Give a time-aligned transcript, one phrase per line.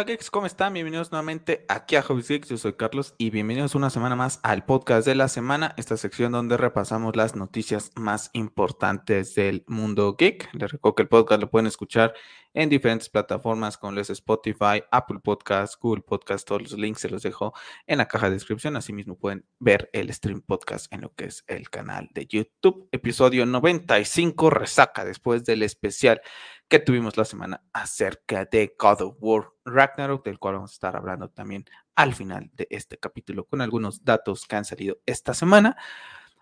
[0.00, 0.72] Hola Geeks, ¿cómo están?
[0.72, 4.64] Bienvenidos nuevamente aquí a Hobbies Geeks, yo soy Carlos y bienvenidos una semana más al
[4.64, 10.48] podcast de la semana, esta sección donde repasamos las noticias más importantes del mundo geek.
[10.54, 12.14] Les recuerdo que el podcast lo pueden escuchar
[12.54, 17.22] en diferentes plataformas como les Spotify, Apple Podcast, Google Podcast, todos los links se los
[17.22, 17.52] dejo
[17.86, 21.44] en la caja de descripción, asimismo pueden ver el stream podcast en lo que es
[21.46, 22.88] el canal de YouTube.
[22.90, 26.22] Episodio 95, resaca después del especial
[26.70, 30.96] que tuvimos la semana acerca de God of War Ragnarok, del cual vamos a estar
[30.96, 31.64] hablando también
[31.96, 35.76] al final de este capítulo con algunos datos que han salido esta semana.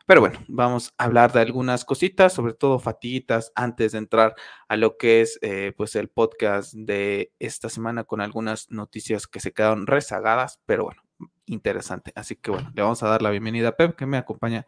[0.05, 4.35] Pero bueno, vamos a hablar de algunas cositas, sobre todo fatiguitas, antes de entrar
[4.69, 9.41] a lo que es eh, pues el podcast de esta semana con algunas noticias que
[9.41, 11.03] se quedaron rezagadas, pero bueno,
[11.49, 12.13] interesante.
[12.15, 14.67] Así que bueno, le vamos a dar la bienvenida a Pep, que me acompaña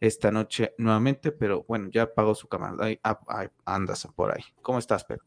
[0.00, 2.76] esta noche nuevamente, pero bueno, ya apagó su cámara.
[2.80, 2.98] Ahí,
[3.64, 4.44] andas por ahí.
[4.62, 5.20] ¿Cómo estás, Pep?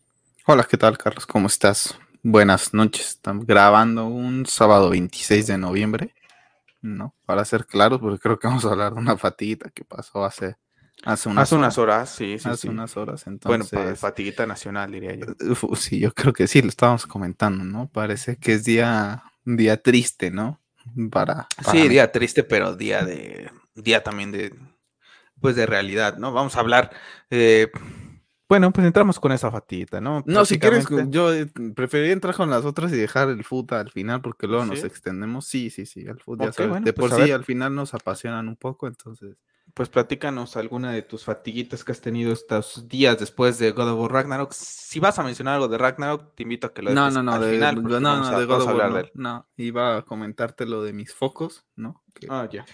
[0.46, 1.26] Hola, ¿qué tal, Carlos?
[1.26, 1.98] ¿Cómo estás?
[2.22, 3.10] Buenas noches.
[3.10, 6.14] Estamos grabando un sábado 26 de noviembre,
[6.82, 7.16] ¿no?
[7.26, 10.58] Para ser claros, porque creo que vamos a hablar de una fatiguita que pasó hace
[11.04, 12.10] Hace unas, hace unas horas.
[12.10, 12.50] sí, sí.
[12.50, 13.72] Hace unas horas, entonces.
[13.72, 15.26] Bueno, fatiguita nacional, diría yo.
[15.76, 17.90] sí, yo creo que sí, lo estábamos comentando, ¿no?
[17.90, 20.60] Parece que es día, día triste, ¿no?
[21.12, 24.54] Para, sí, día triste, pero día de día también de
[25.42, 26.32] pues de realidad, ¿no?
[26.32, 26.92] Vamos a hablar
[27.30, 27.70] eh,
[28.48, 30.24] bueno, pues entramos con esa fatita, ¿no?
[30.28, 33.90] No, si quieres, yo eh, preferiría entrar con las otras y dejar el foot al
[33.90, 35.48] final porque luego nos extendemos.
[35.48, 36.84] Sí, sí, sí, el foot ya sabes.
[36.84, 39.36] de por pues sí al final nos apasionan un poco, entonces.
[39.76, 44.00] Pues platícanos alguna de tus fatiguitas que has tenido estos días después de God of
[44.00, 44.52] War Ragnarok.
[44.54, 47.34] Si vas a mencionar algo de Ragnarok, te invito a que lo no, no, no,
[47.34, 47.84] al final.
[47.84, 52.02] No, no, de God of War no, iba a comentarte lo de mis focos, ¿no?
[52.30, 52.66] ah, ya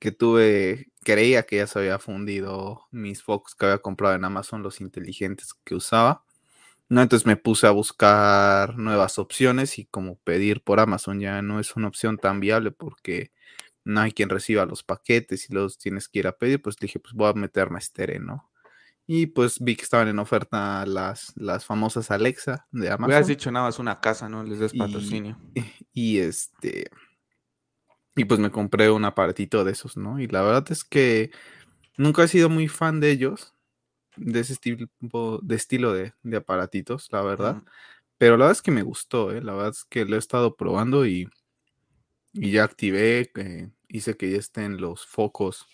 [0.00, 4.62] que tuve, creía que ya se había fundido mis focos que había comprado en Amazon,
[4.62, 6.24] los inteligentes que usaba.
[6.88, 11.60] No, entonces me puse a buscar nuevas opciones y como pedir por Amazon ya no
[11.60, 13.30] es una opción tan viable porque
[13.90, 16.98] no hay quien reciba los paquetes y los tienes que ir a pedir, pues dije,
[16.98, 18.50] pues voy a meterme a Estere, ¿no?
[19.06, 23.06] Y pues vi que estaban en oferta las, las famosas Alexa de Amazon.
[23.06, 24.44] Hubieras dicho nada más una casa, ¿no?
[24.44, 25.36] Les des patrocinio.
[25.92, 26.90] y este
[28.16, 30.20] y pues me compré un aparatito de esos, ¿no?
[30.20, 31.30] Y la verdad es que
[31.96, 33.54] nunca he sido muy fan de ellos,
[34.16, 37.62] de ese tipo de estilo de, aparatitos, la verdad.
[38.18, 39.40] Pero la verdad es que me gustó, ¿eh?
[39.40, 41.28] La verdad es que lo he estado probando y,
[42.32, 45.66] y ya activé, eh, hice que ya estén los focos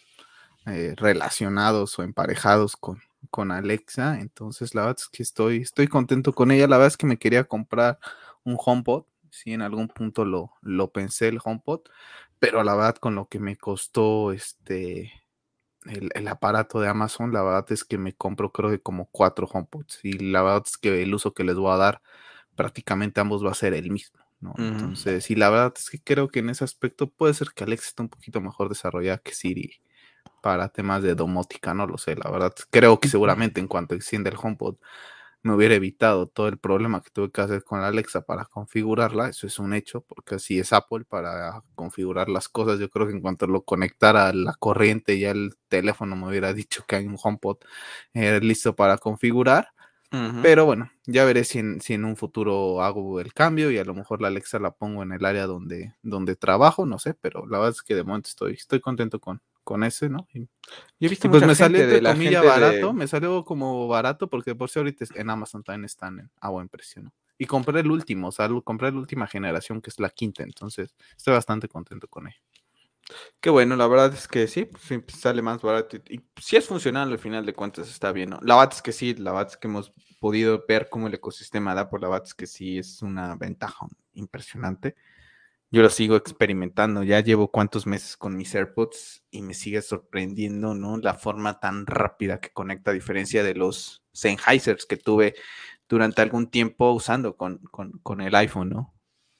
[0.66, 3.00] eh, relacionados o emparejados con,
[3.30, 4.20] con Alexa.
[4.20, 6.66] Entonces, la verdad es que estoy, estoy contento con ella.
[6.66, 7.98] La verdad es que me quería comprar
[8.44, 9.04] un HomePod.
[9.30, 11.82] Sí, en algún punto lo, lo pensé el HomePod,
[12.38, 15.12] pero la verdad con lo que me costó este
[15.86, 20.00] el, aparato de Amazon, la verdad es que me compro creo que como cuatro HomePods
[20.02, 22.02] y la verdad es que el uso que les voy a dar
[22.54, 24.54] prácticamente ambos va a ser el mismo, ¿no?
[24.58, 27.88] Entonces, y la verdad es que creo que en ese aspecto puede ser que Alexa
[27.88, 29.80] esté un poquito mejor desarrollada que Siri
[30.42, 34.30] para temas de domótica, no lo sé, la verdad creo que seguramente en cuanto extiende
[34.30, 34.76] el HomePod
[35.46, 39.28] me hubiera evitado todo el problema que tuve que hacer con la Alexa para configurarla,
[39.28, 42.80] eso es un hecho, porque así es Apple para configurar las cosas.
[42.80, 46.52] Yo creo que en cuanto lo conectara a la corriente, ya el teléfono me hubiera
[46.52, 47.58] dicho que hay un HomePod
[48.14, 49.68] eh, listo para configurar.
[50.42, 53.84] Pero bueno, ya veré si en, si en, un futuro hago el cambio y a
[53.84, 57.46] lo mejor la Alexa la pongo en el área donde, donde trabajo, no sé, pero
[57.46, 60.28] la verdad es que de momento estoy, estoy contento con, con ese, ¿no?
[60.32, 60.48] Y,
[61.00, 64.70] he visto pues me salió de la comilla barato, me salió como barato porque por
[64.70, 67.12] si ahorita en Amazon también están a buen precio, ¿no?
[67.36, 70.94] Y compré el último, o sea, compré la última generación que es la quinta, entonces
[71.16, 72.34] estoy bastante contento con él.
[73.40, 74.82] Qué bueno, la verdad es que sí, pues,
[75.18, 78.40] sale más barato y, si es funcional al final de cuentas está bien, ¿no?
[78.42, 81.88] La verdad es que sí, la verdad que hemos podido ver cómo el ecosistema da,
[81.88, 84.96] por la verdad es que sí es una ventaja impresionante.
[85.70, 90.74] Yo lo sigo experimentando, ya llevo cuántos meses con mis AirPods y me sigue sorprendiendo,
[90.74, 90.98] ¿no?
[90.98, 95.34] La forma tan rápida que conecta, a diferencia de los Sennheisers que tuve
[95.88, 98.95] durante algún tiempo usando con, con el iPhone, ¿no?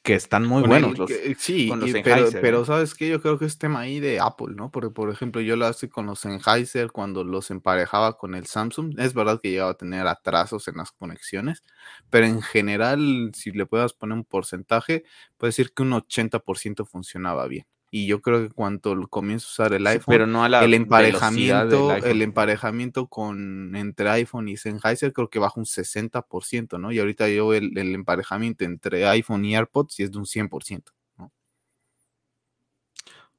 [0.06, 1.69] Que están muy buenos los, sí,
[2.05, 4.70] pero, pero, sabes que yo creo que es tema ahí de Apple, ¿no?
[4.70, 8.94] Porque por ejemplo yo lo hice con los Sennheiser cuando los emparejaba con el Samsung,
[9.00, 11.64] es verdad que llegaba a tener atrasos en las conexiones,
[12.08, 15.03] pero en general si le puedas poner un porcentaje,
[15.38, 17.67] puede decir que un 80% funcionaba bien.
[17.91, 22.23] Y yo creo que cuando comienzo a usar el iPhone, pero no el emparejamiento, el
[22.23, 26.91] emparejamiento con entre iPhone y Sennheiser creo que baja un 60%, ¿no?
[26.91, 30.83] Y ahorita yo el, el emparejamiento entre iPhone y AirPods y es de un 100%,
[31.19, 31.33] ¿no?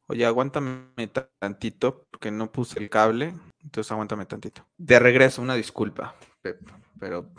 [0.08, 4.66] Oye, aguántame tantito porque no puse el cable, entonces aguántame tantito.
[4.78, 6.16] De regreso, una disculpa,
[6.98, 7.30] pero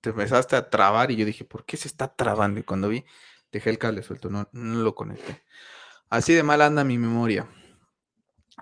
[0.00, 2.60] te empezaste a trabar y yo dije, ¿por qué se está trabando?
[2.60, 3.04] Y cuando vi
[3.52, 5.44] Dejé el cable suelto, no, no lo conecté.
[6.08, 7.48] Así de mal anda mi memoria.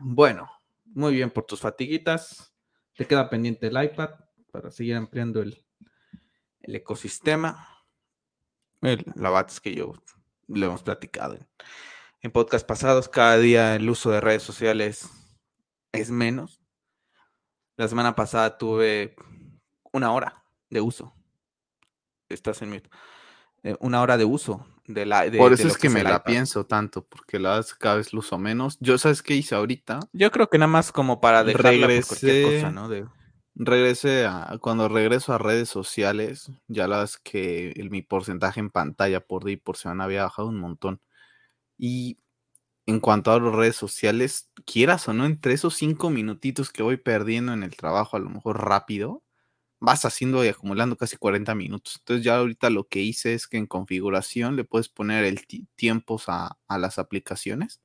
[0.00, 0.50] Bueno,
[0.86, 2.54] muy bien por tus fatiguitas.
[2.96, 4.10] Te queda pendiente el iPad
[4.50, 5.62] para seguir ampliando el,
[6.60, 7.68] el ecosistema.
[8.80, 9.92] El, la que yo
[10.46, 11.46] lo hemos platicado en,
[12.22, 13.10] en podcast pasados.
[13.10, 15.10] Cada día el uso de redes sociales
[15.92, 16.62] es menos.
[17.76, 19.16] La semana pasada tuve
[19.92, 21.14] una hora de uso.
[22.30, 22.88] Estás en mute.
[23.62, 25.22] Eh, una hora de uso de la.
[25.28, 26.24] De, Por eso es que me la iPad.
[26.24, 28.78] pienso tanto, porque la cada vez lo uso menos.
[28.80, 30.00] Yo, ¿sabes qué hice ahorita?
[30.12, 32.88] Yo creo que nada más como para dejarla por cualquier cosa, ¿no?
[32.88, 33.04] De,
[33.56, 38.58] Regresé a, cuando regreso a redes sociales, ya la verdad es que el- mi porcentaje
[38.60, 41.00] en pantalla por día y por semana había bajado un montón.
[41.78, 42.18] Y
[42.86, 46.98] en cuanto a las redes sociales, quieras o no, entre esos cinco minutitos que voy
[46.98, 49.23] perdiendo en el trabajo, a lo mejor rápido,
[49.84, 51.96] vas haciendo y acumulando casi 40 minutos.
[52.00, 55.66] Entonces ya ahorita lo que hice es que en configuración le puedes poner el ti-
[55.76, 57.80] tiempos a, a las aplicaciones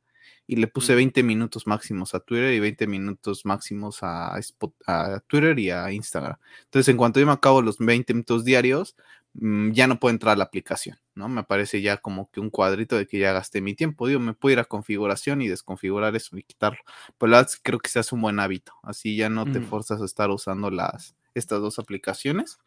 [0.48, 0.98] y le puse Mm.
[0.98, 5.92] 20 minutos máximos a Twitter y 20 minutos máximos a, Spot- a Twitter y a
[5.92, 6.38] Instagram.
[6.66, 8.96] Entonces en cuanto yo me acabo los 20 minutos diarios,
[9.34, 11.30] mm, ya no puedo entrar a la aplicación, ¿no?
[11.30, 14.08] Me aparece ya como que un cuadrito de que ya gasté mi tiempo.
[14.08, 16.80] Digo, me puedo ir a configuración y desconfigurar eso y quitarlo.
[17.20, 18.74] Pero la verdad creo que se hace un buen hábito.
[18.84, 22.60] Así ya no te forzas a estar usando las, estas dos aplicaciones.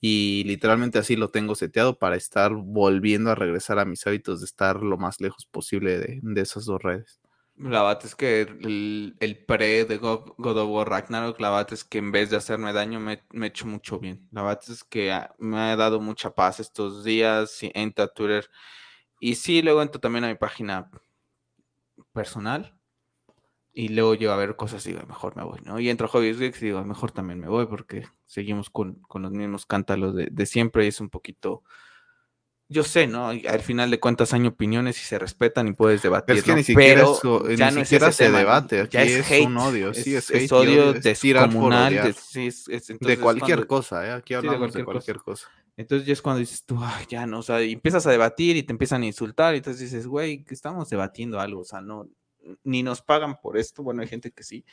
[0.00, 4.46] Y literalmente así lo tengo seteado para estar volviendo a regresar a mis hábitos de
[4.46, 7.20] estar lo más lejos posible de, de esas dos redes.
[7.56, 11.98] La verdad es que el, pre de God, of War Ragnarok, la verdad es que
[11.98, 14.26] en vez de hacerme daño, me, ha hecho mucho bien.
[14.32, 17.50] La verdad es que ah, me ha dado mucha paz estos días.
[17.50, 18.48] Sí, entro a Twitter
[19.20, 20.90] y sí, luego entro también a mi página
[22.14, 22.79] personal
[23.72, 25.78] y luego llego a ver cosas y digo, mejor me voy, ¿no?
[25.78, 29.22] Y entro a Hobbies Geeks y digo, mejor también me voy porque seguimos con, con
[29.22, 31.62] los mismos cántalos de, de siempre y es un poquito...
[32.72, 33.32] Yo sé, ¿no?
[33.32, 36.36] Y Al final de cuentas hay opiniones y se respetan y puedes debatir.
[36.36, 36.56] Es que ¿no?
[36.58, 38.80] ni siquiera, Pero eso- ya ni no siquiera se debate.
[38.82, 39.92] Aquí Ya es, hate, un odio.
[39.92, 41.94] Sí, es, hate odio es por descomunal.
[41.94, 42.48] de- sí,
[43.00, 44.12] de cualquier cuando- cosa, ¿eh?
[44.12, 45.48] Aquí hablamos de cualquier cualquier, cosa.
[45.76, 48.56] Entonces ya es cuando dices tú, "Ay, ya no, o sea, y empiezas a debatir
[48.56, 51.80] y te empiezan a insultar y entonces dices, güey, que estamos debatiendo algo, o sea,
[51.80, 52.06] no,
[52.64, 54.64] ni nos pagan por esto, bueno, hay gente que sí,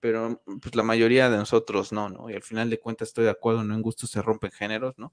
[0.00, 2.30] pero pues la mayoría de nosotros no, ¿no?
[2.30, 5.12] Y al final de cuentas estoy de acuerdo, no en gusto se rompen géneros, ¿no?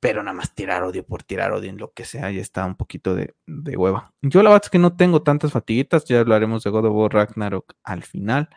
[0.00, 2.76] Pero nada más tirar odio por tirar odio en lo que sea, ya está un
[2.76, 4.14] poquito de, de hueva.
[4.22, 7.12] Yo la verdad es que no tengo tantas fatiguitas, ya hablaremos de God of War
[7.12, 8.48] Ragnarok al final.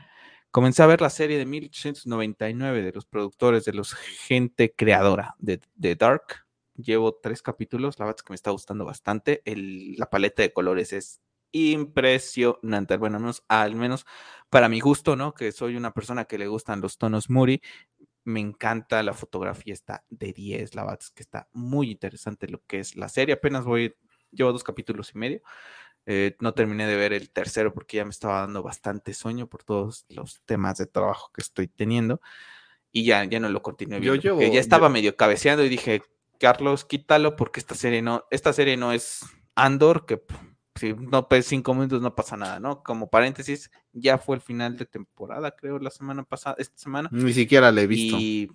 [0.51, 5.61] Comencé a ver la serie de 1899 de los productores, de los gente creadora de,
[5.75, 6.45] de Dark.
[6.75, 9.41] Llevo tres capítulos, la verdad es que me está gustando bastante.
[9.45, 12.97] El- la paleta de colores es impresionante.
[12.97, 14.05] Bueno, al menos, al menos
[14.49, 15.33] para mi gusto, ¿no?
[15.33, 17.61] Que soy una persona que le gustan los tonos Muri.
[18.23, 20.75] Me encanta la fotografía, está de 10.
[20.75, 23.33] La verdad es que está muy interesante lo que es la serie.
[23.35, 23.95] Apenas voy,
[24.31, 25.41] llevo dos capítulos y medio.
[26.05, 29.63] Eh, no terminé de ver el tercero porque ya me estaba dando bastante sueño por
[29.63, 32.21] todos los temas de trabajo que estoy teniendo.
[32.91, 34.39] Y ya, ya no lo continué Yo viendo.
[34.39, 36.01] llevo- ya estaba yo- medio cabeceando y dije,
[36.39, 39.21] Carlos, quítalo porque esta serie no, esta serie no es
[39.55, 40.21] Andor, que
[40.81, 42.83] si no pues cinco minutos no pasa nada, ¿no?
[42.83, 47.09] Como paréntesis, ya fue el final de temporada, creo, la semana pasada, esta semana.
[47.13, 48.17] Ni siquiera le he visto.
[48.19, 48.51] Y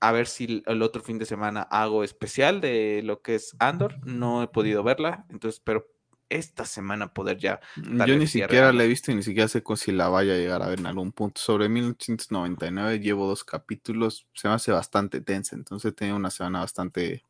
[0.00, 3.96] a ver si el- otro fin de semana hago especial de lo que es Andor.
[4.06, 5.86] No he podido verla, entonces espero
[6.28, 7.60] esta semana poder ya.
[7.76, 10.62] Yo ni siquiera la he visto y ni siquiera sé si la vaya a llegar
[10.62, 11.40] a ver en algún punto.
[11.40, 16.60] Sobre 1899 llevo dos capítulos, se me hace bastante tensa, entonces he tenido una semana
[16.60, 17.22] bastante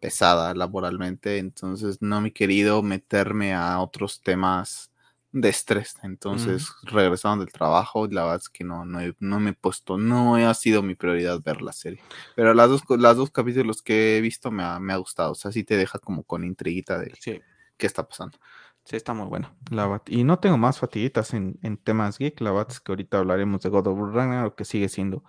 [0.00, 4.90] pesada laboralmente, entonces no me he querido meterme a otros temas
[5.32, 5.96] de estrés.
[6.02, 9.98] Entonces, regresando del trabajo, la verdad es que no, no, he- no me he puesto,
[9.98, 12.02] no ha sido mi prioridad ver la serie.
[12.34, 15.34] Pero las dos, las dos capítulos que he visto me ha, me ha gustado, o
[15.34, 17.40] sea, sí te deja como con intriguita de Sí,
[17.76, 18.38] qué está pasando.
[18.84, 19.56] sí, está muy bueno.
[19.70, 20.02] La.
[20.06, 22.40] Y no tengo más fatiguitas en, en temas geek.
[22.40, 25.24] La verdad es que ahorita hablaremos de God of War Ragnarok, que sigue siendo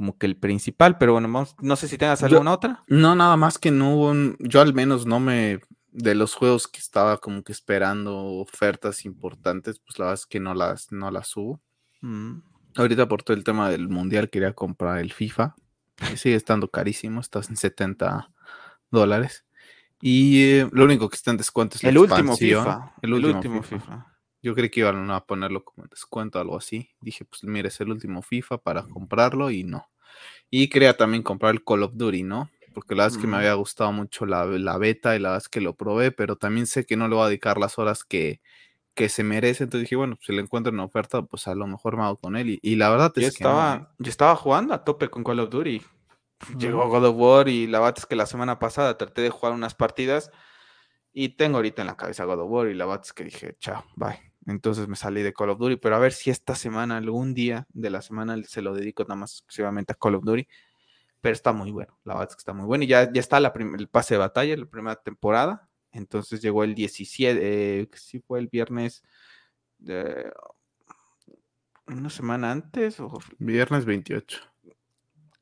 [0.00, 0.96] como que el principal.
[0.96, 2.84] Pero bueno, vamos, no sé si tengas Yo- alguna otra.
[2.88, 5.60] No, nada más que no hubo un- yo al menos no me,
[5.92, 10.40] de los juegos que estaba como que esperando ofertas importantes, pues la verdad es que
[10.40, 11.60] no las, no las subo.
[12.00, 12.38] Mm,
[12.76, 15.54] Ahorita por todo el tema del mundial quería comprar el FIFA,
[15.96, 18.30] que sigue estando carísimo, está en 70
[18.90, 19.44] dólares.
[20.00, 22.92] Y eh, lo único que está en descuento es la El último expansión, FIFA.
[23.02, 23.80] El último, FIFA.
[23.84, 24.06] FIFA.
[24.42, 26.90] Yo creí que iban a ponerlo como en descuento o algo así.
[27.00, 29.86] Dije, pues mire, es el último FIFA para comprarlo y no.
[30.50, 32.50] Y quería también comprar el Call of Duty, ¿no?
[32.72, 33.38] Porque la verdad es que me Mm.
[33.38, 36.66] había gustado mucho la, la beta y la verdad es que lo probé, pero también
[36.66, 38.40] sé que no le voy a dedicar las horas que,
[38.94, 39.64] que se merece.
[39.64, 42.36] Entonces dije, bueno, si le encuentro una oferta, pues a lo mejor me hago con
[42.36, 42.50] él.
[42.50, 45.22] Y, y la verdad Yo es que no, estaba, yo estaba jugando a tope con
[45.24, 45.82] Call of Duty.
[46.58, 46.88] Llegó.
[46.88, 49.74] God of War y la verdad es que la semana pasada traté de jugar unas
[49.74, 50.30] partidas
[51.12, 53.56] Y tengo ahorita en la cabeza God of War y la verdad es que dije,
[53.60, 54.29] chao, bye.
[54.50, 57.66] Entonces me salí de Call of Duty, pero a ver si esta semana, algún día
[57.72, 60.46] de la semana, se lo dedico nada más exclusivamente a Call of Duty.
[61.20, 62.84] Pero está muy bueno, la verdad está muy bueno.
[62.84, 65.68] Y ya, ya está la el pase de batalla, la primera temporada.
[65.92, 69.02] Entonces llegó el 17, eh, sí fue el viernes,
[69.78, 70.32] de,
[71.86, 73.00] una semana antes.
[73.00, 73.18] O...
[73.38, 74.49] Viernes 28.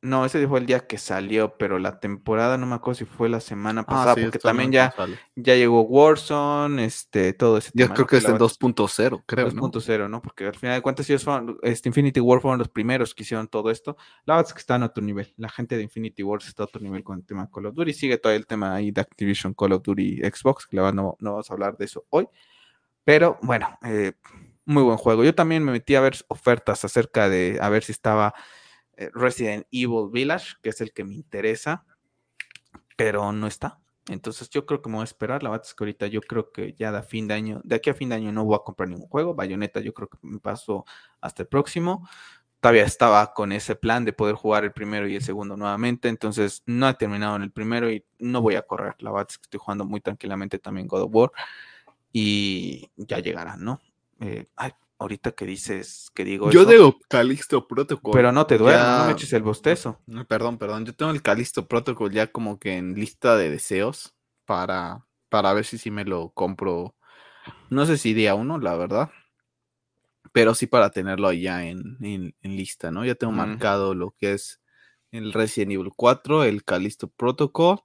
[0.01, 3.29] No, ese fue el día que salió, pero la temporada no me acuerdo si fue
[3.29, 4.95] la semana ah, pasada, porque también ya,
[5.35, 9.51] ya llegó Warzone, este, todo ese Yo creo que es el 2.0, creo.
[9.51, 10.23] 2.0, ¿no?
[10.23, 13.49] Porque al final de cuentas, ellos fueron, este, Infinity War fueron los primeros que hicieron
[13.49, 13.97] todo esto.
[14.25, 15.35] La verdad es que están a otro nivel.
[15.37, 17.75] La gente de Infinity War está a otro nivel con el tema de Call of
[17.75, 17.93] Duty.
[17.93, 21.17] Sigue todo el tema ahí de Activision, Call of Duty, Xbox, que la verdad no,
[21.19, 22.29] no vamos a hablar de eso hoy.
[23.03, 24.13] Pero bueno, eh,
[24.65, 25.25] muy buen juego.
[25.25, 28.35] Yo también me metí a ver ofertas acerca de a ver si estaba
[29.15, 31.85] Resident Evil Village, que es el que me interesa,
[32.97, 33.79] pero no está.
[34.09, 35.43] Entonces yo creo que me voy a esperar.
[35.43, 37.95] La verdad que ahorita yo creo que ya de fin de año, de aquí a
[37.95, 39.35] fin de año no voy a comprar ningún juego.
[39.35, 40.85] Bayonetta yo creo que me paso
[41.21, 42.09] hasta el próximo.
[42.61, 46.09] Todavía estaba con ese plan de poder jugar el primero y el segundo nuevamente.
[46.09, 48.97] Entonces no he terminado en el primero y no voy a correr.
[48.99, 51.33] La verdad es que estoy jugando muy tranquilamente también God of War.
[52.13, 53.81] Y ya llegará, ¿no?
[54.21, 56.51] Eh, ay, ahorita que dices, que digo.
[56.51, 58.13] Yo digo Calisto Protocol.
[58.13, 60.01] Pero no te duermas, no me eches el bostezo.
[60.29, 60.85] Perdón, perdón.
[60.85, 64.15] Yo tengo el Calisto Protocol ya como que en lista de deseos
[64.45, 66.95] para, para ver si sí me lo compro.
[67.71, 69.11] No sé si día uno, la verdad.
[70.33, 73.05] Pero sí para tenerlo ya en, en, lista, ¿no?
[73.05, 74.61] Ya tengo marcado lo que es
[75.11, 77.81] el Resident Evil 4, el Calisto Protocol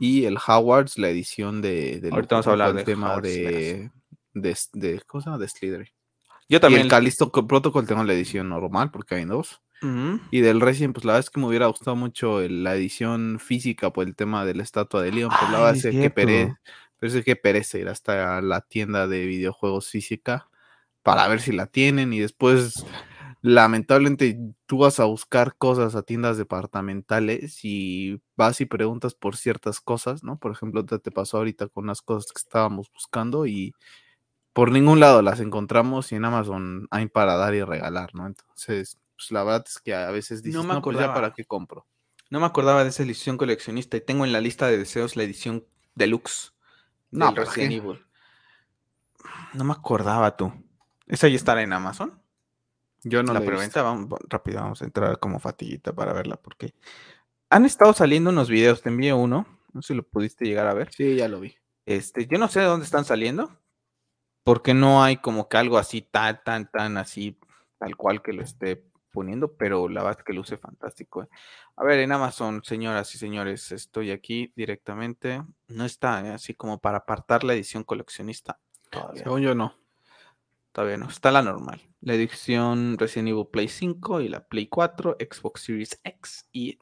[0.00, 2.00] y el Howards, la edición de.
[2.00, 3.90] de Ahorita vamos a hablar del tema de,
[4.34, 5.38] de, de, ¿Cómo se llama?
[5.38, 5.92] De Slithery.
[6.48, 6.82] Yo también.
[6.82, 9.62] el Calisto Protocol tengo la edición normal porque hay dos.
[10.30, 13.92] Y del Resident, pues la verdad es que me hubiera gustado mucho la edición física
[13.92, 15.30] por el tema de la estatua de Leon.
[15.38, 16.56] Pues la verdad es que perece,
[17.00, 20.48] es que perece ir hasta la tienda de videojuegos física
[21.02, 22.84] para ver si la tienen y después
[23.42, 24.36] lamentablemente
[24.66, 30.24] tú vas a buscar cosas a tiendas departamentales y vas y preguntas por ciertas cosas,
[30.24, 30.38] ¿no?
[30.38, 33.72] Por ejemplo, te, te pasó ahorita con unas cosas que estábamos buscando y
[34.56, 38.26] por ningún lado las encontramos y en Amazon hay para dar y regalar, ¿no?
[38.26, 41.44] Entonces, pues la verdad es que a veces dices, no me pues, acordaba para qué
[41.44, 41.86] compro.
[42.30, 45.24] No me acordaba de esa edición coleccionista y tengo en la lista de deseos la
[45.24, 46.54] edición deluxe
[47.10, 48.02] no, Resident Evil.
[49.52, 50.50] No me acordaba tú.
[51.06, 52.18] ¿Esa ya estará en Amazon?
[53.04, 56.72] Yo no la preventa, vamos, rápido, vamos a entrar como fatiguita para verla porque
[57.50, 60.72] han estado saliendo unos videos, te envié uno, no sé si lo pudiste llegar a
[60.72, 60.90] ver.
[60.94, 61.56] Sí, ya lo vi.
[61.84, 63.60] Este, yo no sé de dónde están saliendo,
[64.46, 67.36] porque no hay como que algo así tan, tan, tan así,
[67.78, 71.24] tal cual que lo esté poniendo, pero la verdad es que luce fantástico.
[71.24, 71.28] ¿eh?
[71.74, 75.42] A ver, en Amazon, señoras y señores, estoy aquí directamente.
[75.66, 76.30] No está ¿eh?
[76.30, 78.60] así como para apartar la edición coleccionista.
[78.88, 79.24] Todavía.
[79.24, 79.74] Según yo no.
[80.70, 81.08] Todavía no.
[81.08, 81.82] Está la normal.
[82.00, 86.78] La edición Resident Evil Play 5 y la Play 4, Xbox Series X y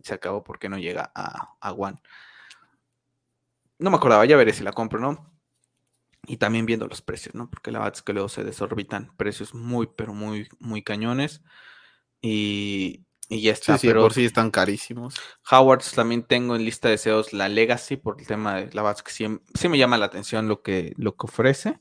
[0.00, 2.02] se acabó porque no llega a, a One.
[3.78, 5.35] No me acordaba, ya veré si la compro, ¿no?
[6.26, 7.48] Y también viendo los precios, ¿no?
[7.48, 11.42] Porque la verdad es que luego se desorbitan precios muy, pero muy, muy cañones.
[12.20, 13.78] Y, ya está.
[13.78, 15.16] Sí, pero por sí están carísimos.
[15.50, 18.96] Howards también tengo en lista de deseos la Legacy por el tema de la verdad
[18.98, 21.80] es que sí, me llama la atención lo que, lo que ofrece.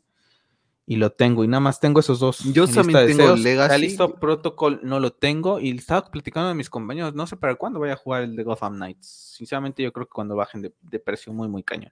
[0.88, 2.44] Y lo tengo, y nada más tengo esos dos.
[2.54, 3.82] Yo también tengo Legacy.
[3.82, 5.60] listo Protocol no lo tengo.
[5.60, 7.16] Y estaba platicando de mis compañeros.
[7.16, 9.34] No sé para cuándo voy a jugar el de Gotham Knights.
[9.36, 11.92] Sinceramente, yo creo que cuando bajen de, precio muy, muy cañón.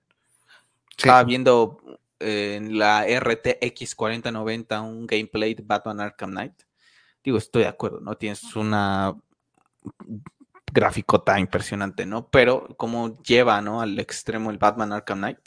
[0.95, 1.79] Estaba viendo
[2.19, 6.63] en la RTX 4090 un gameplay de Batman Arkham Knight.
[7.23, 8.15] Digo, estoy de acuerdo, ¿no?
[8.15, 9.15] Tienes una
[10.71, 12.29] gráfico tan impresionante, ¿no?
[12.29, 13.81] Pero como lleva, ¿no?
[13.81, 15.39] Al extremo el Batman Arkham Knight.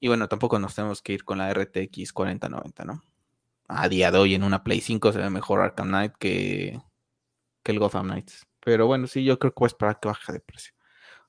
[0.00, 3.02] Y bueno, tampoco nos tenemos que ir con la RTX 4090, ¿no?
[3.68, 6.80] A día de hoy en una Play 5 se ve mejor Arkham Knight que,
[7.62, 8.46] que el Gotham Knights.
[8.60, 10.74] Pero bueno, sí, yo creo que voy a esperar que baje de precio.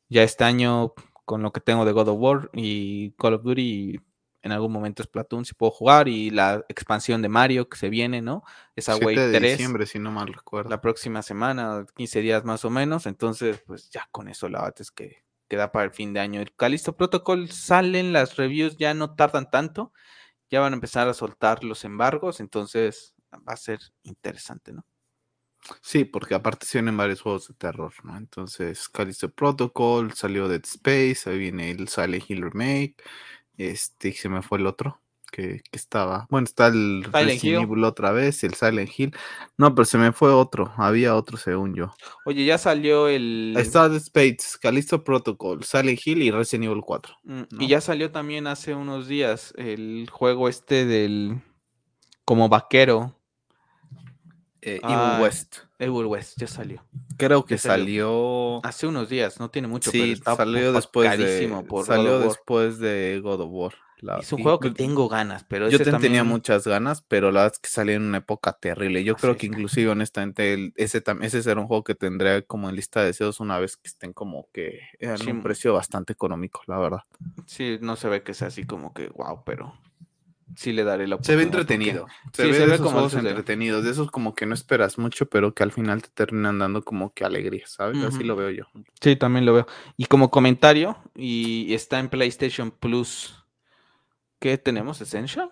[0.09, 0.93] Ya este año,
[1.25, 3.99] con lo que tengo de God of War y Call of Duty,
[4.47, 8.21] en algún momento Splatoon si puedo jugar y la expansión de Mario que se viene,
[8.21, 8.43] ¿no?
[8.75, 9.31] Esa Way 3.
[9.31, 10.69] de diciembre, si no mal recuerdo.
[10.69, 14.81] La próxima semana, 15 días más o menos, entonces pues ya con eso la verdad
[14.81, 16.41] es que queda para el fin de año.
[16.41, 19.93] El Calisto Protocol salen las reviews, ya no tardan tanto,
[20.49, 24.85] ya van a empezar a soltar los embargos, entonces va a ser interesante, ¿no?
[25.81, 28.17] Sí, porque aparte se vienen varios juegos de terror, ¿no?
[28.17, 32.95] Entonces, Callisto Protocol, salió Dead Space, ahí viene el Silent Hill Remake,
[33.57, 35.01] este, se me fue el otro.
[35.31, 36.25] que, que estaba.
[36.29, 37.55] Bueno, está el Resident Hill.
[37.55, 39.13] Evil otra vez, el Silent Hill.
[39.57, 40.71] No, pero se me fue otro.
[40.77, 41.93] Había otro, según yo.
[42.25, 43.53] Oye, ya salió el.
[43.57, 47.13] Está The Spades, Callisto Protocol, Silent Hill y Resident Evil 4.
[47.23, 47.61] Mm, ¿no?
[47.61, 51.41] Y ya salió también hace unos días el juego este del.
[52.23, 53.13] Como vaquero.
[54.61, 55.57] Eh, Ah, Evil West.
[55.79, 56.83] Evil West, ya salió.
[57.17, 57.77] Creo que salió.
[58.59, 58.65] salió.
[58.65, 61.63] Hace unos días, no tiene mucho, pero Sí, está salió después de.
[61.67, 62.27] por Salió of War.
[62.29, 63.73] después de God of War.
[63.99, 67.01] la- Es un juego que tengo ganas, pero Yo ese te- tenía también- muchas ganas,
[67.07, 69.03] pero la verdad es que salió en una época terrible.
[69.03, 69.39] Yo Así creo es.
[69.39, 73.07] que inclusive, honestamente, el- ese, ese será un juego que tendré como en lista de
[73.07, 75.31] deseos una vez que estén como que en Sí.
[75.31, 76.99] un precio bastante económico, la verdad.
[77.47, 79.73] Sí, no se ve que sea así como que wow, pero
[80.57, 82.07] sí le daré la Se ve oportunidad porque- entretenido.
[82.33, 84.53] Se Sí, ve se de ve esos como juegos entretenidos, de esos como que no
[84.53, 88.03] esperas mucho, pero que al final te terminan dando como que alegría, ¿sabes?
[88.03, 88.65] Así lo veo yo.
[88.99, 89.67] Sí, también lo veo.
[89.95, 93.43] Y como comentario, y está en PlayStation Plus.
[94.39, 94.99] ¿Qué tenemos?
[95.01, 95.51] ¿Essential?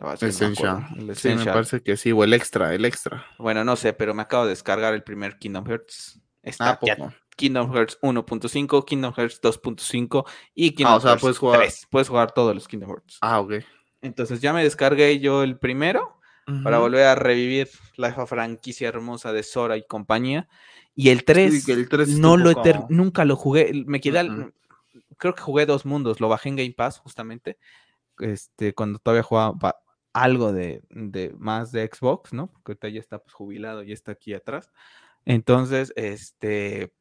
[0.00, 0.86] No Essential.
[0.90, 1.54] El Sí, me Essential.
[1.54, 3.24] parece que sí, o el extra, el extra.
[3.38, 6.20] Bueno, no sé, pero me acabo de descargar el primer Kingdom Hearts.
[6.42, 7.12] Está Ah, poco.
[7.34, 11.86] Kingdom Hearts 1.5, Kingdom Hearts 2.5 y Kingdom Ah, o sea, Hearts puedes jugar- 3.
[11.90, 13.18] Puedes jugar todos los Kingdom Hearts.
[13.22, 13.54] Ah, ok.
[14.06, 16.18] Entonces ya me descargué yo el primero
[16.62, 20.48] para volver a revivir la franquicia hermosa de Sora y compañía.
[20.94, 23.72] Y el 3, que el 3 no lo como- nunca lo jugué.
[23.86, 24.52] Me quedé al-
[25.18, 27.58] creo que jugué dos mundos, lo bajé en Game Pass justamente.
[28.20, 29.76] Este, cuando todavía jugaba
[30.12, 32.46] algo de, de más de Xbox, ¿no?
[32.46, 34.70] Porque ahorita ya está pues, jubilado y está aquí atrás.
[35.24, 36.92] Entonces, este,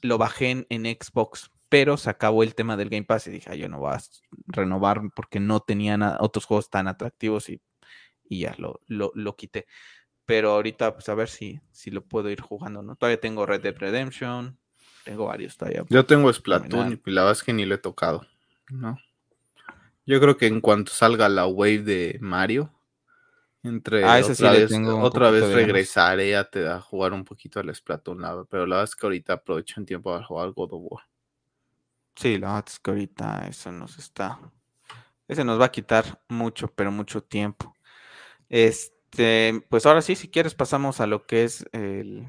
[0.00, 3.48] lo bajé en, en Xbox, pero se acabó el tema del Game Pass y dije,
[3.50, 3.98] "Ay, yo no voy a
[4.46, 7.62] renovar porque no tenía na- otros juegos tan atractivos y,
[8.28, 9.66] y ya lo, lo, lo quité.
[10.26, 12.94] Pero ahorita, pues a ver si, si lo puedo ir jugando, ¿no?
[12.94, 14.58] Todavía tengo Red Dead Redemption,
[15.02, 15.82] tengo varios todavía.
[15.88, 18.26] Yo tengo Splatoon y la verdad es que ni lo he tocado.
[18.68, 18.98] ¿no?
[20.04, 22.70] Yo creo que en cuanto salga la wave de Mario,
[23.62, 27.24] entre Ah, sí otra le vez, tengo otra vez regresaré a, te- a jugar un
[27.24, 30.50] poquito al Splatoon, la- pero la verdad es que ahorita aprovecho un tiempo para jugar
[30.52, 31.04] God of War.
[32.16, 34.38] Sí, la verdad es que ahorita eso nos está.
[35.28, 37.74] Ese nos va a quitar mucho, pero mucho tiempo.
[38.48, 42.26] Este, pues ahora sí, si quieres, pasamos a lo que es el,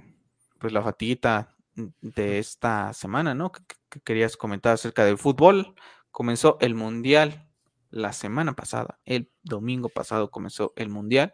[0.60, 3.52] pues la fatiguita de esta semana, ¿no?
[3.52, 5.76] Que, que querías comentar acerca del fútbol.
[6.12, 7.50] Comenzó el Mundial
[7.94, 11.32] la semana pasada, el domingo pasado comenzó el Mundial.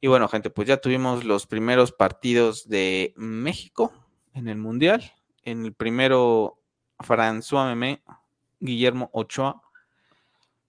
[0.00, 3.92] Y bueno, gente, pues ya tuvimos los primeros partidos de México
[4.32, 5.12] en el Mundial.
[5.42, 6.62] En el primero,
[6.98, 8.02] François Memé,
[8.60, 9.62] Guillermo Ochoa,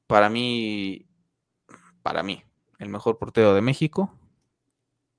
[0.08, 1.06] para mí,
[2.02, 2.44] para mí,
[2.80, 4.14] el mejor portero de México.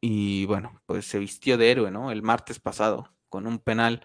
[0.00, 2.10] Y bueno, pues se vistió de héroe, ¿no?
[2.10, 4.04] El martes pasado, con un penal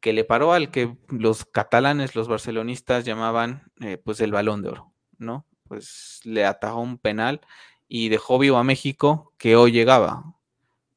[0.00, 4.70] que le paró al que los catalanes, los barcelonistas llamaban eh, pues el balón de
[4.70, 5.46] oro, ¿no?
[5.68, 7.40] Pues le atajó un penal
[7.86, 10.34] y dejó vivo a México que hoy llegaba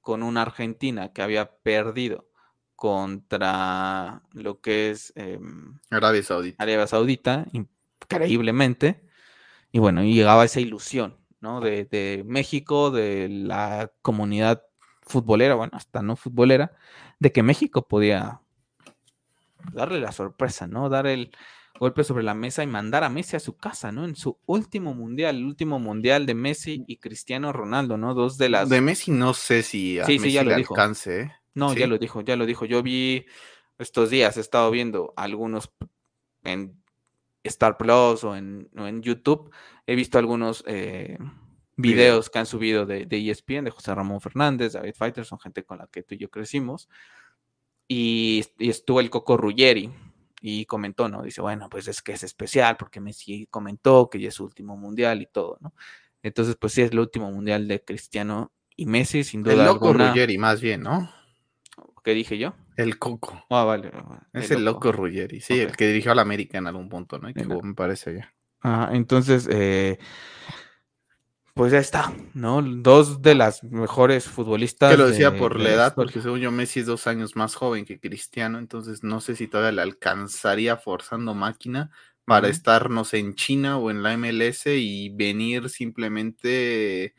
[0.01, 2.27] con una Argentina que había perdido
[2.85, 5.39] contra lo que es eh,
[5.89, 6.63] Arabia Saudita.
[6.63, 9.01] Arabia Saudita, increíblemente.
[9.71, 11.61] Y bueno, y llegaba esa ilusión, ¿no?
[11.61, 14.61] De, de, México, de la comunidad
[15.01, 16.73] futbolera, bueno, hasta no futbolera,
[17.19, 18.41] de que México podía
[19.73, 20.87] darle la sorpresa, ¿no?
[20.87, 21.31] Dar el
[21.79, 24.05] golpe sobre la mesa y mandar a Messi a su casa, ¿no?
[24.05, 28.13] En su último mundial, el último mundial de Messi y Cristiano Ronaldo, ¿no?
[28.13, 28.69] Dos de las...
[28.69, 30.75] De Messi no sé si a Sí, sí, Messi ya lo le dijo.
[30.75, 31.31] alcance, ¿eh?
[31.55, 31.79] No, ¿Sí?
[31.79, 32.65] ya lo dijo, ya lo dijo.
[32.65, 33.25] Yo vi
[33.79, 35.71] estos días, he estado viendo algunos
[36.43, 36.83] en
[37.43, 39.51] Star Plus o en, o en YouTube,
[39.87, 41.17] he visto algunos eh,
[41.75, 45.63] videos que han subido de, de, ESPN, de José Ramón Fernández, David Fighter, son gente
[45.63, 46.89] con la que tú y yo crecimos.
[47.87, 49.91] Y, y estuvo el Coco Ruggeri
[50.41, 51.21] y comentó, ¿no?
[51.21, 54.75] Dice, bueno, pues es que es especial porque Messi comentó que ya es su último
[54.75, 55.73] mundial y todo, ¿no?
[56.23, 59.87] Entonces, pues sí, es el último mundial de Cristiano y Messi, sin duda el loco
[59.87, 60.09] alguna.
[60.09, 61.11] Ruggeri, más bien, ¿no?
[62.05, 62.53] ¿Qué dije yo?
[62.77, 63.43] El Coco.
[63.49, 63.91] Ah, vale.
[64.31, 64.89] Es el, el loco.
[64.89, 65.65] loco Ruggeri, sí, okay.
[65.65, 67.27] el que dirigió a la América en algún punto, ¿no?
[67.27, 68.31] Y que me parece ya.
[68.61, 69.97] Ah, entonces, eh,
[71.55, 72.61] pues ya está, ¿no?
[72.61, 74.91] Dos de las mejores futbolistas.
[74.91, 77.35] Que lo decía de, por de la edad, porque según yo Messi es dos años
[77.35, 81.89] más joven que Cristiano, entonces no sé si todavía le alcanzaría forzando máquina
[82.23, 82.53] para uh -huh.
[82.53, 87.15] estarnos en China o en la MLS y venir simplemente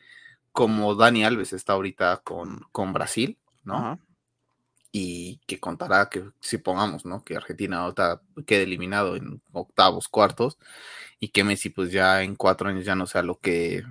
[0.53, 3.77] como Dani Alves está ahorita con, con Brasil, ¿no?
[3.79, 4.06] Uh -huh.
[4.99, 7.23] Y que contará que si pongamos, ¿no?
[7.23, 10.57] Que Argentina ahorita quede eliminado en octavos, cuartos,
[11.19, 13.83] y que Messi pues ya en cuatro años ya no sea lo que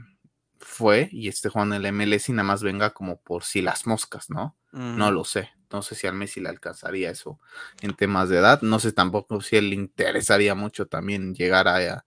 [0.58, 3.86] fue y esté jugando en el MLS y nada más venga como por si las
[3.86, 4.56] moscas, ¿no?
[4.72, 5.50] No lo sé.
[5.72, 7.40] No sé si al Messi le alcanzaría eso
[7.80, 8.60] en temas de edad.
[8.62, 12.04] No sé tampoco si él le interesaría mucho también llegar a,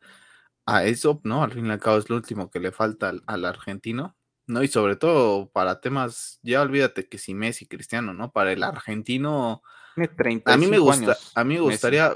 [0.66, 1.44] a eso, ¿no?
[1.44, 4.16] Al fin y al cabo es lo último que le falta al, argentino,
[4.50, 4.64] ¿no?
[4.64, 8.32] Y sobre todo para temas, ya olvídate que si Messi, Cristiano, ¿no?
[8.32, 9.62] Para el argentino,
[10.46, 12.16] a mí me gusta, a mí me gustaría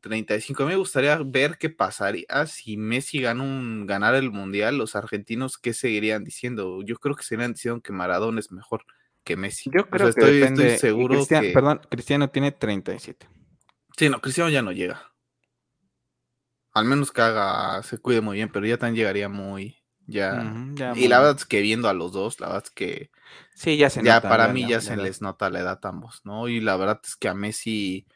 [0.00, 4.78] 35, a mí me gustaría ver qué pasaría si Messi gana un ganar el mundial,
[4.78, 6.82] los argentinos qué seguirían diciendo.
[6.82, 8.84] Yo creo que seguirían diciendo que Maradona es mejor
[9.22, 9.70] que Messi.
[9.74, 13.28] Yo creo que estoy, estoy seguro que perdón, Cristiano tiene 37.
[13.96, 15.12] Sí, no, Cristiano ya no llega.
[16.72, 20.54] Al menos que haga, se cuide muy bien, pero ya también llegaría muy, ya.
[20.94, 23.10] y la verdad es que viendo a los dos, la verdad es que.
[23.54, 26.48] Sí, ya se Ya para mí ya se les nota la edad a ambos, ¿no?
[26.48, 28.06] Y la verdad es que a Messi,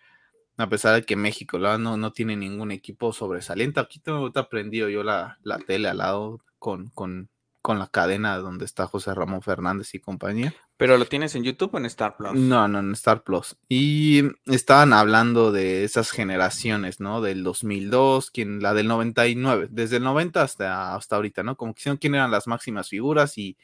[0.57, 4.89] a pesar de que México la, no, no tiene ningún equipo sobresaliente, aquí tengo aprendido
[4.89, 7.31] yo la, la tele al lado con, con
[7.69, 10.55] con la cadena donde está José Ramón Fernández y compañía.
[10.79, 12.33] ¿Pero lo tienes en YouTube o en Star Plus?
[12.33, 13.59] No, no, en Star Plus.
[13.69, 17.21] Y estaban hablando de esas generaciones, ¿no?
[17.21, 21.59] Del 2002, quien, la del 99, desde el 90 hasta, hasta ahorita, ¿no?
[21.59, 23.59] Como que hicieron quién eran las máximas figuras y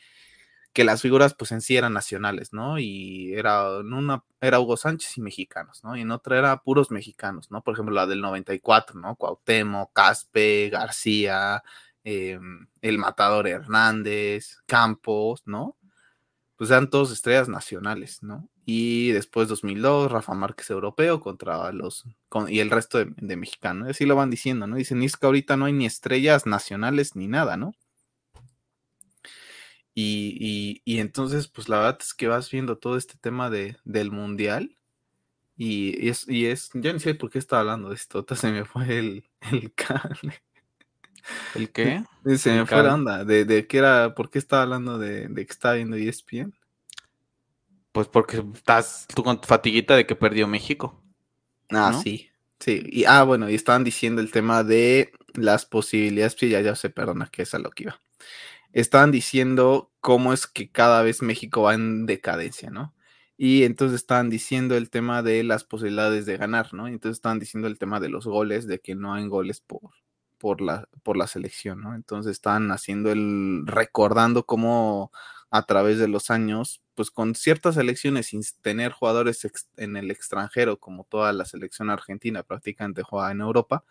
[0.75, 2.79] que las figuras pues en sí eran nacionales, ¿no?
[2.79, 5.97] Y era en una era Hugo Sánchez y mexicanos, ¿no?
[5.97, 7.63] Y en otra era puros mexicanos, ¿no?
[7.63, 9.17] Por ejemplo, la del 94, ¿no?
[9.17, 11.63] Cuauhtémoc, Caspe, García,
[12.05, 15.79] Em, el Matador Hernández, Campos, ¿no?
[16.57, 18.51] Pues eran todos estrellas nacionales, ¿no?
[18.67, 22.05] Y después 2002, Rafa Márquez europeo contra los,
[22.49, 24.77] y el resto de, mexicanos, así lo van diciendo, ¿no?
[24.77, 27.75] Dicen, es que ahorita no hay ni estrellas nacionales ni nada, ¿no?
[29.95, 34.77] Y, entonces, pues la verdad es que vas viendo todo este tema de, del mundial
[35.57, 38.65] y, es, y es, ya ni sé por qué estaba hablando de esto, se me
[38.65, 39.73] fue el, el
[41.55, 42.05] ¿El qué?
[42.37, 43.25] Se me fue la onda.
[43.25, 46.55] De, de qué era, ¿por qué estaba hablando de, de que estaba viendo ESPN?
[47.93, 51.03] Pues porque estás tú con tu fatiguita de que perdió México.
[51.71, 52.31] Ah, sí.
[52.59, 52.83] Sí.
[52.87, 56.35] Y, ah, bueno, y estaban diciendo el tema de las posibilidades.
[56.39, 58.01] Sí, ya, ya se perdona que es a lo que iba.
[58.73, 62.95] Estaban diciendo cómo es que cada vez México va en decadencia, ¿no?
[63.37, 66.89] Y entonces estaban diciendo el tema de las posibilidades de ganar, ¿no?
[66.89, 69.91] Y entonces estaban diciendo el tema de los goles, de que no hay goles por,
[70.45, 71.95] por la, por la selección, ¿no?
[71.95, 75.11] Entonces están haciendo el, recordando cómo
[75.51, 80.79] a través de los años, pues con ciertas selecciones sin tener jugadores en el extranjero,
[80.79, 83.85] como toda la selección argentina prácticamente juega en Europa,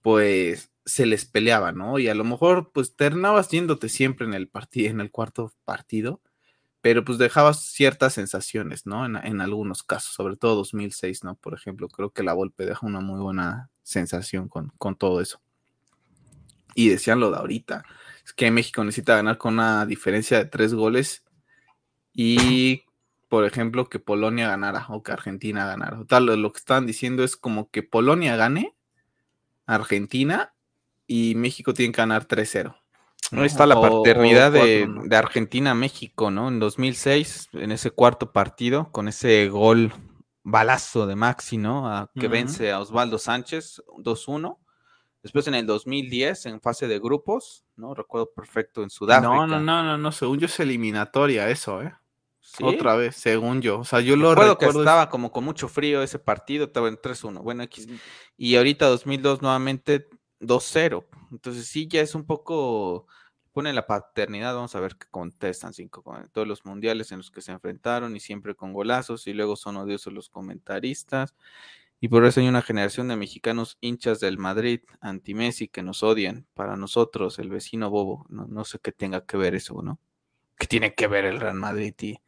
[0.00, 1.98] pues se les peleaba, ¿no?
[1.98, 6.22] Y a lo mejor pues terminabas yéndote siempre en el partido, en el cuarto partido,
[6.80, 9.04] pero pues dejabas ciertas sensaciones, ¿no?
[9.04, 11.34] En, en, algunos casos, sobre todo 2006, ¿no?
[11.36, 15.42] Por ejemplo, creo que la Volpe deja una muy buena sensación con, con todo eso
[16.74, 17.84] y decían lo de ahorita.
[18.24, 21.24] Es que México necesita ganar con una diferencia de tres goles
[22.12, 22.84] y,
[23.28, 26.04] por ejemplo, que Polonia ganara o que Argentina ganara.
[26.06, 28.74] Tal, lo que estaban diciendo es como que Polonia gane,
[29.66, 30.54] Argentina
[31.06, 32.76] y México tiene que ganar 3-0.
[33.32, 33.44] ¿no?
[33.44, 36.48] está la paternidad de, de Argentina-México, ¿no?
[36.48, 39.92] En 2006, en ese cuarto partido, con ese gol
[40.42, 42.10] balazo de Maxi, ¿no?
[42.14, 44.58] que vence a Osvaldo Sánchez 2-1.
[45.22, 47.94] Después en el 2010, en fase de grupos, ¿no?
[47.94, 49.28] Recuerdo perfecto en Sudáfrica.
[49.28, 51.92] No, no, no, no, no, según yo es eliminatoria eso, ¿eh?
[52.62, 53.80] Otra vez, según yo.
[53.80, 54.58] O sea, yo lo recuerdo.
[54.58, 57.42] que estaba como con mucho frío ese partido, estaba en 3-1.
[57.42, 57.64] Bueno,
[58.36, 60.08] y ahorita 2002 nuevamente
[60.40, 61.04] 2-0.
[61.30, 63.06] Entonces sí, ya es un poco...
[63.52, 67.40] Pone la paternidad, vamos a ver qué contestan cinco todos los mundiales en los que
[67.40, 71.34] se enfrentaron y siempre con golazos y luego son odiosos los comentaristas
[72.00, 76.46] y por eso hay una generación de mexicanos hinchas del Madrid, anti-Messi, que nos odian.
[76.54, 80.00] Para nosotros, el vecino bobo, no, sé qué tenga que ver eso, ¿no?
[80.58, 82.18] ¿Qué tiene que ver el Real Madrid y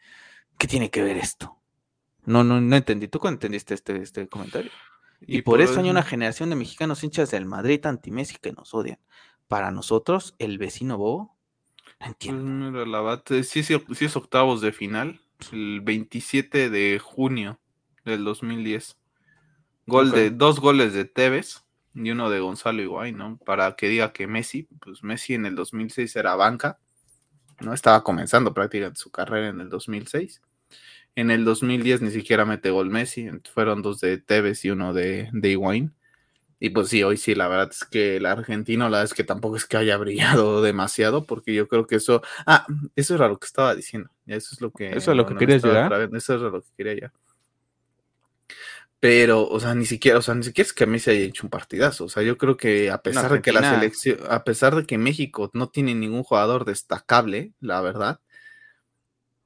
[0.59, 1.59] qué tiene que ver esto?
[2.25, 3.09] No, no, no entendí.
[3.09, 4.71] ¿Tú cuándo entendiste este, este comentario?
[5.23, 8.99] Y, por, eso hay una generación de mexicanos hinchas del Madrid anti-Messi que nos odian.
[9.49, 11.39] Para nosotros, el vecino bobo,
[11.99, 13.23] no entiendo.
[13.25, 17.59] Pues sí, sí, sí es octavos de final, el 27 de junio
[18.05, 18.99] del 2010.
[19.87, 21.65] Gol de, dos goles de Tevez
[21.95, 23.39] y uno de Gonzalo Higuaín, ¿no?
[23.45, 26.79] Para que diga que Messi, pues Messi en el 2006 era banca,
[27.61, 27.75] ¿no?
[27.75, 30.41] Estaba comenzando prácticamente su carrera en el 2006.
[31.15, 35.29] En el 2010 ni siquiera mete gol Messi, fueron dos de Tevez y uno de,
[35.33, 35.95] de Higuaín.
[36.65, 39.25] Y pues sí, hoy sí, la verdad es que el argentino, la verdad es que
[39.25, 42.65] tampoco es que haya brillado demasiado, porque yo creo que eso, ah,
[42.95, 44.91] eso era lo que estaba diciendo, eso es lo que...
[44.97, 45.93] Eso es lo que querías llegar.
[46.15, 47.13] Eso es lo que quería ya.
[49.03, 51.51] Pero, o sea, ni siquiera, o sea, ni siquiera es que Messi haya hecho un
[51.51, 52.05] partidazo.
[52.05, 54.97] O sea, yo creo que a pesar de que la selección, a pesar de que
[54.97, 58.21] México no tiene ningún jugador destacable, la verdad,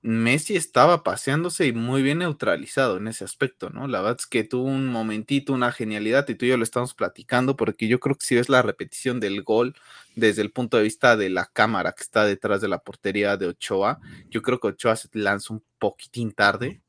[0.03, 3.89] Messi estaba paseándose y muy bien neutralizado en ese aspecto, ¿no?
[3.89, 6.93] La verdad es que tuvo un momentito, una genialidad, y tú y yo lo estamos
[6.93, 9.75] platicando, porque yo creo que si ves la repetición del gol
[10.17, 13.47] desde el punto de vista de la cámara que está detrás de la portería de
[13.47, 16.83] Ochoa, yo creo que Ochoa se lanza un poquitín tarde,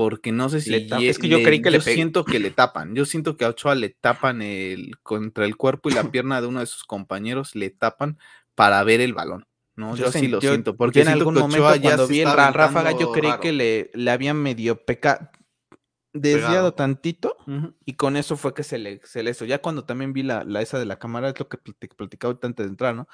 [0.00, 3.04] porque no sé si es que yo creí que le siento que le tapan, yo
[3.04, 6.60] siento que a Ochoa le tapan el contra el cuerpo y la pierna de uno
[6.60, 8.18] de sus compañeros le tapan
[8.54, 9.46] para ver el balón.
[9.76, 13.32] No, yo, sí lo siento, porque en algún momento cuando vi el ráfaga yo creí
[13.42, 15.32] que le, le había medio peca
[16.14, 17.36] desviado tantito
[17.84, 19.44] y con eso fue que se le, se le eso.
[19.44, 22.38] Ya cuando también vi la, la esa de la cámara, es lo que te platicaba
[22.42, 23.06] antes de entrar, ¿no?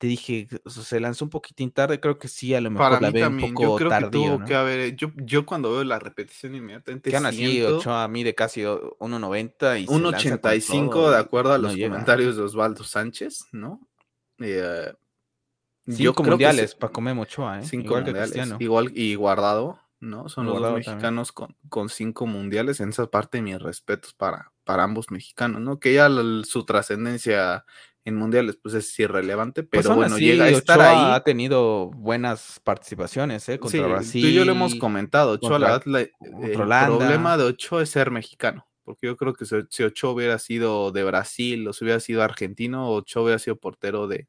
[0.00, 3.26] Te dije, se lanzó un poquitín tarde, creo que sí, a lo mejor la ve
[3.26, 6.54] un poco yo creo tardío, que tuvo que haber, yo, yo cuando veo la repetición
[6.54, 7.28] inmediatamente siento...
[7.28, 12.44] así, Ocho a mí de casi 1.90 y 1.85 de acuerdo a los comentarios de
[12.44, 13.78] Osvaldo Sánchez, ¿no?
[14.38, 14.90] Eh,
[15.86, 17.64] Cinco yo mundiales para comer Ochoa, ¿eh?
[17.66, 20.30] Cinco igual mundiales, igual y guardado, ¿no?
[20.30, 22.80] Son los dos mexicanos con, con, cinco mundiales.
[22.80, 25.78] En esa parte, mis respetos para, para ambos mexicanos, ¿no?
[25.78, 26.08] Que ya
[26.44, 27.66] su trascendencia
[28.04, 31.14] en mundiales, pues es irrelevante, pues pero bueno, llega a estar ahí.
[31.14, 33.58] Ha tenido buenas participaciones, ¿eh?
[33.58, 34.22] Contra Brasil.
[34.22, 36.08] Tú y yo lo hemos comentado, Ochoa, la verdad,
[36.42, 38.66] el problema de Ochoa es ser mexicano.
[38.84, 42.90] Porque yo creo que si, Ochoa hubiera sido de Brasil o si hubiera sido argentino,
[42.90, 44.26] Ochoa hubiera sido portero de,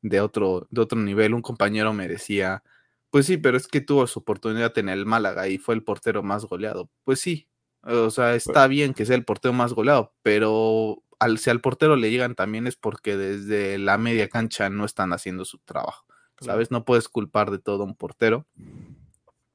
[0.00, 1.34] de otro, de otro nivel.
[1.34, 2.62] Un compañero merecía,
[3.10, 6.22] pues sí, pero es que tuvo su oportunidad en el Málaga y fue el portero
[6.22, 6.88] más goleado.
[7.02, 7.48] Pues sí,
[7.86, 11.60] o sea, pues está bien que sea el portero más goleado, pero al, si al
[11.60, 16.04] portero le llegan también es porque desde la media cancha no están haciendo su trabajo.
[16.40, 16.70] ¿Sabes?
[16.70, 18.46] No puedes culpar de todo a un portero.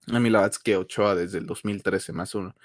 [0.08, 2.56] A mí la verdad es que Ochoa desde el 2013 más un,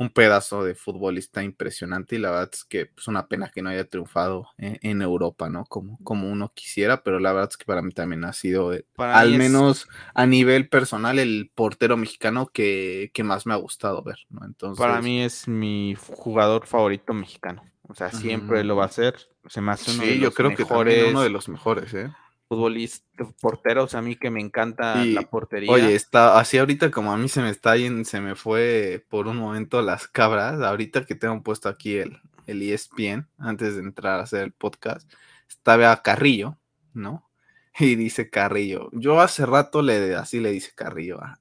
[0.00, 3.60] un pedazo de futbolista impresionante y la verdad es que es pues, una pena que
[3.60, 5.66] no haya triunfado en, Europa, ¿no?
[5.66, 8.86] Como, como uno quisiera, pero la verdad es que para mí también ha sido, eh,
[8.96, 14.46] al menos a nivel personal, el portero mexicano que, más me ha gustado ver, ¿no?
[14.46, 14.78] Entonces...
[14.82, 19.16] Para mí es mi jugador favorito mexicano, o sea, siempre lo va a ser,
[19.48, 20.64] se me hace uno de los yo creo que
[21.10, 22.10] uno de los mejores, ¿eh?
[22.50, 23.06] Futbolista,
[23.40, 25.70] porteros, a mí que me encanta la portería.
[25.70, 29.28] Oye, está así ahorita como a mí se me está yendo, se me fue por
[29.28, 34.18] un momento las cabras, ahorita que tengo puesto aquí el, el ESPN, antes de entrar
[34.18, 35.08] a hacer el podcast,
[35.48, 36.58] estaba Carrillo,
[36.92, 37.30] ¿no?
[37.78, 41.38] Y dice Carrillo, yo hace rato le, así le dice Carrillo a,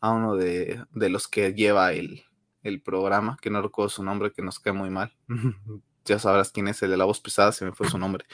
[0.00, 2.24] a, uno de, de, los que lleva el,
[2.62, 5.14] el programa, que no recuerdo su nombre, que nos queda muy mal.
[6.06, 8.24] ya sabrás quién es el de la voz pesada, se me fue su nombre.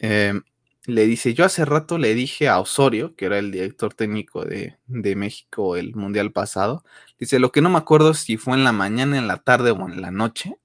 [0.00, 0.40] Eh,
[0.86, 4.78] le dice, yo hace rato le dije a Osorio, que era el director técnico de,
[4.86, 6.84] México el Mundial pasado,
[7.18, 9.88] dice, lo que no me acuerdo si fue en la mañana, en la tarde o
[9.88, 10.56] en la noche,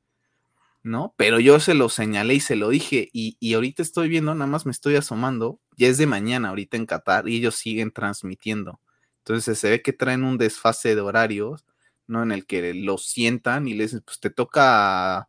[0.83, 1.13] ¿no?
[1.17, 4.47] Pero yo se lo señalé y se lo dije, y, y ahorita estoy viendo, nada
[4.49, 8.79] más me estoy asomando, ya es de mañana ahorita en Qatar, y ellos siguen transmitiendo.
[9.19, 11.65] Entonces se ve que traen un desfase de horarios,
[12.07, 12.23] ¿no?
[12.23, 15.27] En el que lo sientan y les dicen, pues te toca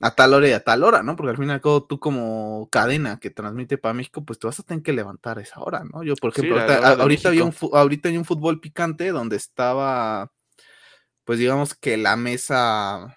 [0.00, 1.16] a tal hora y a tal hora, ¿no?
[1.16, 4.46] Porque al fin y al cabo tú como cadena que transmite para México, pues te
[4.46, 6.02] vas a tener que levantar a esa hora, ¿no?
[6.04, 10.30] Yo, por ejemplo, ahorita, había un, ahorita hay un fútbol picante donde estaba,
[11.24, 13.16] pues digamos que la mesa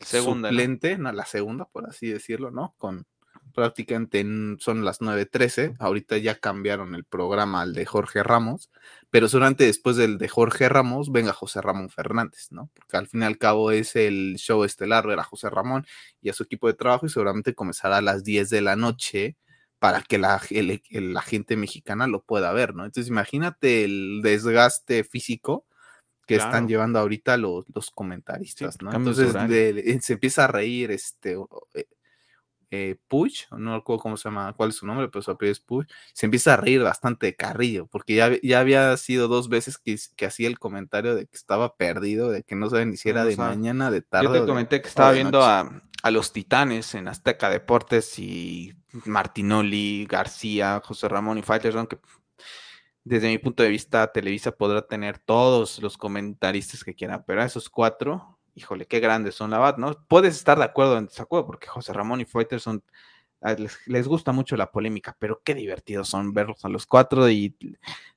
[0.00, 1.12] segunda, suplente, ¿no?
[1.12, 2.74] la segunda, por así decirlo, ¿no?
[2.78, 3.06] Con
[3.54, 4.24] prácticamente
[4.58, 8.70] son las 9.13, ahorita ya cambiaron el programa al de Jorge Ramos,
[9.10, 12.70] pero solamente después del de Jorge Ramos venga José Ramón Fernández, ¿no?
[12.74, 15.84] Porque al fin y al cabo es el show estelar, a José Ramón
[16.22, 19.36] y a su equipo de trabajo y seguramente comenzará a las 10 de la noche
[19.80, 20.40] para que la,
[20.90, 22.84] la gente mexicana lo pueda ver, ¿no?
[22.84, 25.66] Entonces imagínate el desgaste físico
[26.26, 28.92] que están llevando ahorita los, los comentaristas, ¿no?
[28.92, 29.32] Entonces
[30.02, 31.36] se empieza a reír este
[32.70, 35.60] eh, Puch, no recuerdo cómo se llama, cuál es su nombre, pero su apellido es
[35.60, 39.76] Puch, se empieza a reír bastante de Carrillo, porque ya, ya había sido dos veces
[39.78, 43.08] que, que hacía el comentario de que estaba perdido, de que no saben ni si
[43.08, 44.26] era de mañana, de tarde.
[44.26, 48.72] Yo te comenté que estaba viendo a, los Titanes en Azteca Deportes y
[49.04, 51.98] Martinoli, García, José Ramón y Faitelson, que
[53.04, 57.46] desde mi punto de vista Televisa podrá tener todos los comentaristas que quieran, pero a
[57.46, 59.94] esos cuatro híjole, qué grandes son la BAT, ¿no?
[60.06, 62.82] Puedes estar de acuerdo en desacuerdo, porque José Ramón y Faitelson
[63.40, 67.56] ah, les, gusta mucho la polémica, pero qué divertidos son verlos a los cuatro y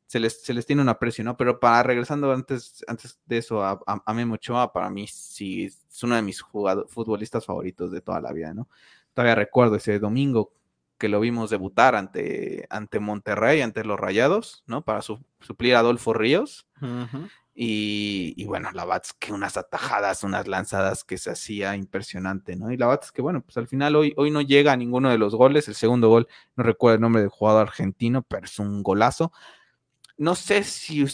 [0.05, 1.37] se les, se les tiene un aprecio, ¿no?
[1.37, 6.03] Pero para regresando antes, antes de eso a, a, Memo Ochoa, para mí sí es
[6.03, 8.67] uno de mis futbolistas favoritos de toda la vida, ¿no?
[9.13, 10.51] Todavía recuerdo ese domingo
[10.97, 14.83] que lo vimos debutar ante, ante Monterrey, ante los Rayados, ¿no?
[14.83, 16.67] Para suplir a Adolfo Ríos.
[17.55, 22.71] Y, bueno, la Bats que unas atajadas, unas lanzadas que se hacía impresionante, ¿no?
[22.71, 25.17] Y la Bats que bueno, pues al final hoy, hoy no llega a ninguno de
[25.19, 25.67] los goles.
[25.67, 29.31] El segundo gol, no recuerdo el nombre del jugador argentino, pero es un golazo.
[30.17, 31.05] no sé si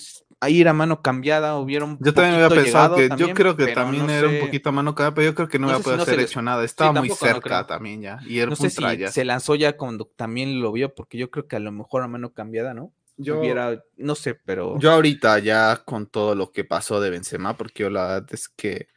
[0.42, 3.68] a ir a mano cambiada hubiera un Yo también había pensado que yo creo que
[3.68, 5.78] también no era un poquito a mano cada, pero yo creo que no no iba
[5.78, 6.64] sé a si poder no se hacer le- hecho nada.
[6.64, 8.20] Estaba muy cerca también ya.
[8.26, 9.14] Y era No sé un si trayas.
[9.14, 12.08] se lanzó ya cuando también lo vio, porque yo creo que a lo mejor a
[12.08, 12.94] mano cambiada, ¿no?
[13.22, 17.58] Yo, Hubiera, no sé, pero yo ahorita ya con todo lo que pasó de Benzema,
[17.58, 18.88] porque yo la verdad es que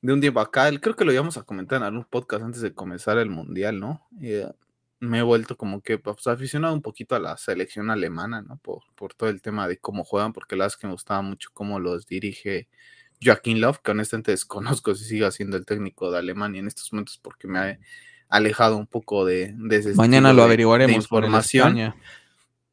[0.00, 2.62] de un tiempo acá, el- creo que lo íbamos a comentar en algún podcast antes
[2.62, 4.06] de comenzar el mundial, ¿no?
[4.22, 4.48] Eh,
[4.98, 8.56] me he vuelto como que pues, aficionado un poquito a la selección alemana, ¿no?
[8.58, 11.20] Por, por todo el tema de cómo juegan, porque la verdad es que me gustaba
[11.20, 12.68] mucho cómo los dirige
[13.22, 14.30] Joaquín Löw, que honestamente
[14.80, 17.78] desconozco si siga siendo el técnico de Alemania en estos momentos porque me ha
[18.30, 21.76] alejado un poco de, de ese mañana lo de- averiguaremos información.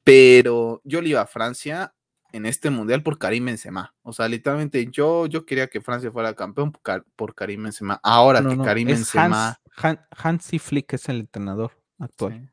[0.08, 1.93] Pero yo le iba a Francia
[2.32, 3.93] en este mundial por Karim Benzema.
[4.04, 8.00] O sea, literalmente yo, yo quería que Francia fuera campeón por, por Karim Benzema.
[8.04, 9.50] Ahora No, que no, Karim Benzema...
[9.50, 12.50] Hans, Han- Hansi Flick es el entrenador actual.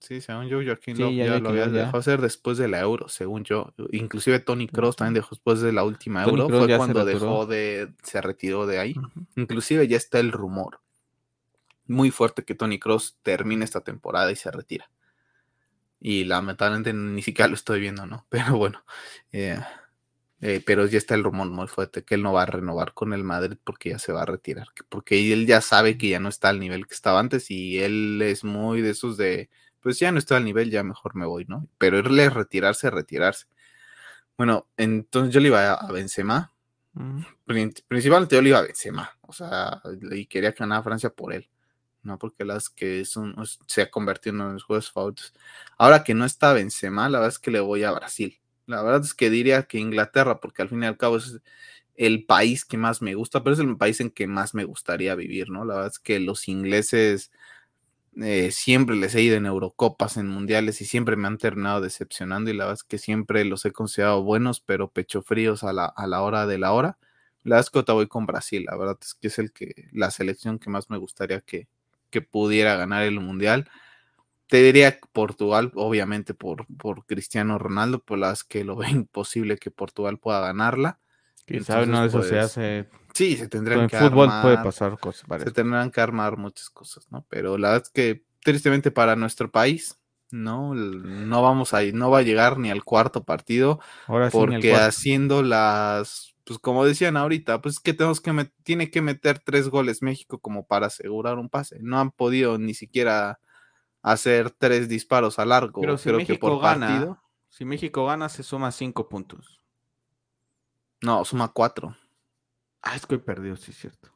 [0.00, 2.80] Sí, sí, según yo, Joaquín Sí, Löw ya lo había dejado hacer después de la
[2.80, 3.74] Euro, según yo.
[3.92, 6.46] Inclusive Tony Kroos también dejó después de la última Euro.
[6.46, 7.92] Kroos Fue cuando dejó de...
[8.02, 8.94] se retiró de ahí.
[9.36, 10.80] Inclusive ya está el rumor
[11.86, 14.88] muy fuerte que Tony Cross termine esta temporada y se retira.
[16.06, 18.26] Y lamentablemente ni siquiera lo estoy viendo, ¿no?
[18.30, 18.84] Pero bueno,
[19.32, 19.58] eh,
[20.42, 23.14] eh, pero ya está el rumor muy fuerte que él no va a renovar con
[23.14, 26.20] el Madrid porque ya se va a retirar, que- porque él ya sabe que ya
[26.20, 29.48] no está al nivel que estaba antes y él es muy de esos de,
[29.80, 31.66] pues ya no está al nivel, ya mejor me voy, ¿no?
[31.78, 33.46] Pero él es retirarse, retirarse.
[34.36, 36.52] Bueno, entonces yo le iba a, Benzema,
[37.88, 39.80] principalmente yo le iba a Benzema, o sea,
[40.12, 41.48] y quería que ganara Francia por él,
[42.04, 43.14] no porque las que es
[43.66, 45.34] se ha convertido en uno de los juegos favoritos.
[45.78, 48.40] Ahora que no está Benzema, la verdad es que le voy a Brasil.
[48.66, 51.40] La verdad es que diría que Inglaterra, porque al fin y al cabo es
[51.96, 55.14] el país que más me gusta, pero es el país en que más me gustaría
[55.14, 55.64] vivir, ¿no?
[55.64, 57.30] La verdad es que los ingleses
[58.22, 62.50] eh, siempre les he ido en Eurocopas, en mundiales y siempre me han terminado decepcionando
[62.50, 65.86] y la verdad es que siempre los he considerado buenos, pero pecho fríos a la,
[65.86, 66.98] a la hora de la hora.
[67.42, 70.10] La verdad es que voy con Brasil, la verdad es que es el que, la
[70.10, 71.68] selección que más me gustaría que,
[72.14, 73.68] que pudiera ganar el mundial.
[74.46, 79.58] Te diría Portugal, obviamente por, por Cristiano Ronaldo, la verdad es que lo veo imposible
[79.58, 81.00] que Portugal pueda ganarla.
[81.46, 82.88] Quizá uno de Entonces, esos se pues, hace.
[83.14, 86.70] Sí, se tendrían En que fútbol puede armar- pasar cosas se tendrán que armar muchas
[86.70, 87.26] cosas, ¿no?
[87.28, 89.98] Pero la verdad es que tristemente para nuestro país,
[90.30, 94.36] no, no vamos a ir, no va a llegar ni al cuarto partido, Ahora sí,
[94.38, 94.88] porque cuarto.
[94.88, 100.02] haciendo las, pues como decían ahorita, pues que tenemos que tiene que meter tres goles
[100.02, 101.78] México como para asegurar un pase.
[101.80, 103.40] No han podido ni siquiera
[104.02, 107.22] hacer tres disparos a largo, Pero si creo que México por gana, partido.
[107.48, 109.60] si México gana, se suma cinco puntos.
[111.00, 111.96] No, suma cuatro.
[112.82, 114.10] Ah, es que hoy perdió, sí, es cierto.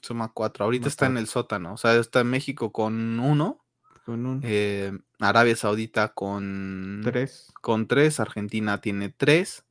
[0.00, 0.64] Suma cuatro.
[0.64, 1.74] Ahorita Suma está en el sótano.
[1.74, 3.60] O sea, está en México con uno.
[4.06, 7.52] Con un eh, Arabia Saudita con tres.
[7.60, 9.64] con tres, Argentina tiene tres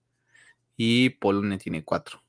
[0.77, 2.21] y Polonia tiene cuatro.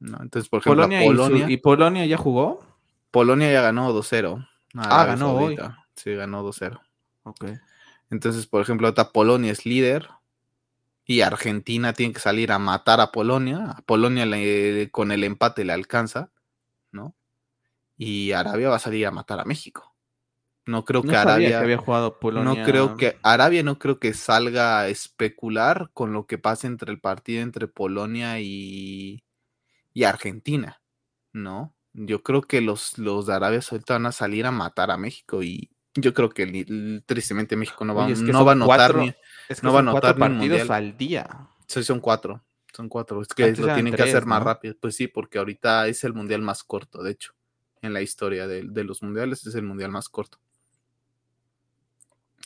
[0.00, 0.18] ¿no?
[0.22, 2.64] Entonces, por ejemplo, Polonia, Polonia, y, su- ¿y Polonia ya jugó.
[3.10, 4.46] Polonia ya ganó 2-0.
[4.74, 5.56] a Ah, ganó hoy.
[5.56, 5.86] Saudita.
[5.96, 6.80] Sí, ganó 2-0.
[7.24, 7.44] Ok.
[8.10, 10.08] Entonces, por ejemplo, ahorita Polonia es líder
[11.04, 13.70] y Argentina tiene que salir a matar a Polonia.
[13.76, 16.30] A Polonia le- con el empate le alcanza,
[16.92, 17.14] ¿no?
[17.96, 19.87] Y Arabia va a salir a matar a México.
[20.68, 21.48] No creo No que Arabia...
[21.48, 22.60] que había jugado Polonia.
[22.60, 26.92] No creo que Arabia no creo que salga a especular con lo que pase entre
[26.92, 29.24] el partido entre Polonia y,
[29.94, 30.82] y Argentina,
[31.32, 31.74] ¿no?
[31.94, 35.42] Yo creo que los, los de Arabia Saudita van a salir a matar a México
[35.42, 38.92] y yo creo que tristemente México no va, Oye, es que no va a notar
[38.92, 39.14] cuatro- ni,
[39.48, 41.48] es que no va a partidos al día.
[41.66, 44.96] sí, son cuatro, son cuatro, es que Antes lo tienen que hacer más rápido, pues
[44.96, 47.32] sí, porque ahorita es el mundial más corto, de hecho,
[47.80, 50.38] en la historia de, de los mundiales es el mundial más corto.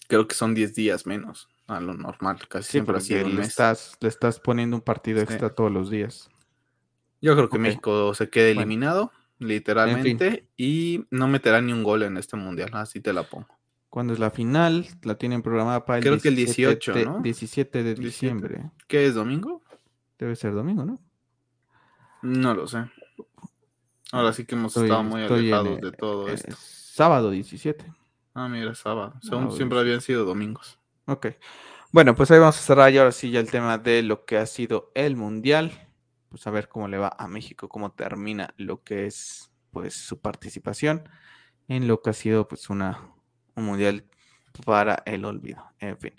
[0.08, 3.96] Creo que son 10 días menos a lo normal, casi Sí, siempre un le estás,
[4.00, 5.24] le estás poniendo un partido Sí.
[5.24, 6.28] extra todos los días.
[7.20, 7.58] Yo creo que.
[7.58, 8.62] México se quede Bueno.
[8.62, 13.48] eliminado, literalmente, y no meterá ni un gol en este mundial, así te la pongo.
[13.88, 14.86] ¿Cuándo es la final?
[15.02, 17.20] La tienen programada para el Creo que el 17 18, de- ¿no?
[17.20, 18.06] 17 de 17.
[18.06, 18.70] diciembre.
[18.88, 19.62] ¿Qué es domingo?
[20.18, 21.00] Debe ser domingo, ¿no?
[22.22, 22.84] No lo sé.
[24.12, 26.54] Ahora sí que hemos Estoy- estado muy en, alejados de todo eh, esto.
[26.58, 27.84] sábado 17.
[28.34, 29.14] Ah, mira, sábado.
[29.20, 30.78] Según Sábado siempre habían sido domingos.
[31.06, 31.28] Ok.
[31.90, 34.38] Bueno, pues ahí vamos a cerrar ya ahora sí ya el tema de lo que
[34.38, 35.88] ha sido el Mundial.
[36.30, 40.20] Pues a ver cómo le va a México, cómo termina lo que es pues su
[40.20, 41.08] participación
[41.68, 43.12] en lo que ha sido pues una,
[43.54, 44.04] un Mundial
[44.64, 45.62] para el olvido.
[45.78, 46.14] En fin.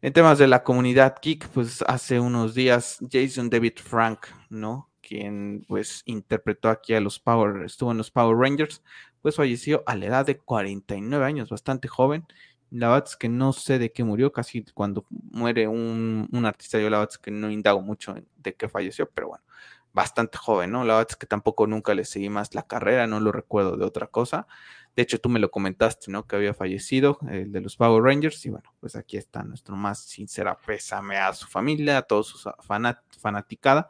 [0.00, 4.90] En temas de la comunidad geek, pues hace unos días Jason David Frank, ¿no?
[5.00, 8.82] Quien pues interpretó aquí a los Power, estuvo en los Power Rangers,
[9.24, 12.26] pues falleció a la edad de 49 años, bastante joven.
[12.70, 16.78] La verdad es que no sé de qué murió, casi cuando muere un, un artista,
[16.78, 19.44] yo la verdad es que no indago mucho de qué falleció, pero bueno,
[19.94, 20.84] bastante joven, ¿no?
[20.84, 23.86] La verdad es que tampoco nunca le seguí más la carrera, no lo recuerdo de
[23.86, 24.46] otra cosa.
[24.94, 26.26] De hecho, tú me lo comentaste, ¿no?
[26.26, 28.44] Que había fallecido el de los Power Rangers.
[28.44, 32.38] Y bueno, pues aquí está nuestro más sincera pésame a su familia, a toda su
[33.22, 33.88] fanaticada.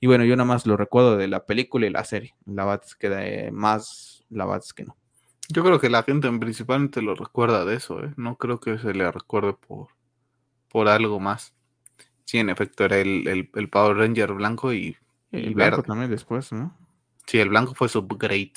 [0.00, 2.34] Y bueno, yo nada más lo recuerdo de la película y la serie.
[2.46, 4.96] La verdad es que más, la verdad es que no.
[5.48, 8.12] Yo creo que la gente principalmente lo recuerda de eso, ¿eh?
[8.16, 9.88] No creo que se le recuerde por,
[10.68, 11.52] por algo más.
[12.24, 14.96] Sí, en efecto, era el, Power Ranger blanco y
[15.32, 15.82] el, verde.
[15.82, 16.74] también después, ¿no?
[17.26, 18.52] Sí, el blanco fue su upgrade.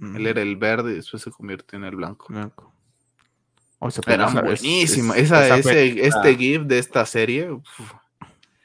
[0.00, 2.26] Él era el verde y después se convirtió en el blanco.
[2.28, 2.72] Blanco.
[4.06, 5.14] era buenísimo.
[5.14, 7.48] esa, este GIF de esta serie.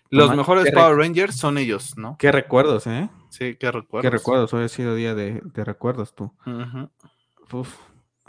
[0.09, 2.18] Los mejores Power Rangers son ellos, ¿no?
[2.20, 3.09] Qué recuerdos, ¿eh?
[3.32, 4.01] Sí, qué recuerdos.
[4.01, 4.53] Qué recuerdos.
[4.53, 6.34] Hoy ha sido día de, recuerdos, tú.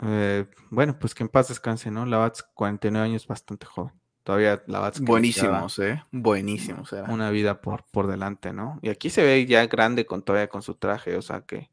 [0.01, 2.05] Eh, bueno, pues que en paz descanse, ¿no?
[2.05, 3.93] La Bats, 49 años, bastante joven.
[4.23, 5.01] Todavía la Bats.
[5.01, 6.01] Buenísimos, ¿eh?
[6.11, 6.93] Buenísimos.
[6.93, 7.11] Era.
[7.11, 8.79] Una vida por, por delante, ¿no?
[8.81, 11.69] Y aquí se ve ya grande con todavía con su traje, o sea que,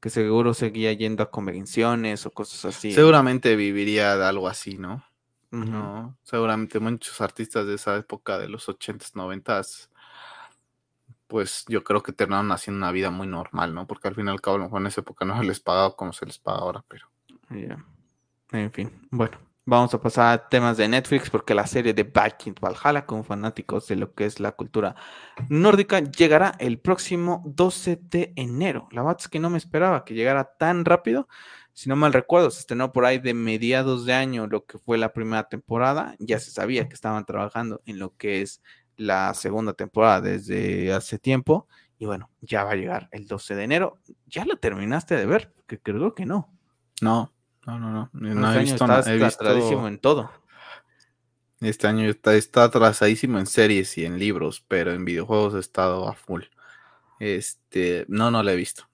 [0.00, 2.92] que seguro seguía yendo a convenciones o cosas así.
[2.92, 5.04] Seguramente viviría de algo así, ¿no?
[5.52, 9.88] No, seguramente muchos artistas de esa época de los 80s, 90s,
[11.30, 13.86] pues yo creo que terminaron haciendo una vida muy normal, ¿no?
[13.86, 15.60] Porque al fin y al cabo, a lo mejor en esa época no se les
[15.60, 17.06] pagaba como se les paga ahora, pero.
[18.52, 22.54] En fin, bueno, vamos a pasar a temas de Netflix porque la serie de Viking
[22.60, 24.96] Valhalla, como fanáticos de lo que es la cultura
[25.48, 28.88] nórdica, llegará el próximo 12 de enero.
[28.90, 31.28] La verdad es que no me esperaba que llegara tan rápido
[31.72, 34.98] si no mal recuerdo, se estrenó por ahí de mediados de año lo que fue
[34.98, 36.14] la primera temporada.
[36.18, 38.62] Ya se sabía que estaban trabajando en lo que es
[39.00, 41.66] la segunda temporada desde hace tiempo.
[41.98, 43.98] Y bueno, ya va a llegar el 12 de enero.
[44.26, 45.52] ¿Ya la terminaste de ver?
[45.66, 46.52] Que creo que no.
[47.00, 47.32] No,
[47.66, 48.10] no, no, no.
[48.12, 50.30] no este he visto, atrasadísimo en todo.
[51.60, 56.08] Este año está, está atrasadísimo en series y en libros, pero en videojuegos he estado
[56.08, 56.42] a full.
[57.18, 58.88] Este, no, no la he visto.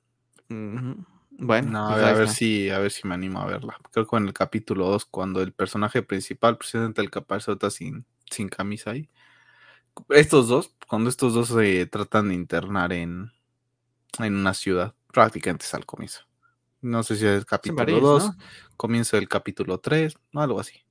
[0.48, 3.76] Bueno, pues a, ver, si, a ver si me animo a verla.
[3.92, 8.48] Creo que en el capítulo 2, cuando el personaje principal presenta el capazota sin, sin
[8.48, 9.09] camisa ahí.
[10.11, 13.32] Estos dos, cuando estos dos se tratan de internar en,
[14.18, 16.22] en una ciudad, prácticamente es al comienzo.
[16.82, 18.30] No sé si es capítulo 2,
[18.76, 20.84] comienzo del capítulo 3, algo así.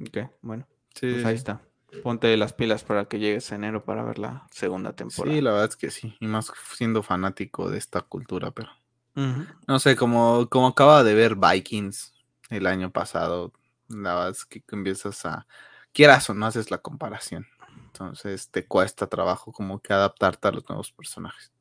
[0.00, 0.66] Ok, bueno.
[1.00, 1.62] pues ahí está.
[2.02, 5.34] Ponte las pilas para que llegues a enero para ver la segunda temporada.
[5.34, 6.16] Sí, la verdad es que sí.
[6.20, 8.70] Y más siendo fanático de esta cultura, pero
[9.14, 12.14] no sé, como, como acaba de ver Vikings
[12.48, 13.52] el año pasado,
[13.88, 15.46] la verdad es que empiezas a,
[15.92, 17.46] quieras o no haces la comparación.
[17.92, 21.52] Entonces te cuesta trabajo como que adaptarte a los nuevos personajes.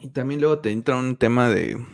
[0.00, 1.84] Y también luego te entra un tema de,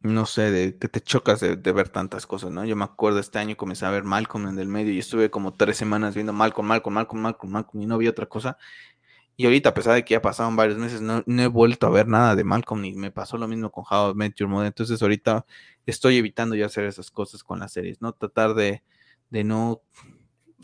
[0.00, 2.64] no sé, de que te chocas de, ver tantas cosas, ¿no?
[2.64, 5.54] Yo me acuerdo este año comencé a ver Malcolm en el medio y estuve como
[5.54, 8.56] tres semanas viendo Malcolm, Malcolm, Malcolm, Malcolm, Malcolm y no vi otra cosa.
[9.36, 12.08] Y ahorita, a pesar de que ya pasaron varios meses, no, he vuelto a ver
[12.08, 14.68] nada de Malcolm, ni me pasó lo mismo con How I Met Your Mother.
[14.68, 15.44] Entonces, ahorita
[15.86, 18.12] estoy evitando ya hacer esas cosas con las series, ¿no?
[18.14, 18.82] Tratar de,
[19.30, 19.82] de no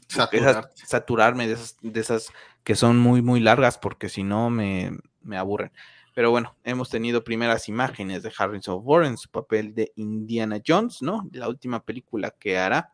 [0.09, 2.33] saturarme de esas, de esas
[2.63, 5.73] que son muy, muy largas, porque si no me, me aburren.
[6.15, 11.03] Pero bueno, hemos tenido primeras imágenes de Harrison Ford en su papel de Indiana Jones,
[11.03, 11.29] ¿no?
[11.33, 12.93] La última película que hará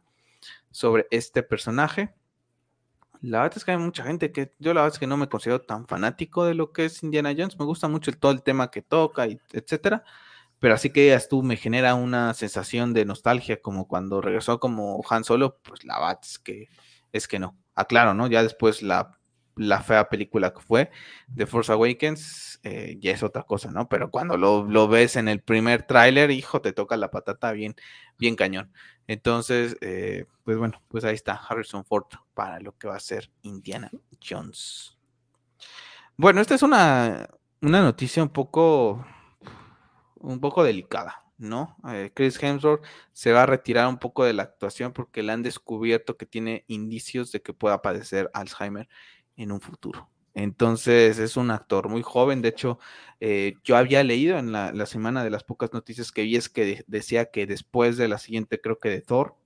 [0.70, 2.14] sobre este personaje.
[3.20, 5.28] La verdad es que hay mucha gente que yo la verdad es que no me
[5.28, 7.58] considero tan fanático de lo que es Indiana Jones.
[7.58, 10.02] Me gusta mucho el, todo el tema que toca, y etcétera.
[10.58, 15.02] Pero así que ya tú me genera una sensación de nostalgia como cuando regresó como
[15.10, 16.68] Han Solo, pues la verdad es que
[17.12, 17.56] es que no.
[17.74, 18.26] Aclaro, ¿no?
[18.26, 19.18] Ya después la,
[19.56, 20.90] la fea película que fue
[21.34, 23.88] The Force Awakens eh, ya es otra cosa, ¿no?
[23.88, 27.74] Pero cuando lo, lo ves en el primer tráiler, hijo, te toca la patata bien,
[28.18, 28.72] bien cañón.
[29.06, 33.30] Entonces, eh, pues bueno, pues ahí está Harrison Ford para lo que va a ser
[33.42, 33.90] Indiana
[34.22, 34.98] Jones.
[36.16, 37.28] Bueno, esta es una,
[37.62, 39.04] una noticia un poco,
[40.16, 41.76] un poco delicada, ¿no?
[41.88, 45.42] Eh, Chris Hemsworth se va a retirar un poco de la actuación porque le han
[45.42, 48.88] descubierto que tiene indicios de que pueda padecer Alzheimer
[49.36, 50.08] en un futuro.
[50.34, 52.42] Entonces es un actor muy joven.
[52.42, 52.78] De hecho,
[53.20, 56.84] eh, yo había leído en la, semana de las pocas noticias que vi es que
[56.86, 59.36] decía que después de la siguiente, creo que de Thor,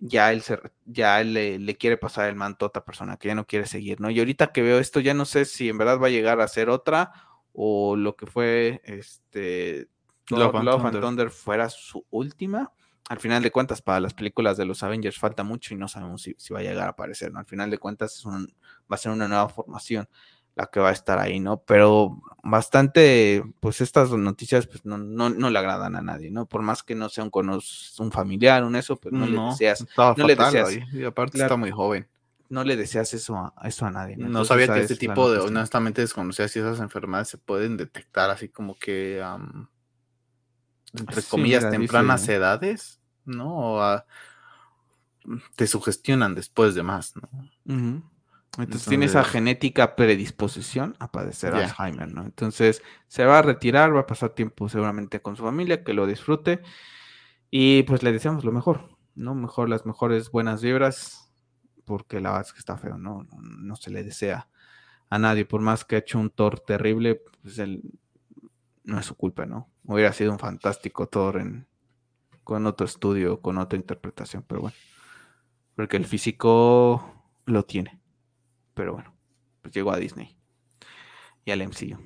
[0.00, 3.46] ya él, se, ya le, quiere pasar el manto a otra persona, que ya no
[3.46, 4.10] quiere seguir, ¿no?
[4.10, 6.48] Y ahorita que veo esto, ya no sé si en verdad va a llegar a
[6.48, 7.12] ser otra
[7.52, 9.88] o lo que fue este
[10.30, 12.72] Love, and Thunder fuera su última
[13.08, 16.22] al final de cuentas, para las películas de los Avengers falta mucho y no sabemos
[16.22, 17.38] si, va a llegar a aparecer, ¿no?
[17.38, 18.46] Al final de cuentas, es un,
[18.90, 20.08] va a ser una nueva formación
[20.56, 21.58] la que va a estar ahí, ¿no?
[21.62, 26.46] Pero bastante, pues estas noticias pues no, no, no le agradan a nadie, ¿no?
[26.46, 27.60] Por más que no sea un,
[27.98, 29.84] un familiar, un eso, pues no, le deseas.
[30.16, 30.78] no le deseas.
[30.92, 32.08] Y aparte está muy joven.
[32.48, 34.16] No le deseas eso a, eso a nadie.
[34.16, 38.48] No, sabía que este tipo de, honestamente desconocía si esas enfermedades se pueden detectar así
[38.48, 39.20] como que,
[40.98, 43.76] entre comillas, tempranas edades, ¿no?
[43.76, 44.04] O
[45.56, 47.28] te sugestionan después de más, ¿no?
[48.58, 52.24] Entonces, tiene esa genética predisposición a padecer Alzheimer, ¿no?
[52.24, 56.06] Entonces se va a retirar, va a pasar tiempo seguramente con su familia, que lo
[56.06, 56.62] disfrute
[57.50, 59.34] y pues le deseamos lo mejor, ¿no?
[59.34, 61.32] Mejor las mejores buenas vibras,
[61.84, 63.26] porque la verdad es que está feo, ¿no?
[63.40, 64.48] No, se le desea
[65.10, 67.82] a nadie, por más que ha hecho un Thor terrible, pues él
[68.84, 69.68] no es su culpa, ¿no?
[69.84, 71.66] Hubiera sido un fantástico Thor en,
[72.42, 74.76] con otro estudio, con otra interpretación, pero bueno,
[75.76, 78.00] porque el físico lo tiene.
[78.74, 79.14] Pero bueno,
[79.62, 80.36] pues llegó a Disney
[81.44, 81.98] y al MCU.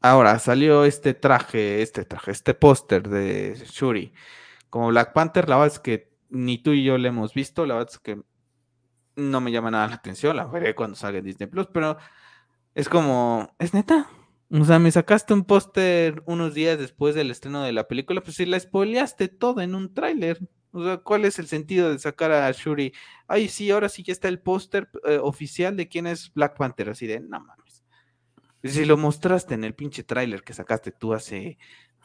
[0.00, 4.14] Ahora salió este traje, este traje, este póster de Shuri.
[4.70, 7.74] Como Black Panther, la verdad es que ni tú y yo le hemos visto, la
[7.74, 8.22] verdad es que
[9.16, 11.98] no me llama nada la atención, la veré cuando salga Disney Plus, pero
[12.74, 14.08] es como, es neta.
[14.52, 18.36] O sea, me sacaste un póster unos días después del estreno de la película, pues
[18.36, 20.40] si la spoileaste todo en un tráiler.
[20.72, 22.92] O sea, ¿cuál es el sentido de sacar a Shuri?
[23.28, 26.90] Ay, sí, ahora sí ya está el póster eh, oficial de quién es Black Panther.
[26.90, 27.84] Así de, no mames.
[28.62, 31.58] Si lo mostraste en el pinche tráiler que sacaste tú hace,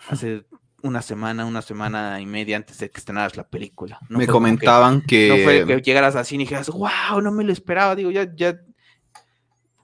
[0.07, 0.45] hace
[0.83, 3.99] una semana, una semana y media antes de que estrenaras la película.
[4.07, 7.95] me comentaban que, No fue que llegaras así y dijeras, wow, no me lo esperaba.
[7.95, 8.59] Digo, ya, ya,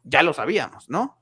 [0.03, 1.20] ya lo sabíamos, ¿no?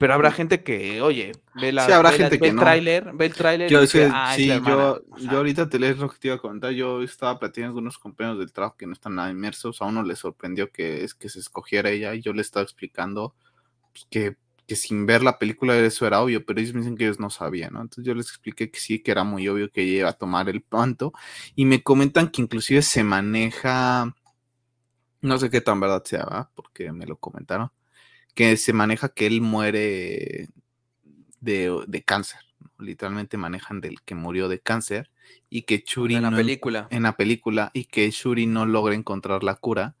[0.00, 3.70] Pero habrá gente que, oye, ve la, habrá gente que el tráiler, ve el tráiler
[3.70, 6.70] y dice, ah, sí, yo, yo ahorita te lees lo que te iba a comentar.
[6.72, 9.82] Yo estaba platicando con unos compañeros del trabajo que no están nada inmersos.
[9.82, 13.34] A uno le sorprendió que es que se escogiera ella y yo le estaba explicando
[13.92, 14.36] pues, que,
[14.66, 17.28] que, sin ver la película eso era obvio, pero ellos me dicen que ellos no
[17.28, 17.82] sabían, ¿no?
[17.82, 20.48] Entonces yo les expliqué que sí, que era muy obvio que ella iba a tomar
[20.48, 21.12] el panto
[21.54, 24.16] y me comentan que inclusive se maneja,
[25.20, 26.48] no sé qué tan verdad sea, ¿verdad?
[26.54, 27.70] porque me lo comentaron
[28.34, 30.48] que se maneja que él muere
[31.40, 32.40] de, cáncer.
[32.78, 35.10] Literalmente manejan del que murió de cáncer
[35.48, 39.42] y que Shuri en la película en la película y que Shuri no logra encontrar
[39.44, 39.94] la cura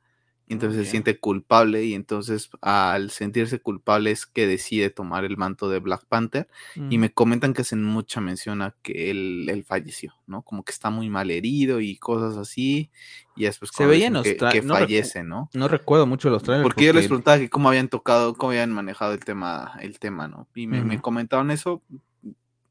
[0.54, 5.68] entonces se siente culpable y entonces al sentirse culpable es que decide tomar el manto
[5.68, 10.42] de Black Panther y me comentan que hacen mucha mención a que él, falleció, ¿no?
[10.42, 12.90] Como que está muy mal herido y cosas así
[13.36, 15.48] y después se veía que, que fallece, ¿no?
[15.54, 16.64] No recuerdo mucho los trailers.
[16.64, 20.26] Porque, yo les preguntaba que cómo habían tocado, cómo habían manejado el tema, el tema,
[20.26, 20.48] ¿no?
[20.54, 21.82] Y me, me comentaron eso.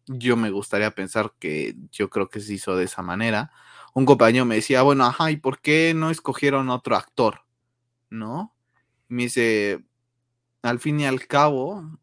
[0.06, 3.52] Yo me gustaría pensar que yo creo que se hizo de esa manera.
[3.94, 7.42] Un compañero me decía, bueno, ajá, ¿y por qué no escogieron otro actor?
[8.10, 8.55] ¿No?
[9.07, 9.84] Me dice,
[10.62, 11.99] al fin y al cabo,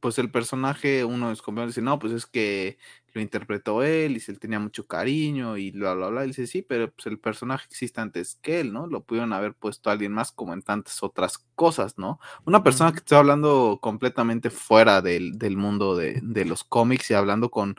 [0.00, 2.78] pues el personaje, uno de los compañeros dice, no, pues es que
[3.12, 6.24] lo interpretó él y se él tenía mucho cariño y bla, bla, bla.
[6.24, 8.86] Y dice, sí, pero pues el personaje existe antes que él, ¿no?
[8.86, 12.20] Lo pudieron haber puesto a alguien más como en tantas otras cosas, ¿no?
[12.44, 17.76] Una persona que está hablando completamente fuera del, mundo de, los cómics y hablando con,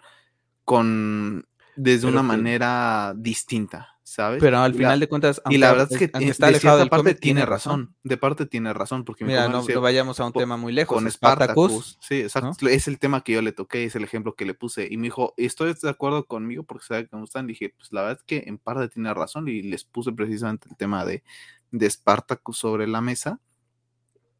[0.65, 4.41] con desde una manera distinta, ¿sabes?
[4.41, 7.45] Pero al final de cuentas, y la verdad es que está alejado del parte tiene
[7.45, 7.95] razón.
[8.03, 10.95] De parte tiene razón, porque mira, no, vayamos a un tema muy lejos.
[10.95, 12.67] Con Spartacus, sí, exacto.
[12.67, 14.87] Es el tema que yo le toqué, es el ejemplo que le puse.
[14.89, 16.63] Y me dijo, ¿estoy de acuerdo conmigo?
[16.63, 17.47] Porque sabe que me gustan.
[17.47, 19.47] Dije, pues la verdad es que en parte tiene razón.
[19.47, 21.23] Y les puse precisamente el tema de,
[21.71, 23.39] de Spartacus sobre la mesa.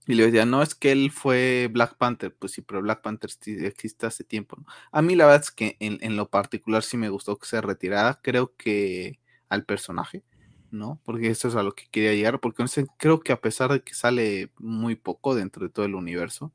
[0.07, 2.35] Y le decía, no, es que él fue Black Panther.
[2.35, 4.57] Pues sí, pero Black Panther existe hace tiempo.
[4.91, 7.61] A mí la verdad es que en, en, lo particular sí me gustó que se
[7.61, 8.19] retirara.
[8.23, 10.23] Creo que al personaje,
[10.71, 10.99] ¿no?
[11.05, 12.63] Porque eso es a lo que quería llegar, porque
[12.97, 16.51] creo que a pesar de que sale muy poco dentro de todo el universo,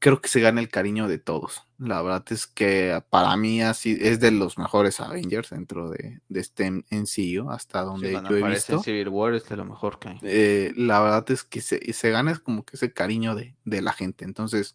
[0.00, 1.62] creo que se gana el cariño de todos.
[1.78, 6.40] La verdad es que para mí así es de los mejores Avengers dentro de, de
[6.40, 8.82] este MCU, hasta donde yo he visto.
[8.82, 10.18] Civil War es de lo mejor que hay.
[10.22, 13.82] Eh, la verdad es que se, se gana es como que ese cariño de, de
[13.82, 14.24] la gente.
[14.24, 14.74] Entonces,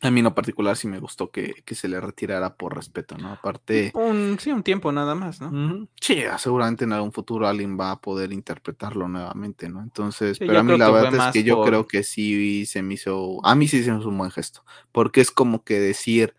[0.00, 3.32] a mí en lo particular sí me gustó que, se le retirara por respeto, ¿no?
[3.32, 3.90] Aparte...
[3.94, 5.88] Un, sí, un tiempo nada más, ¿no?
[6.00, 9.82] Sí, seguramente en algún futuro alguien va a poder interpretarlo nuevamente, ¿no?
[9.82, 13.44] Entonces, pero a mí la verdad es que yo creo que sí se me hizo...
[13.44, 16.34] A mí sí se me hizo un buen gesto, porque es como que decir...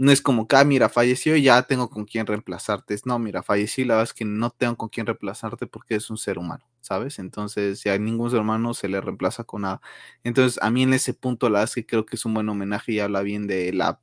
[0.00, 2.94] No es como que, ah, mira, falleció y ya tengo con quién reemplazarte.
[2.94, 6.08] Es, no, mira, fallecí, la verdad es que no tengo con quién reemplazarte porque es
[6.08, 6.64] un ser humano.
[6.80, 7.18] ¿Sabes?
[7.18, 9.80] Entonces, si a ningún ser humano se le reemplaza con nada.
[10.24, 12.48] Entonces, a mí en ese punto, la verdad es que creo que es un buen
[12.48, 14.00] homenaje y habla bien de la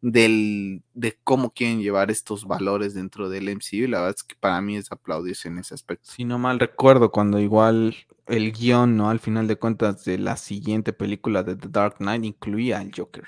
[0.00, 3.84] del, de cómo quieren llevar estos valores dentro del MCU.
[3.84, 6.10] Y la verdad es que para mí es aplaudirse en ese aspecto.
[6.10, 7.96] Si no mal recuerdo, cuando igual
[8.26, 9.08] el guion, ¿no?
[9.08, 13.24] Al final de cuentas, de la siguiente película de The Dark Knight incluía al Joker.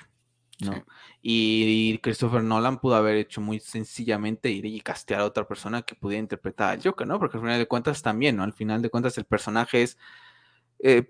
[0.59, 0.73] ¿No?
[0.73, 0.81] Sí.
[1.21, 5.95] Y Christopher Nolan pudo haber hecho muy sencillamente ir y castear a otra persona que
[5.95, 7.19] pudiera interpretar al Joker, ¿no?
[7.19, 8.43] Porque al final de cuentas también, ¿no?
[8.43, 9.97] Al final de cuentas el personaje es,
[10.79, 11.07] eh,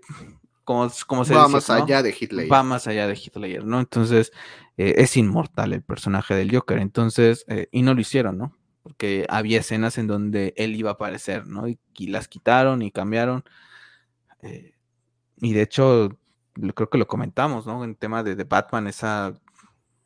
[0.64, 1.74] como, como se Va dice, más ¿no?
[1.76, 2.52] allá de Hitler.
[2.52, 3.80] Va más allá de Hitler, ¿no?
[3.80, 4.32] Entonces
[4.76, 8.54] eh, es inmortal el personaje del Joker, entonces, eh, y no lo hicieron, ¿no?
[8.82, 11.68] Porque había escenas en donde él iba a aparecer, ¿no?
[11.68, 13.44] Y, y las quitaron y cambiaron.
[14.42, 14.74] eh,
[15.40, 16.18] y de hecho,
[16.74, 17.84] creo que lo comentamos, ¿no?
[17.84, 19.34] En tema de, de Batman, esa,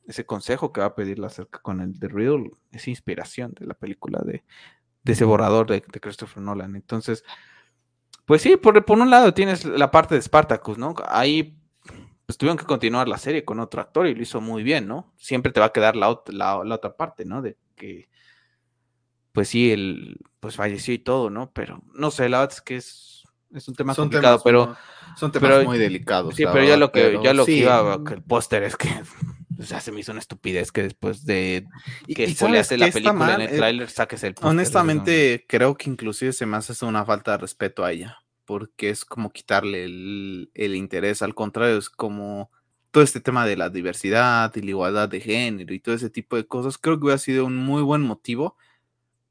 [0.07, 3.74] ese consejo que va a pedirle acerca con el de Riddle, esa inspiración de la
[3.74, 4.44] película de,
[5.03, 6.76] de ese borrador de, de Christopher Nolan.
[6.76, 7.24] Entonces,
[8.24, 10.94] pues sí, por, por un lado tienes la parte de Spartacus, ¿no?
[11.09, 11.59] Ahí
[12.26, 15.12] pues tuvieron que continuar la serie con otro actor y lo hizo muy bien, ¿no?
[15.16, 17.42] Siempre te va a quedar la, la, la otra parte, ¿no?
[17.42, 18.09] De que,
[19.32, 21.50] pues sí, él pues falleció y todo, ¿no?
[21.53, 23.21] Pero no sé, la verdad es que es,
[23.55, 24.76] es un tema son complicado, temas, pero...
[25.16, 26.34] son temas pero- muy delicados.
[26.34, 28.88] Sí, pero ya lo que, pero ya lo que iba, que el póster es que
[29.61, 31.66] o sea, se me hizo una estupidez que después de
[32.07, 34.50] que spoileaste ¿sabes la película en el Eh, tráiler, saques el póster.
[34.50, 39.05] Honestamente, creo que inclusive se me hace una falta de respeto a ella, porque es
[39.05, 42.50] como quitarle el, el interés, al contrario, es como
[42.90, 46.36] todo este tema de la diversidad y la igualdad de género y todo ese tipo
[46.36, 48.57] de cosas, creo que hubiera sido un muy buen motivo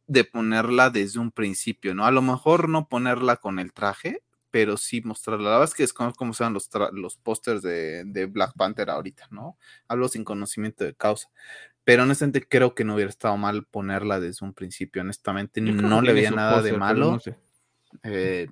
[0.07, 2.05] de ponerla desde un principio, ¿no?
[2.05, 5.45] A lo mejor no ponerla con el traje, pero sí mostrarla.
[5.45, 9.27] La verdad es que desconozco cómo sean los, los pósters de, de Black Panther ahorita,
[9.31, 9.57] ¿no?
[9.87, 11.29] Hablo sin conocimiento de causa.
[11.83, 15.01] Pero honestamente creo que no hubiera estado mal ponerla desde un principio.
[15.01, 17.13] Honestamente, no le veía nada de malo.
[17.13, 17.37] no sé.
[18.03, 18.47] Eh,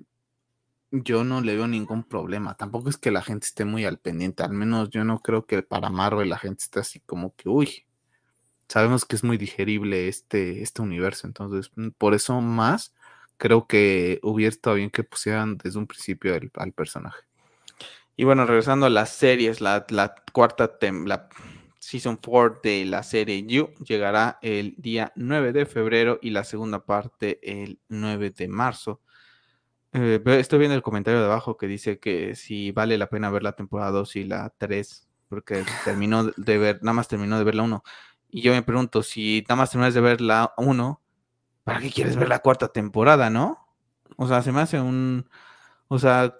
[0.90, 2.56] yo no le veo ningún problema.
[2.56, 4.42] Tampoco es que la gente esté muy al pendiente.
[4.42, 7.86] Al menos yo no creo que para Marvel la gente esté así como que, uy,
[8.70, 11.26] sabemos que es muy digerible este, este universo.
[11.26, 12.94] Entonces, mm, por eso más
[13.36, 17.18] creo que hubiera estado bien que pusieran desde un principio el- al personaje.
[18.16, 20.70] Y bueno, regresando a las series, la, la cuarta,
[21.06, 21.28] la
[21.80, 26.84] Season 4 de la serie You llegará el día 9 de febrero y la segunda
[26.84, 29.00] parte el 9 de marzo.
[29.92, 33.42] Eh, estoy viendo el comentario de abajo que dice que si vale la pena ver
[33.42, 37.54] la temporada 2 y la 3, porque terminó de ver, nada más terminó de ver
[37.54, 37.82] la 1.
[38.30, 41.00] Y yo me pregunto, si nada más terminas de ver la 1,
[41.64, 43.58] ¿para qué quieres ver la cuarta temporada, no?
[44.16, 45.28] O sea, se me hace un...
[45.88, 46.36] O sea,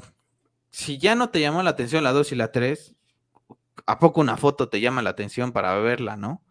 [0.71, 2.95] si ya no te llamó la atención la 2 y la 3,
[3.87, 6.43] ¿a poco una foto te llama la atención para verla, no?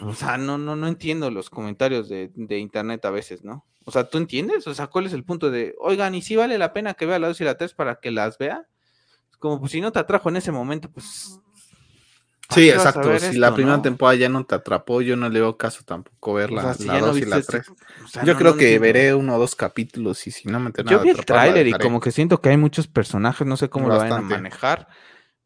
[0.00, 3.66] O sea, no, no, no entiendo los comentarios de, de internet a veces, ¿no?
[3.84, 4.66] O sea, ¿tú entiendes?
[4.66, 7.18] O sea, ¿cuál es el punto de, oigan, y si vale la pena que vea
[7.18, 8.66] la 2 y la 3 para que las vea?
[9.38, 11.38] Como pues si no te atrajo en ese momento, pues...
[12.48, 13.18] ¿para Sí, exacto.
[13.18, 13.82] Si esto, la primera no?
[13.82, 16.74] temporada ya no te atrapó, yo no le veo caso tampoco ver O la, sea,
[16.74, 17.70] si la ya no 2 y la este- 3.
[18.02, 20.70] o sea, Yo no- creo que veré uno o dos capítulos y si no me
[20.72, 23.68] termina Yo vi el tráiler y como que siento que hay muchos personajes, no sé
[23.68, 24.88] cómo lo vayan a manejar.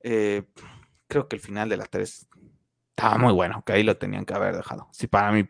[0.02, 0.44] Eh,
[1.06, 2.28] creo que el final de la 3
[2.90, 4.88] estaba muy bueno, que ahí lo tenían que haber dejado.
[4.92, 5.48] Sí, para mí,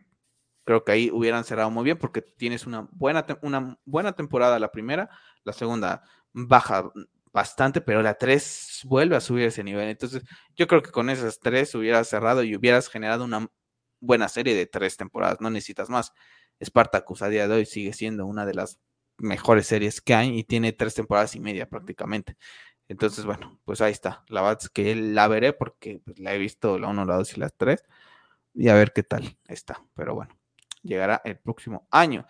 [0.65, 4.71] creo que ahí hubieran cerrado muy bien porque tienes una buena, una buena temporada la
[4.71, 5.09] primera,
[5.45, 6.03] la segunda
[6.35, 6.91] baja
[7.33, 9.89] bastante, pero la 3 vuelve a subir ese nivel.
[9.89, 10.23] Entonces,
[10.57, 13.49] yo creo que con esas tres hubieras cerrado y hubieras generado una
[14.01, 16.13] buena serie de tres temporadas, no necesitas más.
[16.65, 18.81] Spartacus a día de hoy sigue siendo una de las
[19.19, 22.37] mejores series que hay y tiene tres temporadas y media prácticamente.
[22.89, 24.25] Entonces, bueno, pues ahí está.
[24.29, 27.37] La verdad es que la veré porque pues, la he visto la 1, la 2
[27.37, 27.85] y la 3
[28.55, 29.85] y a ver qué tal está.
[29.95, 30.37] Pero bueno,
[30.83, 32.27] llegará el próximo año.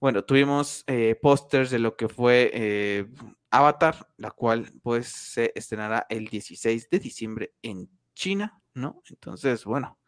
[0.00, 3.06] Bueno, tuvimos eh, pósters de lo que fue eh,
[3.50, 9.02] Avatar, la cual pues se estrenará el 16 de diciembre en China, ¿no?
[9.10, 9.98] Entonces, bueno,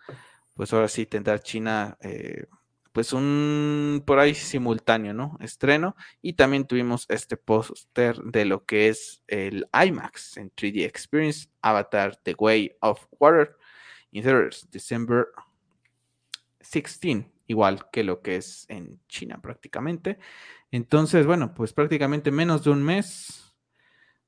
[0.55, 2.47] pues ahora sí tendrá China eh,
[2.93, 5.37] pues un por ahí simultáneo, ¿no?
[5.41, 11.49] Estreno y también tuvimos este póster de lo que es el IMAX en 3D Experience
[11.61, 13.57] Avatar The Way of Water
[14.11, 14.25] in
[14.71, 15.29] December
[16.61, 20.19] 16, igual que lo que es en China prácticamente.
[20.71, 23.55] Entonces, bueno, pues prácticamente menos de un mes,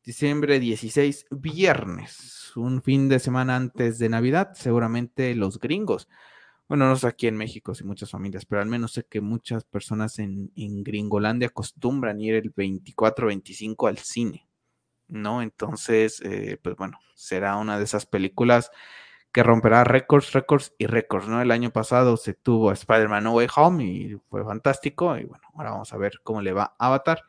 [0.05, 6.09] diciembre 16, viernes, un fin de semana antes de Navidad, seguramente los gringos.
[6.69, 9.65] Bueno, no sé aquí en México, sí, muchas familias, pero al menos sé que muchas
[9.65, 14.49] personas en, en Gringolandia acostumbran ir el 24-25 al cine,
[15.09, 15.43] ¿no?
[15.43, 18.71] Entonces, eh, pues bueno, será una de esas películas
[19.35, 21.43] que romperá récords, récords y récords, ¿no?
[21.43, 25.73] El año pasado se tuvo Spider-Man No Way Home y fue fantástico, y bueno, ahora
[25.73, 27.25] vamos a ver cómo le va a Avatar,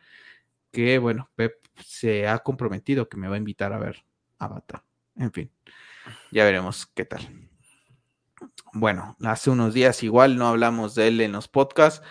[0.72, 4.06] que, bueno, Pep se ha comprometido que me va a invitar a ver
[4.38, 4.84] Avatar.
[5.16, 5.52] En fin,
[6.30, 7.28] ya veremos qué tal.
[8.72, 12.06] Bueno, hace unos días igual no hablamos de él en los podcasts,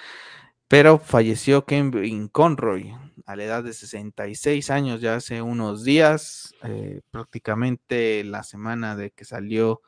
[0.69, 2.95] pero falleció Kevin Conroy
[3.27, 9.11] a la edad de 66 años, ya hace unos días, eh, prácticamente la semana de
[9.11, 9.81] que salió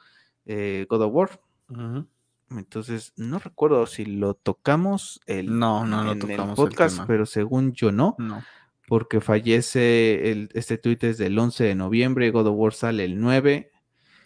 [0.46, 1.40] eh, God of War.
[2.50, 7.26] Entonces, no recuerdo si lo tocamos el, No, no lo en tocamos el podcast, pero
[7.26, 8.42] según yo no, No.
[8.86, 13.20] porque fallece, el, este tuit es del 11 de noviembre, God of War sale el
[13.20, 13.72] 9,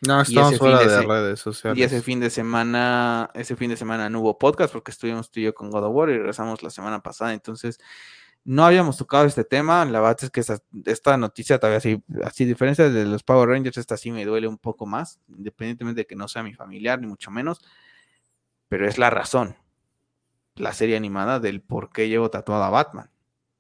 [0.07, 1.79] No, estamos fuera de de redes sociales.
[1.79, 5.41] y ese fin de semana, ese fin de semana no hubo podcast porque estuvimos tú
[5.41, 7.35] y yo con God of War y regresamos la semana pasada.
[7.35, 7.79] Entonces,
[8.45, 9.85] no habíamos tocado este tema.
[9.85, 13.77] La verdad es que esa- esta noticia todavía así, así diferencia de los Power Rangers,
[13.77, 17.07] esta sí me duele un poco más, independientemente de que no sea mi familiar, ni
[17.07, 17.61] mucho menos.
[18.69, 19.57] Pero es la razón,
[20.55, 23.11] la serie animada del por qué llevo tatuado a Batman.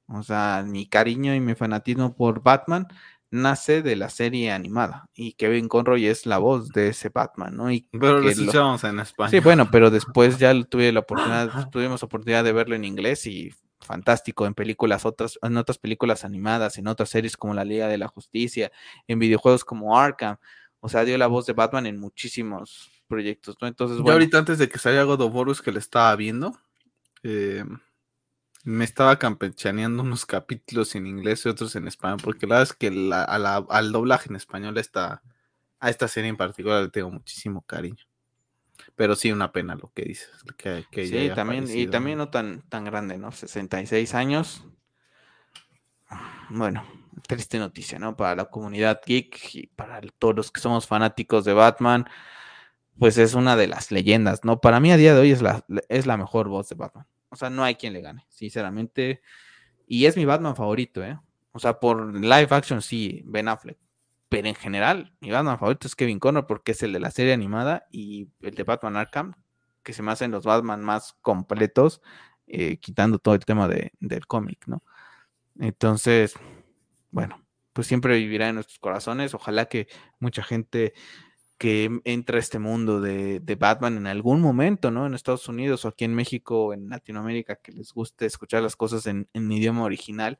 [0.08, 2.88] O sea, mi cariño y mi fanatismo por Batman
[3.30, 5.08] nace de la serie animada.
[5.14, 7.70] Y Kevin Conroy es la voz de ese Batman, ¿no?
[7.70, 9.30] Y Pero lo escuchamos en España.
[9.30, 13.52] Sí, bueno, pero después ya tuve la oportunidad, tuvimos oportunidad de verlo en inglés y
[13.80, 17.98] fantástico en películas, otras, en otras películas animadas, en otras series como La Liga de
[17.98, 18.70] la Justicia,
[19.06, 20.36] en videojuegos como Arkham.
[20.80, 23.68] O sea, dio la voz de Batman en muchísimos proyectos, ¿no?
[23.68, 26.14] Entonces, Yo bueno, ahorita antes de que saliera God of War, es que le estaba
[26.16, 26.58] viendo,
[27.22, 27.64] eh,
[28.64, 32.76] me estaba campechaneando unos capítulos en inglés y otros en español, porque la verdad es
[32.76, 35.22] que la- a la- al doblaje en español a esta,
[35.78, 38.04] a esta serie en particular le tengo muchísimo cariño.
[38.96, 40.28] Pero sí, una pena lo que dices.
[40.56, 42.24] Que, que sí, también, y también ¿no?
[42.26, 43.32] no tan, tan grande, ¿no?
[43.32, 44.64] 66 años.
[46.48, 46.84] Bueno,
[47.26, 48.16] triste noticia, ¿no?
[48.16, 52.06] Para la comunidad geek y para todos los que somos fanáticos de Batman,
[52.98, 54.60] pues es una de las leyendas, ¿no?
[54.60, 57.06] Para mí a día de hoy es la, es la mejor voz de Batman.
[57.30, 59.22] O sea, no hay quien le gane, sinceramente.
[59.86, 61.18] Y es mi Batman favorito, ¿eh?
[61.52, 63.78] O sea, por live action sí, Ben Affleck.
[64.28, 67.32] Pero en general, mi Batman favorito es Kevin Conroy porque es el de la serie
[67.32, 69.34] animada y el de Batman Arkham,
[69.82, 72.00] que se me hacen los Batman más completos,
[72.46, 74.84] eh, quitando todo el tema de, del cómic, ¿no?
[75.58, 76.34] Entonces,
[77.10, 79.34] bueno, pues siempre vivirá en nuestros corazones.
[79.34, 79.88] Ojalá que
[80.20, 80.94] mucha gente
[81.60, 85.04] que entra a este mundo de, de, Batman en algún momento, ¿no?
[85.04, 88.76] En Estados Unidos o aquí en México o en Latinoamérica, que les guste escuchar las
[88.76, 90.38] cosas en, en, idioma original,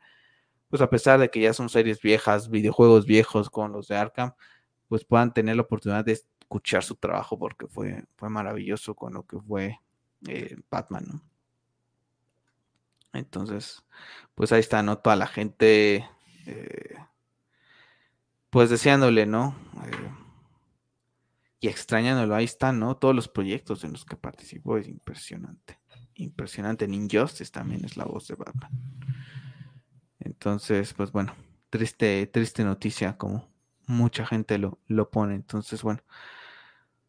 [0.71, 4.33] pues a pesar de que ya son series viejas, videojuegos viejos con los de Arkham,
[4.89, 9.27] pues puedan tener la oportunidad de escuchar su trabajo porque fue, fue maravilloso con lo
[9.27, 9.79] que fue
[10.27, 11.23] eh, Batman, ¿no?
[13.13, 13.85] Entonces,
[14.35, 14.97] pues ahí está, ¿no?
[14.97, 16.09] Toda la gente,
[16.47, 16.97] eh,
[18.49, 19.55] pues deseándole, ¿no?
[19.85, 20.20] Eh,
[21.61, 22.97] y extrañándolo, ahí están, ¿no?
[22.97, 25.79] Todos los proyectos en los que participó es impresionante.
[26.15, 26.87] Impresionante.
[26.87, 28.71] En Injustice también es la voz de Batman.
[30.19, 31.35] Entonces, pues bueno,
[31.69, 33.47] triste, triste noticia, como
[33.87, 35.35] mucha gente lo, lo pone.
[35.35, 36.01] Entonces, bueno,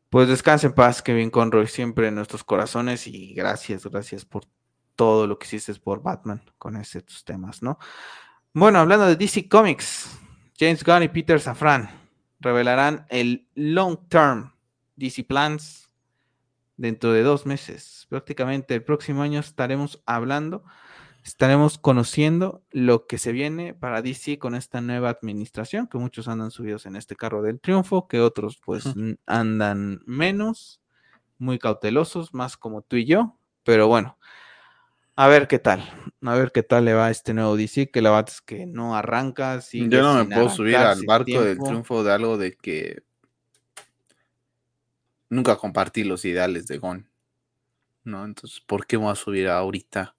[0.10, 4.44] pues descanse en paz, Kevin Conroy, siempre en nuestros corazones y gracias, gracias por
[4.98, 7.80] todo lo que hiciste por Batman con estos temas, ¿no?
[8.54, 10.20] Bueno, hablando de DC Comics,
[10.60, 12.01] James Gunn y Peter Safran
[12.42, 14.54] revelarán el long term
[14.96, 15.90] DC Plans
[16.78, 18.08] dentro de dos meses.
[18.10, 20.64] Prácticamente el próximo año estaremos hablando,
[21.24, 26.52] estaremos conociendo lo que se viene para DC con esta nueva administración, que muchos andan
[26.52, 28.86] subidos en este carro del triunfo, que otros pues
[29.28, 30.82] andan menos,
[31.38, 34.18] muy cautelosos, más como tú y yo, pero bueno.
[35.16, 35.84] A ver qué tal,
[36.22, 38.66] a ver qué tal le va a este nuevo DC, que la verdad es que
[38.66, 39.60] no arranca.
[39.72, 41.46] Yo no me puedo subir al barco tiempo.
[41.46, 43.04] del triunfo de algo de que
[45.30, 47.10] nunca compartí los ideales de Gon,
[48.04, 48.26] ¿no?
[48.26, 50.16] Entonces, ¿por qué voy a subir ahorita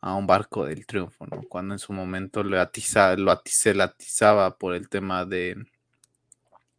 [0.00, 1.42] a un barco del triunfo, ¿no?
[1.48, 5.56] Cuando en su momento lo, atiza, lo atizaba por el tema de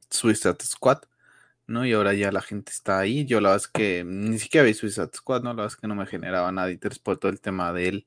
[0.10, 1.00] Suicide Squad,
[1.68, 1.86] ¿no?
[1.86, 3.26] Y ahora ya la gente está ahí.
[3.26, 5.50] Yo la verdad es que ni siquiera vi Suicide Squad, ¿no?
[5.50, 7.88] La verdad es que no me generaba nada de interés por todo el tema de
[7.90, 8.06] él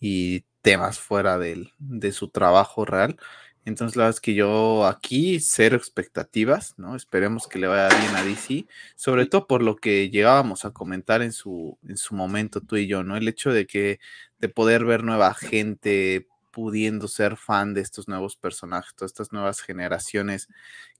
[0.00, 3.18] y temas fuera de, él, de su trabajo real.
[3.64, 6.96] Entonces la verdad es que yo aquí cero expectativas, ¿no?
[6.96, 8.66] Esperemos que le vaya bien a DC,
[8.96, 12.86] sobre todo por lo que llegábamos a comentar en su, en su momento tú y
[12.86, 13.16] yo, ¿no?
[13.16, 14.00] El hecho de que
[14.38, 19.60] de poder ver nueva gente pudiendo ser fan de estos nuevos personajes, todas estas nuevas
[19.60, 20.48] generaciones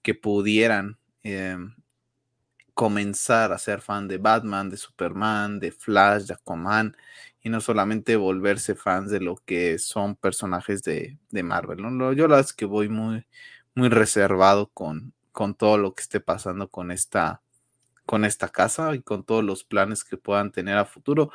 [0.01, 1.57] que pudieran eh,
[2.73, 6.95] comenzar a ser fan de Batman, de Superman, de Flash, de Aquaman,
[7.43, 11.81] y no solamente volverse fans de lo que son personajes de, de Marvel.
[11.81, 12.13] ¿no?
[12.13, 13.25] Yo la verdad es que voy muy,
[13.75, 17.41] muy reservado con, con todo lo que esté pasando con esta,
[18.05, 21.31] con esta casa y con todos los planes que puedan tener a futuro,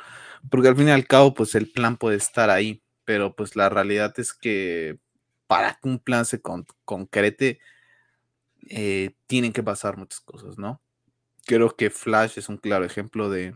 [0.49, 3.69] porque al fin y al cabo, pues el plan puede estar ahí, pero pues la
[3.69, 4.99] realidad es que
[5.47, 7.59] para que un plan se concrete,
[8.69, 10.81] eh, tienen que pasar muchas cosas, ¿no?
[11.45, 13.55] Creo que Flash es un claro ejemplo de,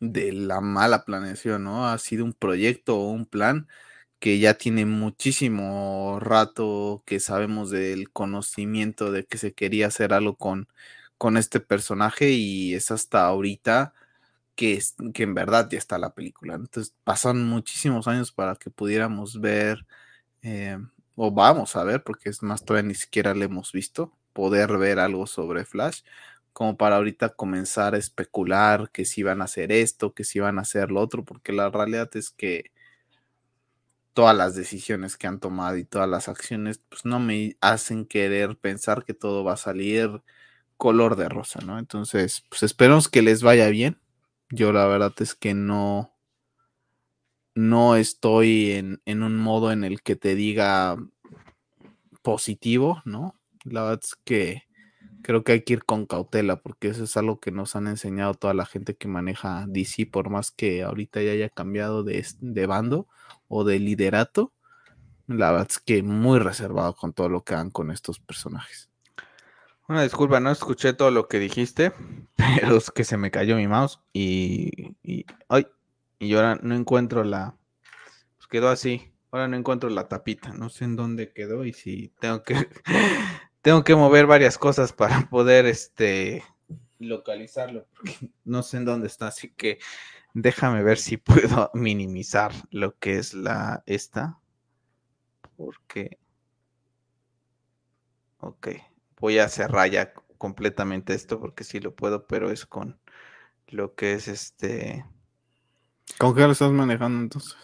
[0.00, 1.86] de la mala planeación, ¿no?
[1.88, 3.68] Ha sido un proyecto o un plan
[4.20, 10.36] que ya tiene muchísimo rato que sabemos del conocimiento de que se quería hacer algo
[10.36, 10.68] con,
[11.18, 13.94] con este personaje y es hasta ahorita
[14.56, 14.80] que,
[15.14, 16.54] que en verdad ya está la película.
[16.56, 19.86] Entonces pasan muchísimos años para que pudiéramos ver,
[20.42, 20.78] eh,
[21.16, 24.98] o vamos a ver, porque es más, todavía ni siquiera le hemos visto, poder ver
[24.98, 26.02] algo sobre Flash,
[26.52, 30.58] como para ahorita comenzar a especular que si van a hacer esto, que si van
[30.58, 32.70] a hacer lo otro, porque la realidad es que
[34.12, 38.56] todas las decisiones que han tomado y todas las acciones, pues no me hacen querer
[38.56, 40.22] pensar que todo va a salir
[40.76, 41.78] color de rosa, ¿no?
[41.78, 44.00] Entonces, pues esperemos que les vaya bien.
[44.50, 46.11] Yo la verdad es que no,
[47.54, 50.96] no estoy en, en un modo en el que te diga
[52.22, 53.38] positivo, ¿no?
[53.64, 54.62] La verdad es que
[55.22, 58.34] creo que hay que ir con cautela porque eso es algo que nos han enseñado
[58.34, 62.66] toda la gente que maneja DC, por más que ahorita ya haya cambiado de, de
[62.66, 63.06] bando
[63.48, 64.52] o de liderato,
[65.26, 68.90] la verdad es que muy reservado con todo lo que hagan con estos personajes.
[69.88, 71.92] Una disculpa, no escuché todo lo que dijiste,
[72.36, 75.66] pero es que se me cayó mi mouse y, y, ay,
[76.22, 77.56] y ahora no encuentro la,
[78.36, 82.08] pues quedó así, ahora no encuentro la tapita, no sé en dónde quedó y si
[82.20, 82.54] tengo que,
[83.62, 86.42] tengo que mover varias cosas para poder, este,
[86.98, 89.78] localizarlo, porque no sé en dónde está, así que
[90.34, 94.38] Déjame ver si puedo minimizar lo que es la esta.
[95.56, 96.18] Porque.
[98.38, 98.68] Ok.
[99.18, 102.98] Voy a cerrar ya completamente esto porque sí lo puedo, pero es con
[103.68, 105.04] lo que es este.
[106.18, 107.56] ¿Con qué lo estás manejando entonces?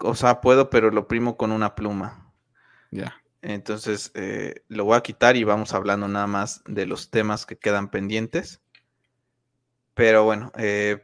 [0.00, 2.32] O sea, puedo, pero lo primo con una pluma.
[2.90, 3.16] Ya.
[3.42, 7.56] Entonces eh, lo voy a quitar y vamos hablando nada más de los temas que
[7.56, 8.60] quedan pendientes.
[9.94, 11.00] Pero bueno, eh,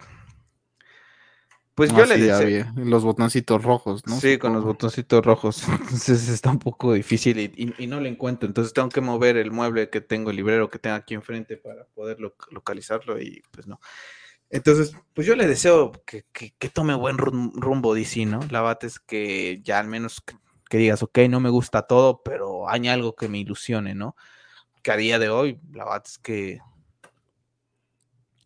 [1.75, 2.73] pues yo le decía.
[2.77, 4.19] Los botoncitos rojos, ¿no?
[4.21, 5.67] Sí, con los botoncitos rojos.
[5.69, 8.47] Entonces está un poco difícil y, no lo encuentro.
[8.47, 11.85] Entonces tengo que mover el mueble que tengo, el librero que tengo aquí enfrente para
[11.87, 13.81] poder localizarlo y pues no.
[14.51, 16.25] Entonces, pues yo le deseo que,
[16.73, 18.41] tome buen rumbo DC, ¿no?
[18.51, 20.23] La bate es que ya al menos
[20.69, 24.17] que, digas, ok, no me gusta todo, pero hay algo que me ilusione, ¿no?
[24.83, 26.61] Que a día de hoy, la bate es que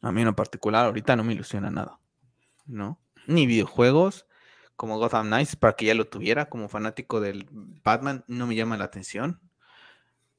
[0.01, 1.99] a mí en particular ahorita no me ilusiona nada,
[2.67, 3.01] ¿no?
[3.29, 4.27] ni videojuegos
[4.75, 6.49] como Gotham Knights para que ya lo tuviera.
[6.49, 9.41] Como fanático del Batman, no me llama la atención.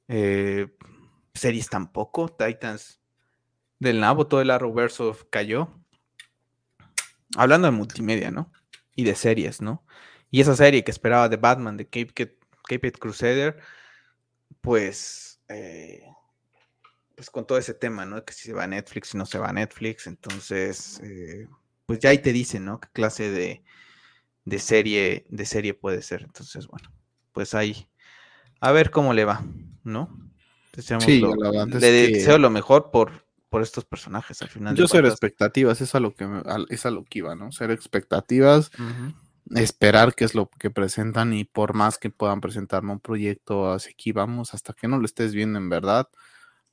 [0.07, 0.75] Eh,
[1.33, 2.29] series tampoco.
[2.29, 2.98] Titans
[3.79, 5.73] del Nabo, todo el Arrowverse cayó.
[7.35, 8.51] Hablando de multimedia, ¿no?
[8.95, 9.85] Y de series, ¿no?
[10.31, 13.59] Y esa serie que esperaba de Batman, de Cape, Cape Crusader,
[14.61, 16.03] pues, eh,
[17.15, 18.23] pues con todo ese tema, ¿no?
[18.23, 21.47] Que si se va a Netflix, si no se va a Netflix, entonces, eh,
[21.85, 22.79] pues ya ahí te dicen, ¿no?
[22.79, 26.23] Qué clase de, serie, de serie puede ser.
[26.23, 26.91] Entonces, bueno,
[27.31, 27.87] pues ahí,
[28.59, 29.43] a ver cómo le va,
[29.83, 30.29] ¿no?
[30.99, 34.75] sí, lo, le deseo lo mejor por, por estos personajes al final.
[34.75, 36.27] Yo ser expectativas, es a lo que
[36.69, 37.51] es a lo que iba, ¿no?
[37.51, 38.71] Ser expectativas,
[39.55, 43.89] esperar qué es lo que presentan y por más que puedan presentarme un proyecto así
[43.91, 46.07] aquí vamos, hasta que no lo estés viendo en verdad,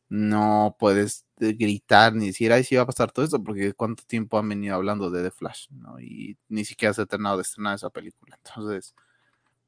[0.08, 4.38] no puedes gritar ni decir, ay, sí va a pasar todo esto, porque cuánto tiempo
[4.38, 5.98] han venido hablando de The Flash, ¿no?
[5.98, 8.38] Y ni siquiera se ha terminado de estrenar esa película.
[8.44, 8.94] Entonces,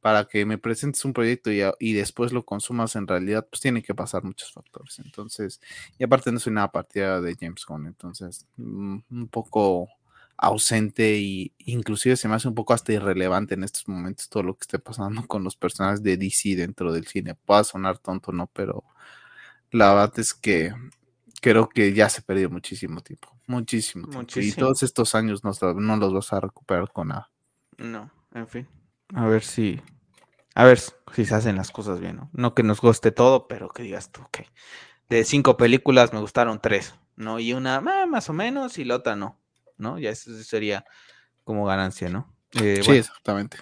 [0.08, 3.82] para que me presentes un proyecto y, y, después lo consumas en realidad, pues tiene
[3.82, 4.98] que pasar muchos factores.
[5.00, 5.60] Entonces,
[5.98, 9.90] y aparte no soy nada partida de James Gunn, entonces, mm, un poco
[10.38, 14.54] ausente y inclusive se me hace un poco hasta irrelevante en estos momentos todo lo
[14.54, 17.34] que esté pasando con los personajes de DC dentro del cine.
[17.34, 18.46] Pueda sonar tonto, ¿no?
[18.46, 18.82] Pero
[19.70, 20.72] la verdad es que
[21.42, 23.36] creo que ya se perdió muchísimo tiempo.
[23.46, 24.40] Muchísimo tiempo.
[24.40, 27.30] Y todos estos años no, no, los vas a recuperar con nada.
[27.76, 28.66] No, en fin.
[29.14, 29.80] A ver si.
[30.58, 32.30] A ver si se hacen las cosas bien, ¿no?
[32.32, 34.40] No que nos guste todo, pero que digas tú, ok.
[35.08, 37.38] De cinco películas me gustaron tres, ¿no?
[37.38, 39.38] Y una más o menos y la otra no,
[39.76, 39.98] ¿no?
[39.98, 40.84] Ya eso sería
[41.44, 42.34] como ganancia, ¿no?
[42.60, 43.58] Eh, sí, exactamente.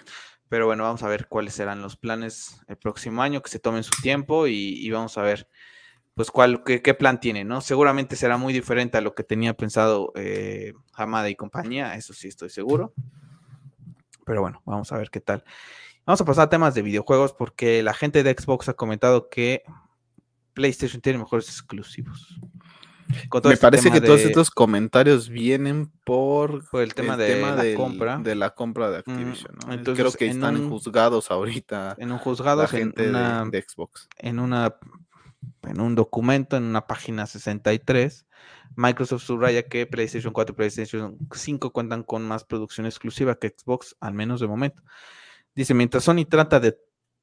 [0.49, 3.83] Pero bueno, vamos a ver cuáles serán los planes el próximo año, que se tomen
[3.83, 5.47] su tiempo y vamos a ver
[6.17, 7.61] pues cuál, qué, plan tiene, ¿no?
[7.61, 12.27] Seguramente será muy diferente a lo que tenía pensado eh, Hamada y compañía, eso sí
[12.27, 12.91] estoy seguro.
[14.25, 15.43] Pero bueno, vamos a ver qué tal.
[16.07, 19.63] Vamos a pasar a temas de videojuegos porque la gente de Xbox ha comentado que
[20.53, 22.39] PlayStation tiene mejores exclusivos.
[23.09, 23.17] Me
[23.53, 28.17] este parece que todos estos comentarios vienen por, por el tema de la del- compra.
[28.19, 28.97] de la compra de.
[28.97, 29.53] Activision.
[29.65, 29.73] ¿no?
[29.73, 33.49] Entonces, Creo que en están un- juzgados ahorita en un la juzgado, en gente de-
[33.51, 34.07] de, Xbox.
[34.17, 34.75] en una
[35.63, 38.25] en un documento, en una página 63,
[38.75, 43.95] Microsoft subraya que PlayStation 4 y PlayStation 5 cuentan con más producción exclusiva que Xbox,
[44.01, 44.83] al menos de momento.
[45.57, 46.77] Dice, mientras Sony trata de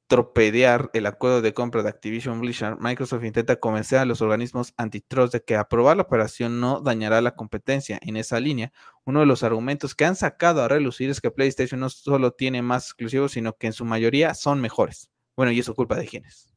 [0.07, 5.31] torpedear el acuerdo de compra de Activision Blizzard, Microsoft intenta convencer a los organismos antitrust
[5.31, 7.97] de que aprobar la operación no dañará la competencia.
[8.01, 8.73] En esa línea,
[9.05, 12.61] uno de los argumentos que han sacado a relucir es que PlayStation no solo tiene
[12.61, 15.09] más exclusivos, sino que en su mayoría son mejores.
[15.37, 16.53] Bueno, ¿y eso culpa de quién es?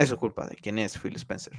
[0.00, 1.52] Eso es culpa de quién es Phil Spencer.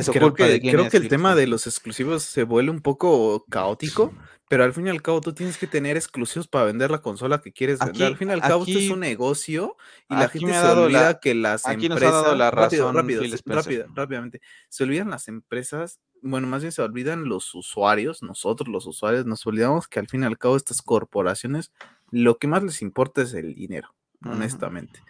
[0.00, 3.44] Eso creo que, de creo que el tema de los exclusivos se vuelve un poco
[3.50, 4.12] caótico,
[4.48, 7.40] pero al fin y al cabo tú tienes que tener exclusivos para vender la consola
[7.40, 7.94] que quieres vender.
[7.94, 9.76] Aquí- al fin y al cabo esto es aquí- un negocio
[10.08, 12.14] y la aquí gente se olvida la- que las aquí nos empresas...
[12.14, 13.54] ha dado la rápido, razón rápido, Spencer.
[13.56, 14.40] rápido, rápidamente.
[14.68, 19.46] Se olvidan las empresas, bueno, más bien se olvidan los usuarios, nosotros los usuarios, nos
[19.46, 21.72] olvidamos que al fin y al cabo estas corporaciones
[22.10, 25.00] lo que más les importa es el dinero, honestamente.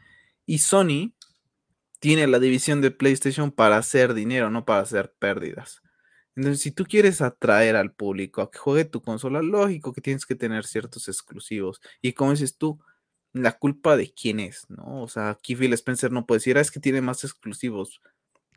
[0.47, 1.12] Y Sony
[2.03, 5.83] tiene la división de PlayStation para hacer dinero, no para hacer pérdidas.
[6.37, 10.27] Entonces, si tú quieres atraer al público a que juegue tu consola, lógico que tienes
[10.27, 11.81] que tener ciertos exclusivos.
[12.03, 12.81] Y como dices tú,
[13.35, 15.03] la culpa de quién es, ¿no?
[15.03, 18.03] O sea, aquí Phil Spencer no puede decir, "Ah, es que tiene más exclusivos.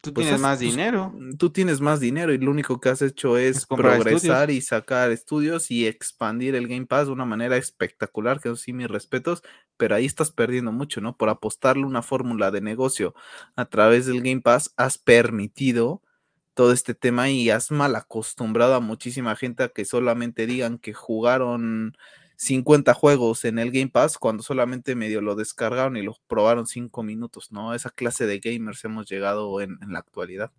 [0.06, 1.14] Tú Pues tienes más pues, dinero.
[1.40, 5.72] Tú tienes más dinero y lo único que has hecho es, progresar y sacar estudios
[5.72, 9.42] y expandir el Game Pass de una manera espectacular, que eso sí, mis respetos,
[9.78, 11.18] pero ahí estás perdiendo mucho, ¿no?
[11.18, 13.16] Por apostarle una fórmula de negocio
[13.56, 16.04] a través del Game Pass, has permitido
[16.54, 20.94] todo este tema y has mal acostumbrado a muchísima gente a que solamente digan que
[20.94, 21.98] jugaron
[22.38, 27.04] 50 juegos en el Game Pass cuando solamente medio lo descargaron y lo probaron 5
[27.04, 27.74] minutos, ¿no?
[27.74, 30.52] Esa clase de gamers hemos llegado en, la actualidad.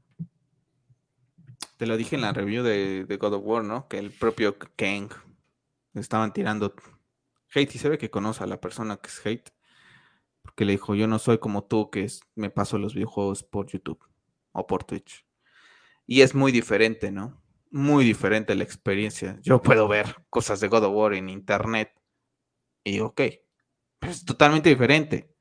[1.77, 3.89] Te lo dije en la review de, God of War, ¿no?
[3.89, 5.11] Que el propio Kang
[5.95, 6.75] estaban tirando
[7.55, 9.53] hate y se ve que conoce a la persona que es hate.
[10.43, 13.67] Porque le dijo, yo no soy como tú que es- me paso los videojuegos por
[13.67, 14.03] YouTube
[14.53, 15.27] o por Twitch.
[16.07, 17.43] Y es muy diferente, ¿no?
[17.71, 19.39] Muy diferente la experiencia.
[19.43, 21.93] Yo puedo ver cosas de God of War en internet
[22.85, 23.21] y digo, ok,
[23.99, 25.35] pero es totalmente diferente.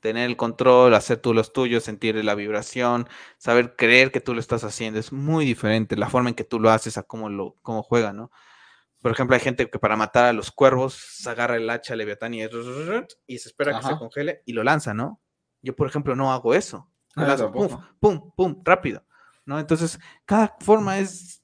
[0.00, 3.08] Tener el control, hacer tú los tuyos, sentir la vibración,
[3.38, 5.96] saber creer que tú lo estás haciendo es muy diferente.
[5.96, 8.30] La forma en que tú lo haces a cómo lo cómo juega, ¿no?
[9.00, 12.34] Por ejemplo, hay gente que para matar a los cuervos se agarra el hacha leviatán
[12.34, 12.42] y,
[13.26, 15.20] y se espera que se congele y lo lanza, ¿no?
[15.60, 16.88] Yo, por ejemplo, no hago eso.
[17.16, 17.68] Ah, lanzo, pum,
[17.98, 19.04] pum, pum, rápido,
[19.44, 19.58] ¿no?
[19.58, 21.41] Entonces, cada forma es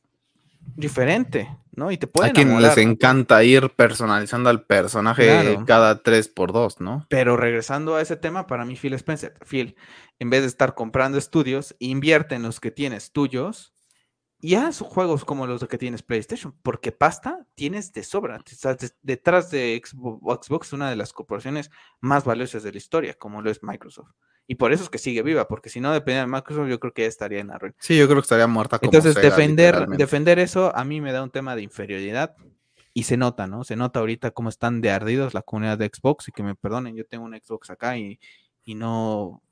[0.77, 1.91] diferente, ¿no?
[1.91, 5.64] Y te puede a quien les encanta ir personalizando al personaje Claro.
[5.66, 7.07] cada 3x2, ¿no?
[7.09, 9.77] Pero regresando a ese tema, para mí Phil Spencer, Phil,
[10.19, 13.75] en vez de estar comprando estudios, invierte en los que tienes tuyos
[14.41, 18.39] y haz juegos como los que tienes PlayStation, porque pasta tienes de sobra.
[18.39, 21.70] De- detrás de Xbox, una de las corporaciones
[22.01, 24.11] más valiosas de la historia, como lo es Microsoft.
[24.47, 26.95] Y por eso es que sigue viva, porque si no dependía de Microsoft, yo creo
[26.95, 27.74] que ya estaría en la ruina.
[27.80, 31.12] Sí, yo creo que estaría muerta como Entonces, Sega, defender, defender eso a mí me
[31.12, 32.34] da un tema de inferioridad
[32.95, 33.62] y se nota, ¿no?
[33.64, 36.97] Se nota ahorita cómo están de ardidos la comunidad de Xbox y que me perdonen,
[36.97, 38.18] yo tengo un Xbox acá y,
[38.64, 39.43] y no,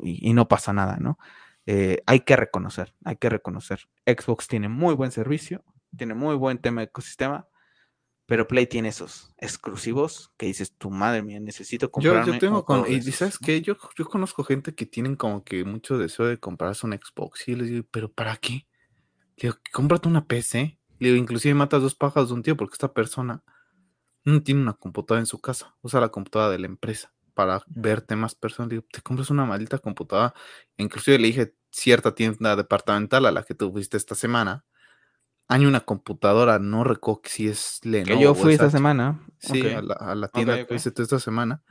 [0.00, 1.18] y, y no pasa nada, ¿no?
[1.66, 3.88] Eh, hay que reconocer, hay que reconocer.
[4.06, 5.64] Xbox tiene muy buen servicio,
[5.96, 7.48] tiene muy buen tema de ecosistema,
[8.26, 12.58] pero Play tiene esos exclusivos que dices, tu madre mía, necesito Yo, comprarme yo tengo
[12.58, 12.90] un con.
[12.90, 13.14] Y esos".
[13.14, 16.94] sabes qué, yo, yo conozco gente que tienen como que mucho deseo de comprarse un
[16.94, 17.46] Xbox.
[17.46, 18.66] Y yo les digo, ¿pero para qué?
[19.36, 20.78] Le digo, cómprate una PC.
[20.98, 23.42] Le digo, inclusive matas dos pájaros de un tío porque esta persona
[24.24, 25.76] no tiene una computadora en su casa.
[25.82, 28.70] Usa la computadora de la empresa para ver temas personales.
[28.72, 30.34] Le digo, te compras una maldita computadora.
[30.76, 34.64] Inclusive le dije cierta tienda departamental a la que tú fuiste esta semana.
[35.48, 38.16] Hay una computadora, no recuerdo si es Lenovo.
[38.18, 39.26] Que yo fui es esta semana.
[39.38, 39.76] Sí, ok.
[39.76, 40.68] a, la, a la tienda Ok, que ok.
[40.68, 41.62] fuiste tú esta semana.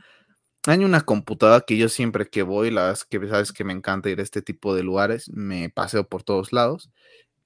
[0.67, 3.73] Hay una computadora que yo siempre que voy, la verdad es que sabes que me
[3.73, 6.91] encanta ir a este tipo de lugares, me paseo por todos lados.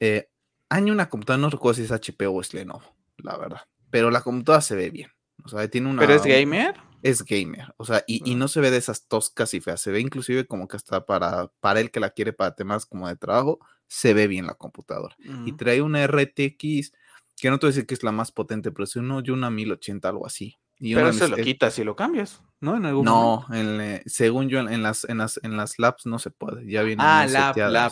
[0.02, 0.28] Eh,
[0.68, 2.84] hay una computadora, no recuerdo si es HP o es Lenovo,
[3.18, 3.62] la verdad.
[3.90, 5.12] Pero la computadora se ve bien.
[5.46, 6.02] O sea, tiene una.
[6.02, 6.76] ¿Pero es gamer?
[7.10, 7.74] Es gamer.
[7.78, 9.80] O sea, y, y no se ve de esas toscas y feas.
[9.80, 13.08] Se ve inclusive como que hasta para, para el que la quiere para temas como
[13.08, 15.16] de trabajo, se ve bien la computadora.
[15.46, 16.92] Y trae una RTX,
[17.38, 19.34] que no te voy a decir que es la más potente, pero es uno, yo
[19.36, 20.58] una 1080, algo así.
[20.78, 22.76] Y Pero mis- lo quitas y lo cambias, ¿no?
[22.76, 26.20] En algún no, en, eh, según yo, en, las, en, las, en las labs no
[26.20, 26.70] se puede.
[26.70, 27.24] Ya viene Ah.
[27.28, 27.92] Sí, lab, lab,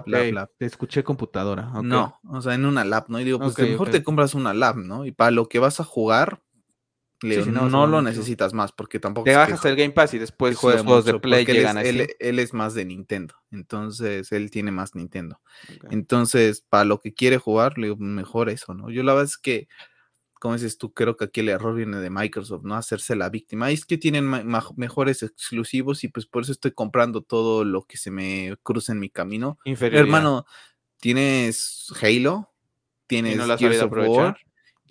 [0.00, 0.06] ok.
[0.06, 0.50] lab, lab.
[0.56, 1.70] Te escuché computadora.
[1.74, 1.82] ok.
[1.84, 3.20] No, o sea, en una lab, ¿no?
[3.20, 5.04] Y digo, pues mejor te compras una lab, ¿no?
[5.04, 6.40] Y para lo que vas a jugar,
[7.22, 9.64] Le Sí, digo, sí, no, no, lo necesitas más porque tampoco Te es que bajas
[9.64, 12.38] el Game Pass y después juegue los juegos de Play porque él llegan es, él,
[12.38, 13.34] es más de Nintendo.
[13.50, 15.40] Entonces, él tiene más Nintendo.
[15.90, 18.90] Entonces, para lo que quiere jugar, le digo, mejor eso, ¿no?
[18.90, 19.68] Yo la verdad es que,
[20.40, 22.74] como dices tú, creo que aquí el error viene de Microsoft, ¿no?
[22.74, 23.70] Hacerse la víctima.
[23.70, 24.28] Y es que tienen
[24.76, 28.98] mejores exclusivos y pues por eso estoy comprando todo lo que se me cruza en
[28.98, 29.58] mi camino.
[29.64, 30.44] Hermano,
[31.00, 32.52] tienes Halo,
[33.06, 34.36] tienes has Gears of War aprovechar.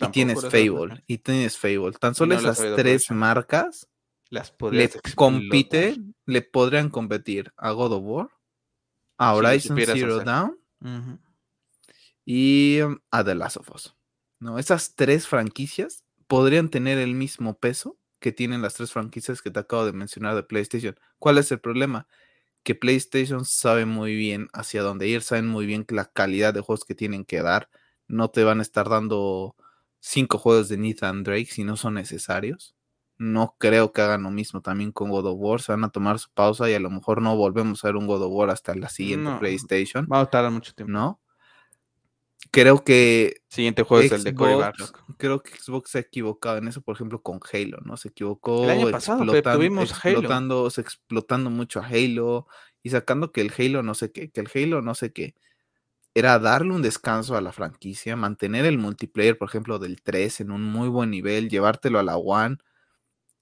[0.08, 1.02] Y tienes Fable.
[1.06, 1.92] Y tienes Fable.
[1.92, 3.16] Tan solo no esas tres aprovechar.
[3.16, 3.88] marcas
[4.30, 8.28] Las le compiten, le podrían competir a God of War,
[9.18, 10.50] a Horizon Zero hacer.
[10.80, 11.18] Ujú.
[12.26, 12.80] y
[13.10, 13.94] a The Last of Us.
[14.40, 14.58] ¿no?
[14.58, 19.60] Esas tres franquicias podrían tener el mismo peso que tienen las tres franquicias que te
[19.60, 20.98] acabo de mencionar de PlayStation.
[21.18, 22.08] ¿Cuál es el problema?
[22.62, 26.60] Que PlayStation sabe muy bien hacia dónde ir, saben muy bien que la calidad de
[26.60, 27.68] juegos que tienen que dar.
[28.08, 29.56] No te van a estar dando
[30.06, 32.74] cinco juegos de Nathan Drake si no son necesarios.
[33.16, 35.60] No creo que hagan lo mismo también con God of War.
[35.62, 38.06] Se van a tomar su pausa y a lo mejor no volvemos a ver un
[38.06, 39.38] God of War hasta la siguiente No.
[39.38, 40.06] PlayStation.
[40.12, 40.92] Va a tardar mucho tiempo.
[40.92, 41.20] ¿No?
[42.50, 45.16] Creo que Siguiente juego es el de Cory Xbox, Barlog.
[45.16, 47.96] creo que Xbox se ha equivocado en eso, por ejemplo, con Halo, ¿no?
[47.96, 50.18] Se equivocó El año pasado, tuvimos Halo.
[50.18, 52.46] explotando, se explotando mucho a Halo
[52.82, 55.34] y sacando que el Halo no sé qué, que el Halo no sé qué.
[56.14, 60.50] Era darle un descanso a la franquicia, mantener el multiplayer, por ejemplo, del 3 en
[60.52, 62.58] un muy buen nivel, llevártelo a la One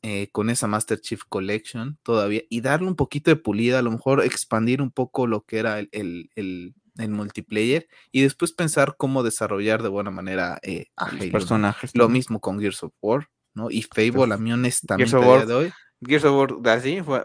[0.02, 3.90] eh, con esa Master Chief Collection todavía y darle un poquito de pulida, a lo
[3.90, 8.96] mejor expandir un poco lo que era el, el- el- el multiplayer y después pensar
[8.98, 11.32] cómo desarrollar de buena manera eh, a Los Halo.
[11.32, 11.96] personajes.
[11.96, 13.70] Lo mismo con Gears of War, ¿no?
[13.70, 15.72] Y Fable, a mí honestamente, Gears of War, de hoy,
[16.06, 17.22] Gears of War, así fue.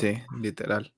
[0.00, 0.92] sí, literal.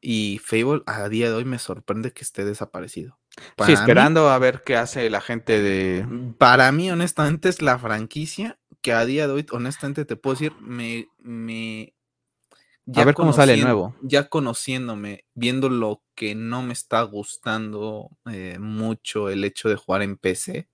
[0.00, 3.18] Y Fable a día de hoy me sorprende que esté desaparecido.
[3.36, 6.06] Sí, Para mí- esperando a ver qué hace la gente de.
[6.38, 10.52] Para mí, honestamente, es la franquicia que a día de hoy, honestamente, te puedo decir,
[10.60, 11.08] me.
[11.18, 11.94] me
[12.94, 13.94] A ver cómo sale el nuevo.
[14.02, 20.02] Ya conociéndome, viendo lo que no me está gustando eh, mucho el hecho de jugar
[20.02, 20.68] en PC,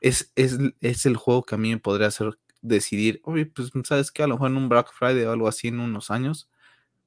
[0.00, 4.10] es, es, es el juego que a mí me podría hacer decidir, oye, pues, ¿sabes
[4.10, 4.22] qué?
[4.22, 6.48] A lo mejor en un Black Friday o algo así en unos años,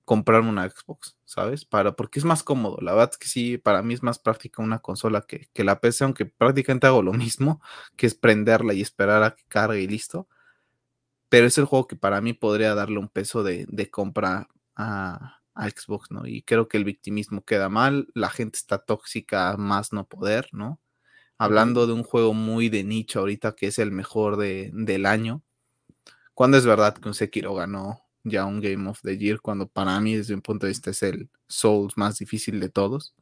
[0.05, 1.65] comprarme una Xbox, ¿sabes?
[1.65, 2.77] Para, porque es más cómodo.
[2.81, 5.79] La verdad es que sí, para mí es más práctica una consola que, que la
[5.79, 7.61] PC, aunque prácticamente hago lo mismo,
[7.95, 10.27] que es prenderla y esperar a que cargue y listo.
[11.29, 15.41] Pero es el juego que para mí podría darle un peso de, de compra a,
[15.53, 16.27] a Xbox, ¿no?
[16.27, 20.79] Y creo que el victimismo queda mal, la gente está tóxica más no poder, ¿no?
[21.37, 25.41] Hablando de un juego muy de nicho ahorita que es el mejor de, del año.
[26.33, 29.99] Cuando es verdad que un Sekiro ganó ya un Game of the Year, cuando para
[29.99, 33.15] mí desde mi punto de vista es el Souls más difícil de todos.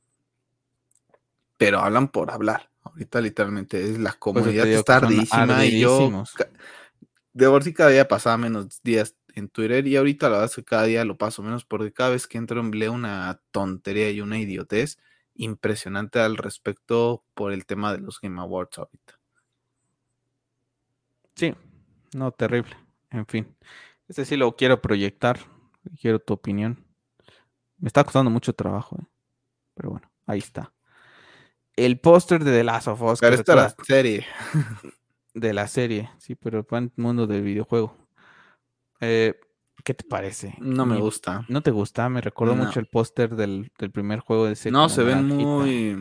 [1.57, 2.69] Pero hablan por hablar.
[2.83, 6.23] Ahorita literalmente es la Pues comunidad digo está que son ardísima y yo
[7.33, 10.55] de por sí cada día pasaba menos días en Twitter y ahorita la verdad es
[10.55, 14.21] que cada día lo paso menos porque cada vez que entro leo una tontería y
[14.21, 14.97] una idiotez
[15.35, 19.19] impresionante al respecto por el tema de los Game Awards ahorita.
[21.35, 21.55] Sí,
[22.13, 22.75] no, terrible.
[23.11, 23.55] En fin,
[24.09, 25.39] este sí lo quiero proyectar.
[26.01, 26.85] Quiero tu opinión.
[27.77, 29.05] Me está costando mucho trabajo, ¿eh?
[29.73, 30.73] pero bueno, ahí está.
[31.77, 34.25] El póster de The Last of Us, Pero esta recuerda- serie.
[35.33, 37.95] de la serie, sí, pero el mundo del videojuego.
[38.99, 39.39] Eh,
[39.85, 40.55] ¿Qué te parece?
[40.59, 41.45] No me gusta.
[41.47, 42.09] ¿No te gusta?
[42.09, 42.65] Me recordó No.
[42.65, 44.71] mucho el póster del, del primer juego de ese.
[44.71, 45.93] No, se ven muy...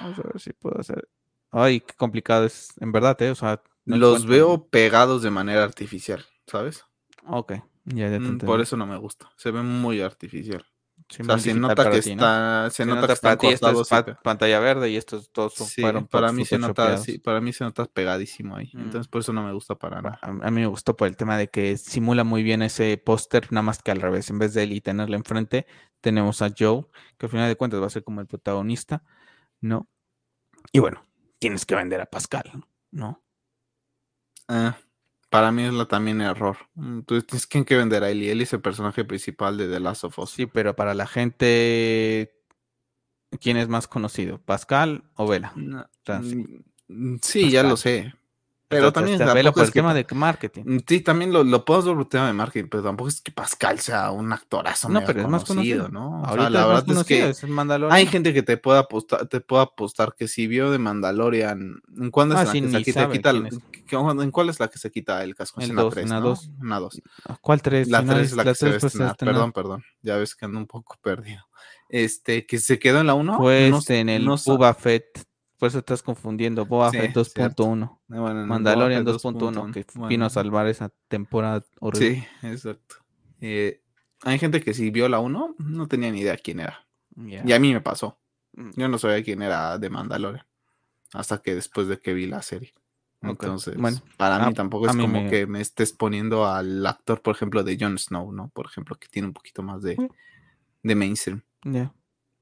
[0.00, 1.06] Vamos a ver si puedo hacer.
[1.50, 2.70] Ay, qué complicado es.
[2.80, 3.30] En verdad, ¿eh?
[3.30, 6.84] O sea, no Los encuentro- veo pegados de manera artificial, ¿sabes?
[7.30, 7.52] Ok,
[7.84, 8.38] ya, ya te Mm.
[8.38, 9.30] Por eso no me gusta.
[9.36, 10.64] Se ve muy artificial.
[11.08, 12.22] Sí, O sea, se nota que ti, ¿no?
[12.22, 13.88] está, se Se nota nota que están es cortados.
[13.88, 17.40] pe- pantalla verde y estos todos son- Sí, fueron para mí se nota, sí, para
[17.40, 18.70] mí se nota pegadísimo ahí.
[18.74, 18.80] Mm.
[18.80, 20.18] Entonces por eso no me gusta para nada.
[20.20, 23.46] A, a mí me gustó por el tema de que simula muy bien ese póster,
[23.52, 24.28] nada más que al revés.
[24.28, 25.66] En vez de él y tenerlo enfrente,
[26.00, 26.84] tenemos a Joe,
[27.16, 29.02] que al final de cuentas va a ser como el protagonista,
[29.60, 29.88] ¿no?
[30.72, 31.06] Y bueno,
[31.38, 32.50] tienes que vender a Pascal,
[32.90, 33.22] ¿no?
[34.48, 34.72] Eh,
[35.30, 36.56] para mí es la, también error.
[36.74, 38.30] Mm, Tú tienes que que vender a Eli.
[38.30, 40.30] Eli es el personaje principal de The Last of Us.
[40.30, 42.34] Sí, pero para la gente,
[43.40, 44.40] ¿quién es más conocido?
[44.40, 45.52] ¿Pascal o Vela?
[45.56, 46.62] No, sea, sí.
[46.88, 48.14] mm, sí, ya lo sé.
[48.68, 50.62] Pero también te Vela tampoco por es el que tema de marketing.
[50.66, 53.32] Mm, Sí, también lo, lo puedo ver por tema de marketing, pero tampoco es que
[53.32, 55.88] Pascal sea un actorazo No, pero es más conocido.
[55.88, 56.22] ¿no?
[56.22, 57.50] O sea, la es más verdad es que es el
[57.90, 62.10] hay gente que te puede apostar, te puede apostar que si vio de Mandalorian, ¿en
[62.10, 63.48] cuándo es Ah, la sí, que se quita, quita el-
[64.22, 65.60] ¿En cuál es la que se quita el casco?
[65.62, 66.28] En la dos, 3, en la ¿no?
[66.28, 66.50] dos.
[66.60, 67.00] En la 2.
[67.40, 67.88] ¿Cuál tres?
[67.88, 69.10] La Si no 3 es- es la que se va a tres, pues, estrenar.
[69.12, 69.34] estrenar.
[69.34, 69.84] Perdón, perdón.
[70.02, 71.42] Ya ves que ando un poco perdido.
[71.88, 73.36] Este, que se quedó en la 1.
[73.38, 74.36] Fue no, este, en el no
[74.74, 75.24] Fett
[75.58, 76.66] Por eso estás confundiendo.
[76.66, 77.64] Boba Sí, Fett cierto.
[77.64, 78.00] 2.1.
[78.10, 82.26] Ah, bueno, Mandalorian Boba Fett 2.1, que 2.1, vino a salvar esa temporada horrible.
[82.40, 82.96] Sí, exacto.
[83.40, 83.82] Eh,
[84.22, 86.86] hay gente que si vio la 1, no tenía ni idea quién era.
[87.16, 88.18] Y a mí me pasó.
[88.52, 90.46] Mm, Yo no sabía quién era de Mandalorian.
[91.12, 92.72] Hasta que después de que vi la serie.
[93.20, 93.98] Entonces, bueno.
[94.16, 97.20] para A- mí tampoco a es mí como me- que me estés poniendo al actor,
[97.20, 98.48] por ejemplo, de Jon Snow, ¿no?
[98.50, 100.08] Por ejemplo, que tiene un poquito más de, Mm.
[100.84, 101.42] de mainstream.
[101.64, 101.92] Ya.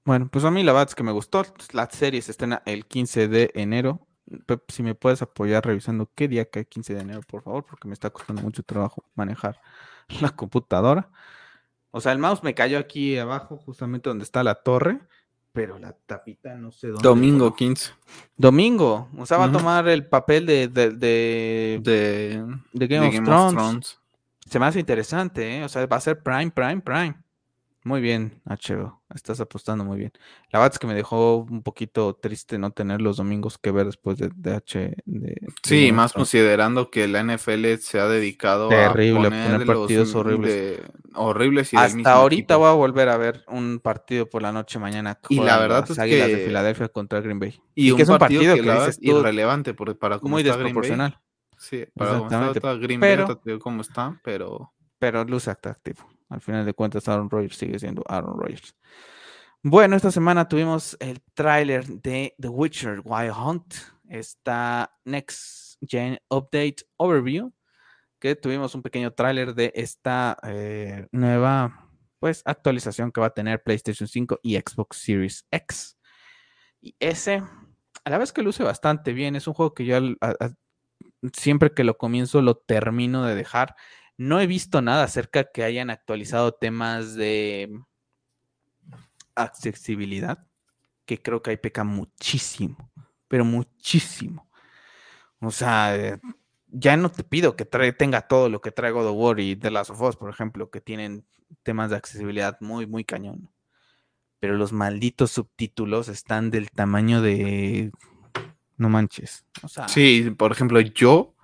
[0.07, 1.45] Bueno, pues a mí la verdad es que me gustó.
[1.73, 4.07] La serie se estrena el 15 de enero.
[4.47, 7.87] Pep, si me puedes apoyar revisando qué día cae 15 de enero, por favor, porque
[7.89, 9.61] me está costando mucho trabajo manejar
[10.21, 11.11] la computadora.
[11.91, 15.01] O sea, el mouse me cayó aquí abajo, justamente donde está la torre,
[15.53, 17.03] pero la tapita no sé dónde.
[17.03, 17.57] Domingo voló.
[17.57, 17.93] 15
[18.37, 19.09] Domingo.
[19.17, 23.15] O sea, va a tomar el papel de, de, de- de, de de Game, of,
[23.15, 23.53] Game Thrones.
[23.55, 24.01] of Thrones.
[24.49, 25.65] Se me hace interesante, ¿eh?
[25.65, 27.17] O sea, va a ser Prime, Prime, Prime.
[27.87, 29.01] Muy bien, HBO.
[29.15, 30.13] Estás apostando muy bien.
[30.51, 33.87] La verdad es que me dejó un poquito triste no tener los domingos que ver
[33.87, 34.97] después de, de H.
[35.05, 39.77] de- Sí, más considerando que la NFL se ha dedicado Terrible, a poner poner los
[39.79, 40.53] partidos m- horribles.
[40.53, 40.83] de-
[41.15, 42.59] horribles y Hasta ahorita equipo.
[42.59, 45.15] voy a volver a ver un partido por la noche mañana.
[45.15, 47.61] que Y la verdad las es Águilas de que- Filadelfia contra Green Bay.
[47.77, 50.75] Y, que un partido, que, verdad dices es tú, irrelevante para cómo muy está Green
[50.75, 50.83] Bay.
[50.83, 51.21] desproporcional.
[51.57, 56.05] Sí, para cómo está Green Bay, pero- cómo está, pero pero luce atractivo.
[56.29, 58.75] Al final de cuentas, Aaron Rodgers sigue siendo Aaron Rodgers.
[59.63, 63.75] Bueno, esta semana tuvimos el tráiler de The Witcher Wild Hunt,
[64.09, 67.53] esta Next Gen Update Overview,
[68.19, 73.63] que tuvimos un pequeño tráiler de esta eh, nueva pues actualización que va a tener
[73.63, 75.99] PlayStation 5 y Xbox Series X.
[76.81, 77.43] Y ese,
[78.05, 79.99] a la vez que luce bastante bien, es un juego que yo
[81.33, 83.75] siempre que lo comienzo lo termino de dejar.
[84.19, 87.71] No he visto nada acerca que hayan actualizado temas de
[89.35, 90.47] accesibilidad,
[91.05, 92.91] que creo que ahí peca muchísimo,
[93.29, 94.49] pero muchísimo.
[95.41, 96.19] O sea, eh,
[96.69, 99.55] ya no te pido que trae- tenga todo lo que trae God of War y
[99.55, 101.27] The Last of Us, por ejemplo, que tienen
[101.63, 103.51] temas de accesibilidad muy, muy cañón.
[104.41, 107.93] Pero los malditos subtítulos están del tamaño de...
[108.79, 109.45] No manches.
[109.63, 111.35] O sea, sí, por ejemplo, yo,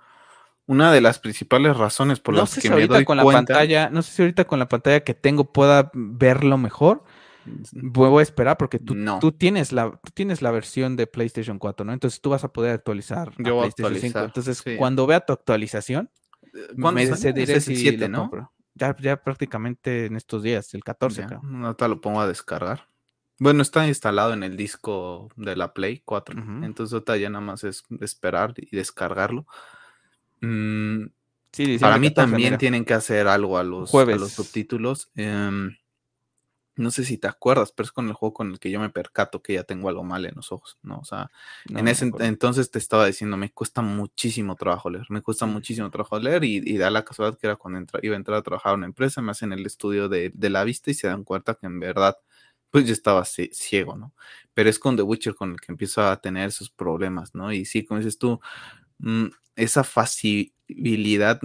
[0.65, 3.17] una de las principales razones por no las sé que si me ahorita doy con
[3.17, 7.03] la cuenta, pantalla, no sé si ahorita con la pantalla que tengo pueda verlo mejor.
[7.73, 9.19] Voy a esperar porque tú, No.
[9.19, 11.91] tú tienes la, tú tienes la versión de PlayStation 4, ¿no?
[11.91, 14.19] Entonces tú vas a poder actualizar Yo a PlayStation 5.
[14.19, 14.75] actualizar, Entonces, sí.
[14.77, 16.09] cuando vea tu actualización,
[16.79, 18.19] ¿Cuándo me decidiré si 7, lo ¿no?
[18.21, 18.51] compro.
[18.75, 22.87] Ya, ya prácticamente en estos días, el 14, Ya, ahorita lo pongo a descargar.
[23.39, 26.39] Bueno, está instalado en el disco de la Play 4.
[26.39, 26.63] Ujú.
[26.63, 29.45] Entonces ahorita ya nada más es esperar y descargarlo.
[30.43, 31.05] Mm,
[31.51, 32.57] Sí, para mí 14, también mira.
[32.57, 35.11] tienen que hacer algo a los, a los subtítulos.
[35.15, 35.75] Em,
[36.75, 38.89] no sé si te acuerdas, pero es con el juego con el que yo me
[38.89, 40.97] percato que ya tengo algo mal en los ojos, ¿no?
[40.97, 41.29] O sea,
[41.69, 45.91] No, en ese entonces te estaba diciendo, me cuesta muchísimo trabajo leer, me cuesta muchísimo
[45.91, 48.41] trabajo leer y, y da la casualidad que era cuando entra- iba a entrar a
[48.41, 51.23] trabajar a una empresa, me hacen el estudio de, de la vista y se dan
[51.23, 52.17] cuenta que en verdad,
[52.71, 54.15] pues yo estaba cie- ciego, ¿no?
[54.55, 57.53] Pero es con The Witcher con el que empiezo a tener esos problemas, ¿no?
[57.53, 58.39] Y sí, como dices tú,
[59.55, 61.39] esa facilidad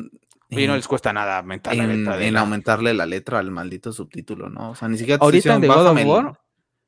[0.51, 3.05] Y no en- les cuesta nada aumentar la en, letra de en la- aumentarle la
[3.07, 4.71] letra al maldito subtítulo, ¿no?
[4.71, 6.05] O sea, ni siquiera te Ahorita en The God of.
[6.07, 6.41] War,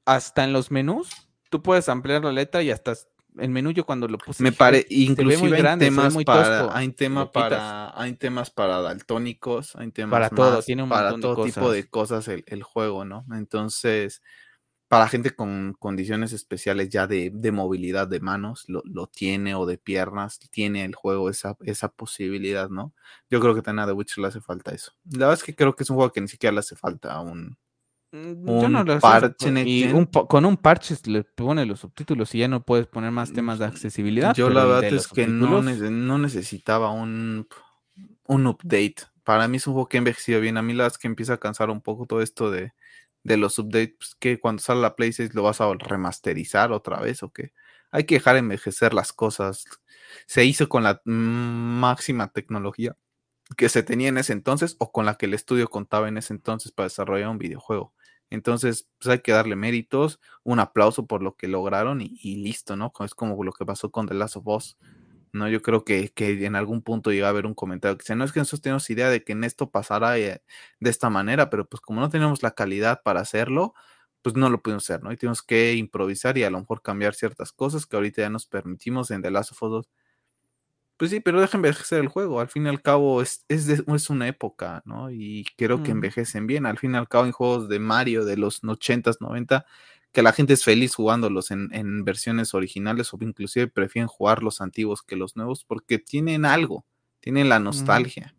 [0.06, 1.10] hasta en los menús,
[1.50, 2.94] tú puedes ampliar la letra y hasta
[3.38, 4.42] el menú yo cuando lo puse.
[4.42, 6.58] Me dije, pare, "Uy, se ve muy inclusive hay grande, se ve temas muy para,
[6.58, 6.76] tosco".
[6.76, 11.10] hay tema para, hay temas para daltónicos, hay temas Para todo, más- tiene un para
[11.10, 11.72] montón de todo tipo cosas.
[11.74, 13.24] de cosas el, el juego, ¿no?
[13.36, 14.22] Entonces,
[14.90, 19.66] para gente con condiciones especiales ya de, de movilidad de manos, lo, lo tiene, o
[19.66, 22.94] de piernas, tiene el juego esa, esa posibilidad, ¿no?
[23.30, 24.92] Yo creo que también a The Witcher le hace falta eso.
[25.06, 27.20] La verdad es que creo que es un juego que ni siquiera le hace falta
[27.20, 27.56] un,
[28.12, 29.96] Mm, un lo sé, parche next y gen.
[29.96, 33.32] un pa- con un parche le pone los subtítulos y ya no puedes poner más
[33.32, 34.34] temas de accesibilidad.
[34.36, 37.46] Yo la verdad es que no, no necesitaba un,
[38.26, 38.96] un update.
[39.24, 40.56] Para mí es un juego que ha envejecido bien.
[40.58, 42.72] A mí la verdad es que empieza a cansar un poco todo esto de,
[43.22, 47.00] de los updates, pues, que cuando sale la Play 6 lo vas a remasterizar otra
[47.00, 47.52] vez o que
[47.90, 49.64] hay que dejar envejecer las cosas.
[50.26, 52.96] Se hizo con la máxima tecnología
[53.56, 56.32] que se tenía en ese entonces o con la que el estudio contaba en ese
[56.34, 57.92] entonces para desarrollar un videojuego.
[58.30, 62.76] Entonces, pues hay que darle méritos, un aplauso por lo que lograron y, y listo,
[62.76, 62.92] ¿no?
[63.04, 64.78] Es como lo que pasó con The Last of Us.
[65.32, 65.48] ¿No?
[65.48, 68.24] Yo creo que, que en algún punto llega a haber un comentario que dice, no
[68.24, 70.42] es que nosotros tenemos idea de que en esto pasará eh,
[70.80, 73.74] de esta manera, pero pues como no tenemos la calidad para hacerlo,
[74.22, 75.12] pues no lo pudimos hacer, ¿no?
[75.12, 78.46] Y tenemos que improvisar y a lo mejor cambiar ciertas cosas que ahorita ya nos
[78.46, 79.90] permitimos en The Last of Us 2.
[80.98, 82.40] Pues sí, pero deja envejecer el juego.
[82.40, 85.10] Al fin y al cabo es, es, de- es una época, ¿no?
[85.10, 86.66] Y creo que envejecen bien.
[86.66, 89.64] Al fin y al cabo en juegos de Mario de los 80s, 90,
[90.12, 94.60] que la gente es feliz jugándolos en, en versiones originales o inclusive prefieren jugar los
[94.60, 96.84] antiguos que los nuevos porque tienen algo,
[97.20, 98.34] tienen la nostalgia.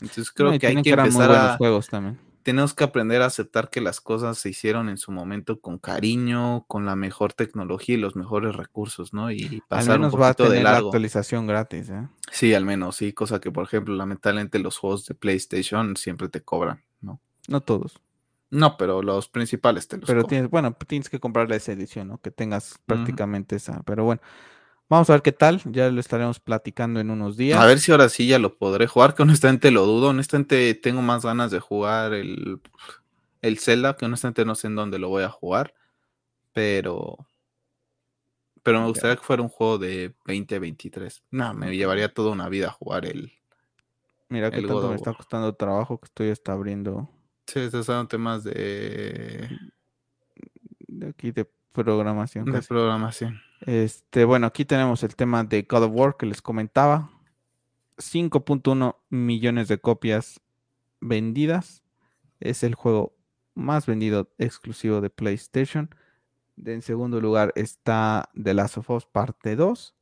[0.00, 2.18] Entonces creo No, que hay que empezar a, juegos también.
[2.42, 6.64] tenemos que aprender a aceptar que las cosas se hicieron en su momento con cariño,
[6.68, 9.32] con la mejor tecnología y los mejores recursos, ¿no?
[9.32, 12.06] Y Al pasar un menos va a poquito de la actualización gratis, ¿eh?
[12.30, 16.42] Sí, al menos, sí, cosa que, por ejemplo, lamentablemente los juegos de PlayStation siempre te
[16.42, 17.20] cobran, ¿no?
[17.48, 17.98] No todos.
[18.50, 22.18] No, pero los principales te los Pero tienes, bueno, tienes que comprar esa edición, ¿no?
[22.18, 23.82] Que tengas prácticamente esa.
[23.82, 24.22] Pero bueno,
[24.88, 25.60] vamos a ver qué tal.
[25.64, 27.60] Ya lo estaremos platicando en unos días.
[27.60, 30.10] A ver si ahora sí ya lo podré jugar, que honestamente lo dudo.
[30.10, 32.60] Honestamente tengo más ganas de jugar el,
[33.42, 35.74] el Zelda, que honestamente no sé en dónde lo voy a jugar.
[36.52, 37.16] Pero.
[38.62, 41.24] Pero me gustaría que fuera un juego de 2023.
[41.30, 43.32] No, me llevaría toda una vida a jugar el.
[44.28, 47.08] Mira qué el tanto God me está costando trabajo que estoy hasta abriendo
[47.46, 49.48] Sí, estos son temas de.
[50.88, 52.44] de aquí de programación.
[52.46, 52.68] de casi.
[52.68, 53.40] programación.
[53.60, 57.10] Este, bueno, aquí tenemos el tema de God of War que les comentaba.
[57.98, 60.40] 5.1 millones de copias
[61.00, 61.82] vendidas.
[62.40, 63.16] Es el juego
[63.54, 65.94] más vendido exclusivo de PlayStation.
[66.64, 69.94] En segundo lugar está The Last of Us Parte 2.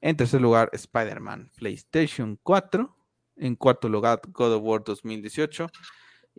[0.00, 2.94] En tercer lugar, Spider-Man PlayStation 4.
[3.36, 5.68] En cuarto lugar, God of War 2018.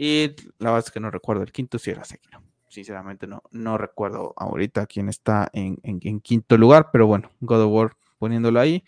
[0.01, 2.41] Y la verdad es que no recuerdo el quinto si era Sekiro.
[2.69, 7.63] Sinceramente no, no recuerdo ahorita quién está en, en- en quinto lugar, pero bueno, God
[7.63, 8.85] of War poniéndolo ahí.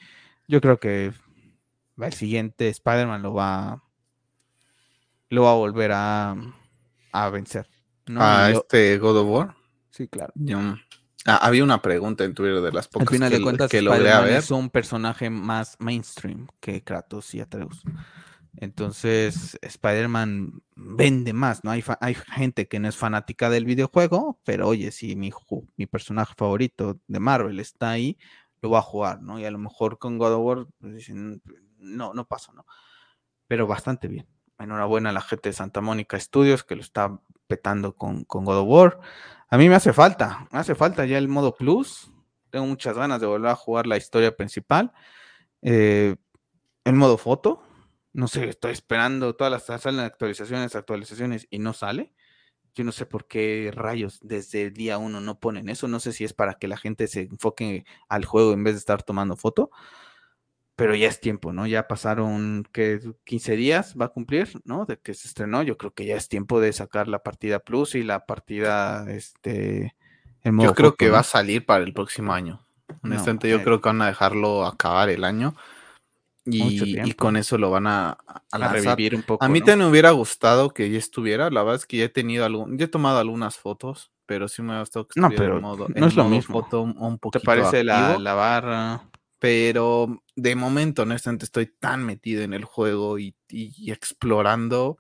[0.48, 1.12] Yo creo que
[1.98, 3.84] el siguiente Spider-Man lo va,
[5.30, 6.36] lo va a volver a,
[7.12, 7.68] a vencer.
[8.08, 8.22] ¿no?
[8.22, 9.56] A yo- este God of War.
[9.90, 10.32] sí, claro.
[10.36, 10.60] Yo-
[11.26, 13.82] ah, había una pregunta en Twitter de las Al pocas final que, de cuentas, que
[13.82, 14.28] logré ver.
[14.38, 17.84] es un personaje más mainstream que Kratos y Atreus.
[18.58, 21.72] Entonces, Spider-Man vende más, ¿no?
[21.72, 25.32] Hay, hay gente que no es fanática del videojuego, pero oye, si mi,
[25.78, 28.18] mi personaje favorito de Marvel está ahí,
[28.62, 29.40] lo va a jugar, ¿no?
[29.40, 31.42] Y a lo mejor con God of War, pues dicen,
[31.78, 32.66] no, no pasa, ¿no?
[33.48, 34.28] Pero bastante bien.
[34.60, 38.60] Enhorabuena a la gente de Santa Mónica Studios que lo está petando con, con God
[38.60, 39.00] of War.
[39.50, 42.12] A mí me hace falta, me hace falta ya el modo plus.
[42.52, 44.94] Tengo muchas ganas de volver a jugar la historia principal.
[45.62, 46.16] Eh,
[46.84, 47.64] el modo foto,
[48.14, 52.14] no sé, estoy esperando todas las salen actualizaciones, actualizaciones y no sale.
[52.74, 55.88] Yo no sé por qué rayos desde el día uno no ponen eso.
[55.88, 58.80] No sé si es para que la gente se enfoque al juego en vez de
[58.80, 59.72] estar tomando foto.
[60.76, 61.68] Pero ya es tiempo, ¿no?
[61.68, 64.86] Ya pasaron que 15 días va a cumplir, ¿no?
[64.86, 65.64] De que se estrenó.
[65.64, 69.96] Yo creo que ya es tiempo de sacar la partida Plus y la partida, este,
[70.42, 71.14] el modo Yo creo foto, que ¿no?
[71.14, 72.66] va a salir para el próximo año.
[73.04, 73.64] Honestamente, yo eh.
[73.64, 75.56] creo que van a dejarlo acabar el año.
[76.46, 78.18] Y, con eso lo van a,
[78.52, 79.44] a revivir un poco.
[79.44, 79.66] A mí ¿no?
[79.66, 81.50] también me hubiera gustado que ya estuviera.
[81.52, 84.62] La verdad es que ya he tenido algún, ya he tomado algunas fotos, pero sí
[84.62, 86.62] me hubiera gustado que No, estuviera pero en modo, no en es lo mismo.
[86.62, 89.10] foto un, un ¿Te poquito parece la, la barra?
[89.40, 94.98] Pero de momento, honestamente, estoy tan metido en el juego y, y- y explorando.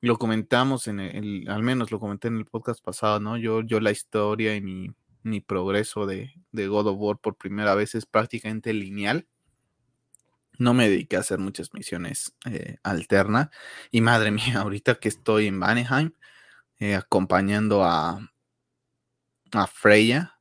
[0.00, 3.36] Lo comentamos en el, al menos lo comenté en el podcast pasado, ¿no?
[3.36, 4.90] Yo, yo la historia y mi,
[5.22, 9.26] mi progreso de, de God of War por primera vez es prácticamente lineal.
[10.58, 13.50] No me dediqué a hacer muchas misiones eh, alternas.
[13.90, 16.12] Y madre mía, ahorita que estoy en Vanheim,
[16.78, 18.20] eh, acompañando a,
[19.52, 20.38] a Freya,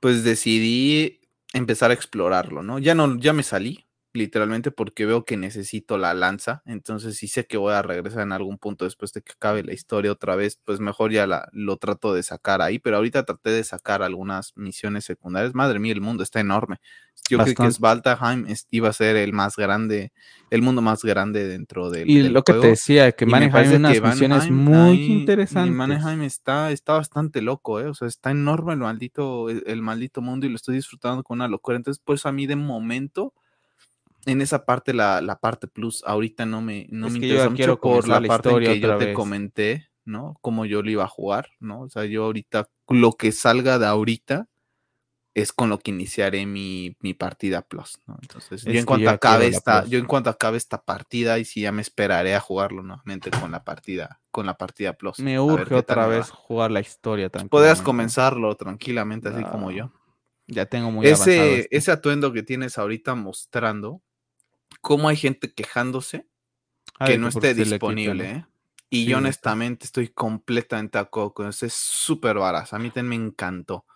[0.00, 1.20] pues decidí
[1.52, 2.78] empezar a explorarlo, ¿no?
[2.78, 6.62] Ya no, ya me salí, literalmente, porque veo que necesito la lanza.
[6.66, 9.72] Entonces, si sé que voy a regresar en algún punto después de que acabe la
[9.72, 12.78] historia otra vez, pues mejor ya la, lo trato de sacar ahí.
[12.78, 15.54] Pero ahorita traté de sacar algunas misiones secundarias.
[15.54, 16.76] Madre mía, el mundo está enorme.
[17.30, 17.74] Yo creo que Bastante.
[17.76, 20.12] Svaltaheim es- iba a ser el más grande,
[20.50, 23.32] el mundo más grande dentro del, Y del lo que te decía, que Y me
[23.32, 25.76] maneja parece unas misiones muy ahí- interesantes.
[25.76, 27.86] Vanheim está, está bastante loco, ¿eh?
[27.86, 31.38] O sea, está enorme el maldito, el, el maldito mundo y lo estoy disfrutando con
[31.38, 31.76] una locura.
[31.76, 33.32] Entonces, por eso a mí de momento,
[34.26, 37.80] en esa parte, la, la parte plus, ahorita no me, no Es me interesa mucho
[37.80, 40.36] por la la parte en que yo te comenté, ¿no?
[40.40, 41.80] Cómo yo lo iba a jugar, ¿no?
[41.82, 44.48] O sea, yo ahorita, lo que salga de ahorita
[45.34, 48.18] es con lo que iniciaré mi, mi partida plus, ¿no?
[48.20, 51.62] Entonces, yo en cuanto yo acabe esta, yo en cuanto acabe esta partida, y sí
[51.62, 55.18] ya me esperaré a jugarlo nuevamente con la partida, con la partida plus.
[55.20, 56.08] Me urge otra va.
[56.08, 57.82] vez jugar la historia Podrías tranquilamente.
[57.84, 59.90] comenzarlo tranquilamente, así como yo.
[60.48, 61.76] Ya tengo muy avanzado Ese, este.
[61.78, 64.02] ese atuendo que tienes ahorita mostrando,
[64.80, 66.26] cómo hay gente quejándose
[66.98, 68.22] Ah, que no esté disponible, ¿no?
[68.24, 68.46] ¿eh?
[68.90, 71.64] Y Sí, yo honestamente estoy completamente de acuerdo con eso.
[71.66, 72.76] Es súper barato.
[72.76, 73.86] A mí también me encantó.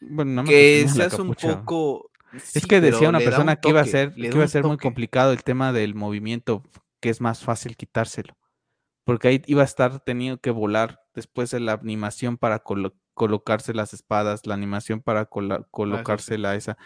[0.00, 2.10] Bueno, nada más que la seas un poco...
[2.54, 4.76] Es que decía una persona un que iba a ser, que iba a ser muy
[4.78, 6.62] complicado el tema del movimiento,
[7.00, 8.36] que es más fácil quitárselo.
[9.04, 13.72] Porque ahí iba a estar teniendo que volar después de la animación para colo- colocarse
[13.72, 16.76] las espadas, la animación para colocársela esa.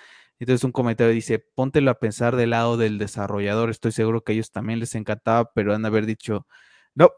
[0.40, 4.34] Entonces un comentario dice, póntelo a pensar del lado del desarrollador, estoy seguro que a
[4.34, 6.46] ellos también les encantaba, pero han de haber dicho,
[6.94, 7.10] no,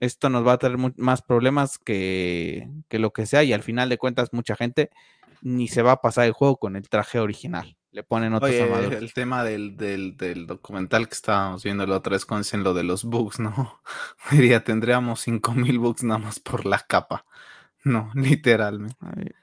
[0.00, 3.98] esto nos va a traer más problemas que, lo que sea y al final de
[3.98, 4.90] cuentas mucha gente
[5.42, 7.76] ni se va a pasar el juego con el traje original.
[7.92, 12.24] Le ponen otros Oye, El tema del, del, documental que estábamos viendo la otra vez
[12.24, 13.80] con lo de los bugs, ¿no?
[14.30, 17.26] Diría, tendríamos 5000 bugs nada más por la capa.
[17.84, 18.96] No, literalmente.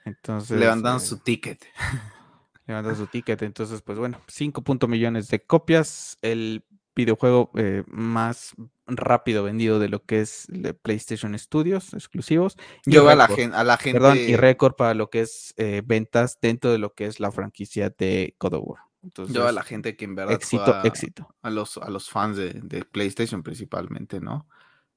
[0.04, 0.58] entonces.
[0.58, 1.64] Levantan eh, su ticket.
[2.66, 3.42] Levantan su ticket.
[3.42, 6.18] Entonces, pues bueno, 5 millones de copias.
[6.22, 6.64] El
[6.96, 8.54] videojuego eh, más
[8.86, 10.46] rápido vendido de lo que es
[10.82, 12.56] PlayStation Studios exclusivos.
[12.86, 13.98] Yo a la, gente, a la gente.
[13.98, 17.32] Perdón, y récord para lo que es eh, ventas dentro de lo que es la
[17.32, 18.80] franquicia de God of War.
[19.02, 20.34] Entonces, Yo a la gente que en verdad.
[20.34, 21.34] Éxito, éxito.
[21.42, 24.48] A los, a los fans de, de, PlayStation principalmente, ¿no?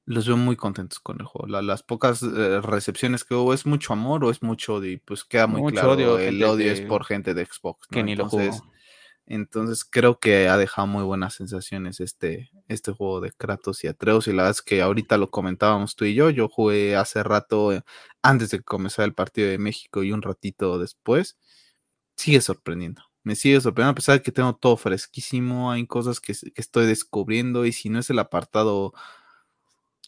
[0.07, 1.61] Los veo muy contentos con el juego.
[1.61, 4.99] las pocas eh, recepciones que hubo, ¿es mucho amor o es mucho odio?
[5.05, 5.91] Pues queda muy claro.
[5.91, 7.87] Odio, el odio es por gente de Xbox.
[7.87, 8.51] Que ni lo jugó
[9.27, 14.27] entonces creo que ha dejado muy buenas sensaciones este, este juego de Kratos y Atreus.
[14.27, 16.29] Y la verdad es que ahorita lo comentábamos tú y yo.
[16.29, 17.83] Yo jugué hace rato, eh,
[18.21, 21.37] antes de que comenzara el partido de México y un ratito después.
[22.15, 23.03] Sigue sorprendiendo.
[23.23, 25.71] Me sigue sorprendiendo a pesar de que tengo todo fresquísimo.
[25.71, 27.65] Hay cosas que, estoy descubriendo.
[27.65, 28.93] Y si no es el apartado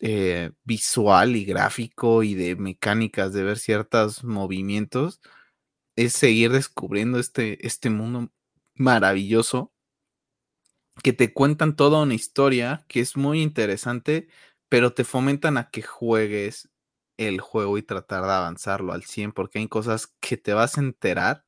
[0.01, 5.21] eh, visual y gráfico y de mecánicas de ver ciertos movimientos,
[5.95, 8.31] es seguir descubriendo este, este mundo
[8.75, 9.73] maravilloso
[11.03, 14.27] que te cuentan toda una historia que es muy interesante,
[14.69, 16.69] pero te fomentan a que juegues
[17.17, 20.81] el juego y tratar de avanzarlo al 100, porque hay cosas que te vas a
[20.81, 21.45] enterar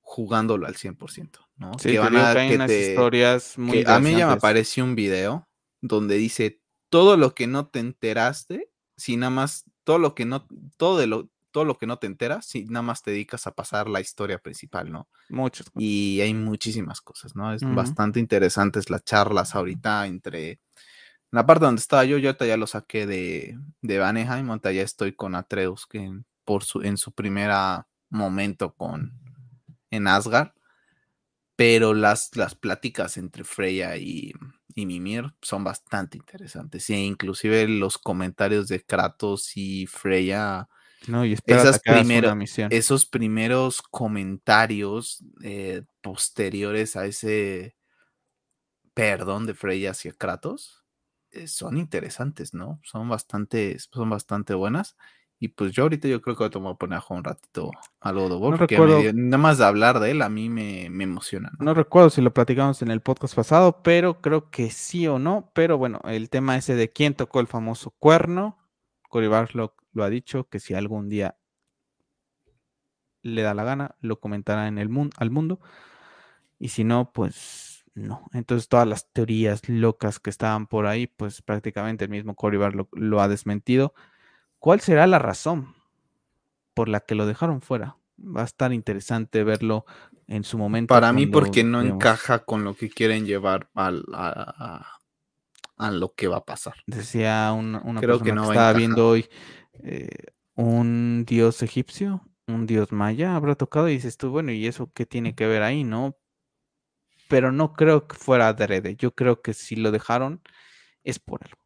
[0.00, 1.72] jugándolo al 100%, ¿no?
[1.72, 5.48] que van a que historias muy A mí ya me apareció un video
[5.80, 10.46] donde dice todo lo que no te enteraste, si nada más todo lo que no
[10.76, 13.54] todo de lo todo lo que no te enteras si nada más te dedicas a
[13.54, 15.08] pasar la historia principal, ¿no?
[15.30, 15.70] Muchas.
[15.74, 17.54] Y hay muchísimas cosas, ¿no?
[17.54, 20.60] Es bastante interesantes las charlas ahorita entre
[21.30, 24.82] la parte donde estaba yo, yo ahorita ya lo saqué de, de Vanheim, ahorita ya
[24.82, 26.10] estoy con Atreus, que
[26.44, 27.50] por su, en su primer
[28.10, 29.12] momento con
[29.90, 30.52] en Asgard,
[31.56, 34.32] pero las, las pláticas entre Freya y,
[34.76, 40.68] y Mimir son bastante interesantes, e inclusive los comentarios de Kratos y Freya
[41.08, 41.80] no, y Esas
[42.68, 47.74] esos primeros comentarios eh, posteriores a ese
[48.94, 50.84] perdón de Freya hacia Kratos
[51.30, 52.80] eh, son interesantes, ¿no?
[52.82, 54.96] Son bastante, son bastante buenas.
[55.38, 57.70] Y pues yo ahorita yo creo que voy a poner a un ratito
[58.02, 61.52] de War, porque nada más de hablar de él a mí me, emociona.
[61.58, 61.74] ¿no?
[61.74, 65.50] recuerdo si lo platicamos en el podcast pasado, pero creo que sí o no.
[65.54, 68.56] Pero bueno, el tema ese de quién tocó el famoso cuerno,
[69.10, 71.36] Cory Barlock lo ha dicho, que si algún día
[73.22, 75.60] le da la gana, lo comentará en el mundo, al mundo.
[76.58, 78.24] Y si no, pues no.
[78.32, 82.88] Entonces todas las teorías locas que estaban por ahí, pues prácticamente el mismo Cory lo,
[82.92, 83.92] lo ha desmentido.
[84.58, 85.74] ¿Cuál será la razón
[86.74, 87.96] por la que lo dejaron fuera?
[88.18, 89.84] Va a estar interesante verlo
[90.26, 90.94] en su momento.
[90.94, 94.98] Para mí, porque no encaja con lo que quieren llevar al, a,
[95.76, 96.74] a, lo que va a pasar.
[96.86, 99.28] Decía una, Creo que, no que estaba viendo hoy,
[99.74, 100.08] eh,
[100.54, 105.06] un dios egipcio, un dios maya habrá tocado y dices tú, bueno, ¿y eso qué
[105.06, 106.16] tiene que ver ahí, no?
[107.28, 108.96] Pero no creo que fuera adrede.
[108.96, 110.40] Yo creo que si lo dejaron
[111.02, 111.65] es por algo.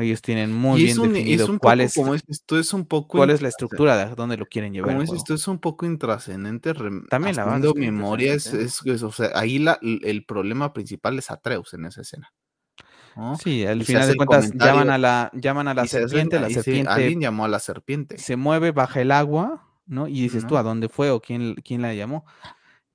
[0.00, 1.96] Ellos tienen muy bien definido cuál es,
[2.28, 4.96] esto es un poco cuál es la estructura de dónde lo quieren llevar.
[4.96, 6.74] Como esto es un poco intrascendente.
[7.08, 8.52] También la memoria es,
[9.02, 12.32] o sea, ahí la, el problema principal es Atreus en esa escena.
[13.42, 16.90] Sí, al final de cuentas llaman a la, llaman a la serpiente, la serpiente.
[16.90, 18.18] alguien llamó a la serpiente.
[18.18, 20.06] Se mueve baja el agua, ¿no?
[20.06, 22.26] Y dices tú, ¿a dónde fue o quién, quién la llamó?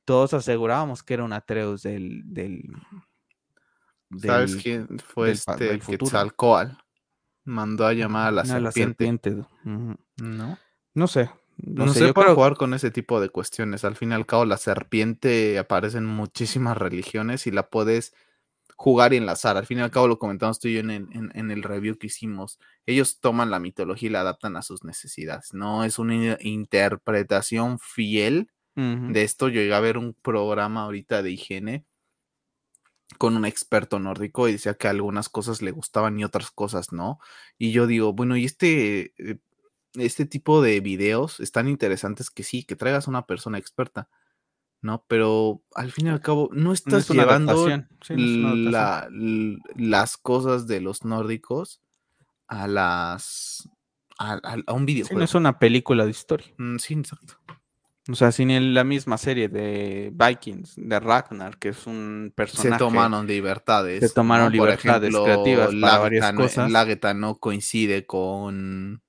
[0.05, 2.21] Todos asegurábamos que era un Atreus del.
[2.25, 2.63] del,
[4.19, 6.73] ¿Sabes quién fue este Quetzalcoatl?
[7.43, 9.43] Mandó a llamar a la serpiente.
[9.63, 10.57] ¿No?
[10.93, 11.29] No sé.
[11.57, 13.83] No, sé, puedo jugar con ese tipo de cuestiones.
[13.85, 18.13] Al fin y al cabo, la serpiente aparece en muchísimas religiones y la puedes
[18.75, 19.57] jugar y enlazar.
[19.57, 21.97] Al fin y al cabo lo comentamos tú y yo en el, en, el review
[21.97, 22.59] que hicimos.
[22.87, 25.53] Ellos toman la mitología y la adaptan a sus necesidades.
[25.53, 29.47] No es una interpretación fiel de esto.
[29.47, 31.85] Yo llegué a ver un programa ahorita de higiene
[33.17, 37.19] con un experto nórdico y decía que algunas cosas le gustaban y otras cosas no.
[37.57, 39.39] Y yo digo, bueno, y este, eh,
[39.95, 44.09] este tipo de videos están interesantes que sí, que traigas a una persona experta
[44.83, 45.05] ¿no?
[45.07, 47.53] Pero al fin y al cabo no estás llevando
[49.75, 51.81] las cosas de los nórdicos
[52.47, 53.69] a las
[54.17, 55.19] a, a- a un Sí, videojuego.
[55.19, 56.47] no es una película de historia.
[56.57, 57.35] Mm, sí, exacto.
[58.09, 62.71] O sea, sin la misma serie de Vikings, de Ragnar, que es un personaje.
[62.71, 63.99] Se tomaron libertades.
[63.99, 66.71] Se tomaron libertades ejemplo, creativas para Lágata varias cosas.
[66.71, 69.03] Lágata no coincide con.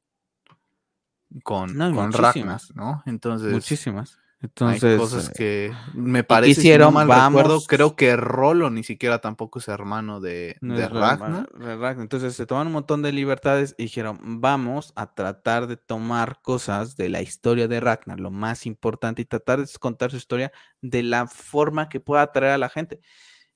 [1.43, 2.13] Con, No, con.
[2.13, 3.03] Ragnar, ¿no?
[3.07, 3.51] Entonces.
[3.53, 4.19] Muchísimas.
[4.43, 8.17] Hay Entonces, cosas eh, que me parece, hicieron, si no mal recuerdo, vamos- creo que
[8.17, 11.49] Rolo ni siquiera tampoco es hermano de, no de Ragnar.
[11.55, 12.01] Ragnar.
[12.01, 16.97] Entonces se tomaron un montón de libertades y dijeron, vamos a tratar de tomar cosas
[16.97, 20.51] de la historia de Ragnar, lo más importante, y tratar de contar su historia
[20.81, 23.01] de la forma que pueda atraer a la gente.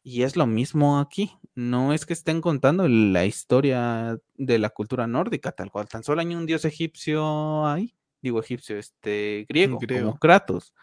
[0.05, 1.33] Y es lo mismo aquí.
[1.57, 5.89] No es que estén contando la historia de la cultura nórdica, tal cual.
[5.89, 7.97] Tan solo hay un dios egipcio ahí.
[8.27, 10.07] Digo egipcio, este, griego, Griego.
[10.09, 10.75] como Kratos.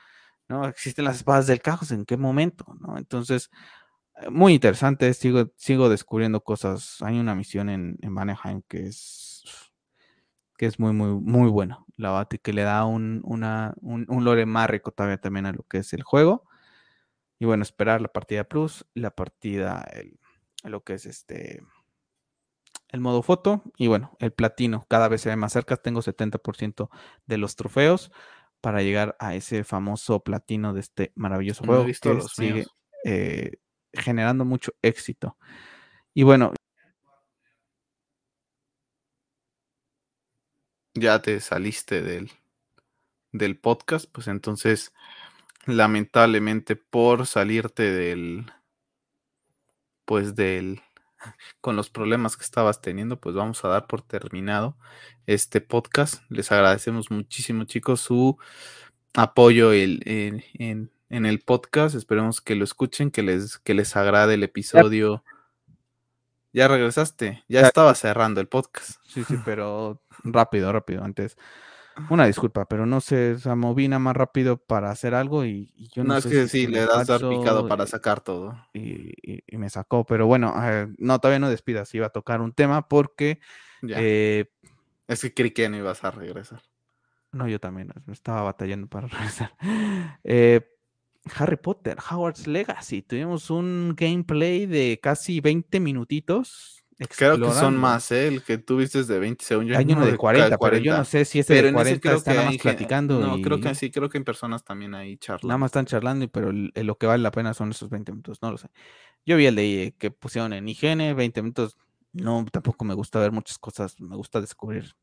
[0.47, 0.65] ¿no?
[0.65, 2.65] Existen las espadas del caos, ¿en qué momento?
[2.79, 2.97] ¿no?
[2.97, 3.51] Entonces,
[4.21, 7.01] eh, muy interesante, sigo, sigo descubriendo cosas.
[7.01, 9.43] Hay una misión en, en Vanaheim que es
[10.57, 11.85] que es muy, muy, muy bueno.
[11.97, 15.51] La bate que le da un, una, un, un lore más rico todavía también a
[15.51, 16.47] lo que es el juego.
[17.39, 20.17] Y bueno, esperar la partida plus, la partida, el,
[20.63, 21.61] lo que es este,
[22.93, 25.75] el modo foto y bueno, el platino cada vez se ve más cerca.
[25.77, 26.89] Tengo 70%
[27.25, 28.11] de los trofeos
[28.61, 32.31] para llegar a ese famoso platino de este maravilloso No he juego visto que los
[32.31, 32.65] sigue
[33.03, 33.57] eh,
[33.91, 35.37] generando mucho éxito.
[36.13, 36.53] Y bueno,
[40.95, 42.29] Ya te saliste del,
[43.31, 44.93] del podcast, pues entonces,
[45.65, 48.51] lamentablemente por salirte del,
[50.05, 50.83] pues del,
[51.61, 54.77] con los problemas que estabas teniendo, pues vamos a dar por terminado
[55.25, 56.23] este podcast.
[56.29, 58.37] Les agradecemos muchísimo, chicos, su
[59.13, 61.95] apoyo el- en, en- en el podcast.
[61.95, 65.23] Esperemos que lo escuchen, que les, que les agrade el episodio.
[66.53, 67.67] Ya regresaste, ya Ya.
[67.67, 68.99] estaba cerrando el podcast.
[69.07, 71.03] sí, sí, pero rápido, rápido.
[71.03, 71.37] Antes,
[72.09, 75.87] una disculpa, pero no sé, o sea, nada más rápido para hacer algo y, y
[75.89, 78.57] yo no, no, es que si sí, le das dar picado para sacar todo.
[78.73, 80.05] y, y- y me sacó.
[80.05, 81.93] Pero bueno, eh, no, todavía no despidas.
[81.93, 83.39] Iba a tocar un tema porque
[83.81, 83.99] Ya.
[83.99, 84.45] eh,
[85.07, 86.61] es que creí que no ibas a regresar.
[87.31, 89.53] No, yo también estaba batallando para regresar.
[90.23, 90.61] Eh,
[91.35, 93.01] Harry Potter, Howard's Legacy.
[93.01, 96.82] Tuvimos un gameplay de casi 20 minutitos.
[97.17, 98.27] Creo que son más, ¿eh?
[98.27, 99.77] El que tú viste es de 20 segundos.
[99.77, 102.01] Hay uno de 40, pero yo no sé si ese Pero de en ese 40
[102.01, 103.19] creo está que nada hay más platicando.
[103.19, 105.47] No, creo que sí, creo que en personas también ahí charlan.
[105.49, 108.41] Nada más están charlando, pero lo que vale la pena son esos 20 minutos.
[108.41, 108.69] No lo sé.
[109.25, 111.77] Yo vi el de que pusieron en IGN, 20 minutos.
[112.11, 113.99] No, tampoco me gusta ver muchas cosas.
[113.99, 114.93] Me gusta descubrir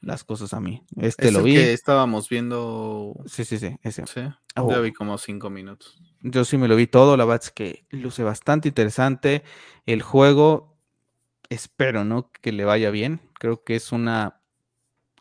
[0.00, 0.82] las cosas a mí.
[0.96, 1.54] Este Es lo el vi.
[1.54, 3.14] que estábamos viendo.
[3.26, 4.06] Sí, sí, sí, ese.
[4.06, 4.20] Sí,
[4.56, 4.68] Oh.
[4.68, 6.00] ya vi como 5 minutos.
[6.22, 9.44] Yo sí me lo vi todo, la verdad es que luce bastante interesante.
[9.86, 10.69] El juego,
[11.50, 12.30] espero, ¿no?
[12.32, 13.20] Que le vaya bien.
[13.38, 14.40] Creo que es una.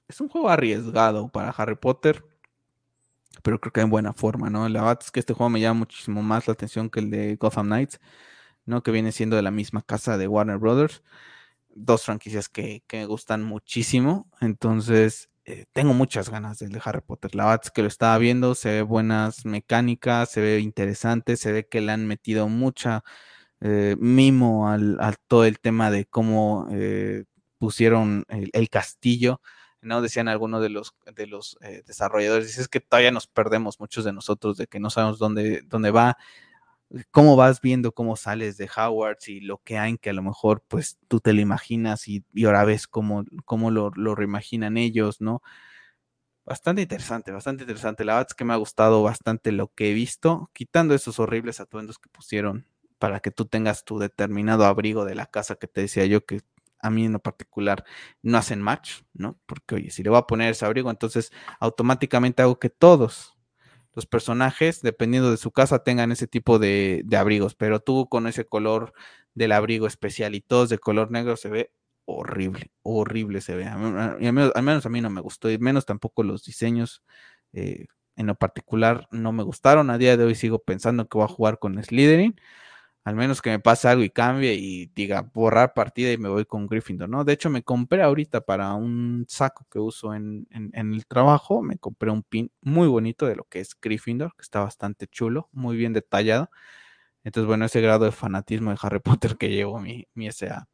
[0.07, 2.25] Es un juego arriesgado para Harry Potter.
[3.43, 4.67] Pero creo que en buena forma, ¿no?
[4.69, 7.35] La verdad es que este juego me llama muchísimo más la atención que el de
[7.37, 7.99] Gotham Knights,
[8.65, 8.83] ¿no?
[8.83, 11.03] Que viene siendo de la misma casa de Warner Brothers.
[11.75, 14.29] Dos franquicias que, que me gustan muchísimo.
[14.41, 17.33] Entonces, eh, tengo muchas ganas del de Harry Potter.
[17.35, 21.51] La verdad es que lo estaba viendo, se ve buenas mecánicas, se ve interesante, se
[21.51, 23.03] ve que le han metido mucha
[23.61, 27.25] eh, mimo al, a todo el tema de cómo eh,
[27.57, 29.41] pusieron el, castillo.
[29.81, 30.01] ¿no?
[30.01, 34.13] Decían algunos de los, de los eh, desarrolladores, dices que todavía nos perdemos muchos de
[34.13, 36.17] nosotros de que no sabemos dónde, dónde va,
[37.11, 40.63] cómo vas viendo cómo sales de Howard y lo que hay que a lo mejor
[40.67, 45.21] pues tú te lo imaginas y, y ahora ves cómo, cómo lo, lo reimaginan ellos,
[45.21, 45.41] ¿no?
[46.45, 48.03] Bastante interesante, bastante interesante.
[48.03, 51.59] La verdad es que me ha gustado bastante lo que he visto, quitando esos horribles
[51.59, 52.65] atuendos que pusieron
[52.99, 56.41] para que tú tengas tu determinado abrigo de la casa que te decía yo que
[56.81, 57.83] a mí en lo particular
[58.21, 59.39] no hacen match, ¿no?
[59.45, 63.37] Porque oye, si le voy a poner ese abrigo, entonces automáticamente hago que todos
[63.93, 68.45] los personajes, dependiendo de su casa, tengan ese tipo de, abrigos, pero tú con ese
[68.45, 68.93] color
[69.33, 71.71] del abrigo especial y todos de color negro se ve
[72.05, 73.65] horrible, horrible se ve.
[73.65, 76.43] A mí- al menos, al menos a mí no me gustó, y menos tampoco los
[76.43, 77.03] diseños
[77.53, 79.89] eh, en lo particular no me gustaron.
[79.89, 82.39] A día de hoy sigo pensando que voy a jugar con Slytherin,
[83.05, 86.45] al menos que me pase algo y cambie y diga borrar partida y me voy
[86.45, 87.23] con Gryffindor, ¿no?
[87.23, 91.77] De hecho, me compré ahorita para un saco que uso en, en- el trabajo, me
[91.77, 95.77] compré un pin muy bonito de lo que es Gryffindor, que está bastante chulo, muy
[95.77, 96.49] bien detallado.
[97.23, 100.67] Entonces, bueno, ese grado de fanatismo de Harry Potter que llevo mi, mi SA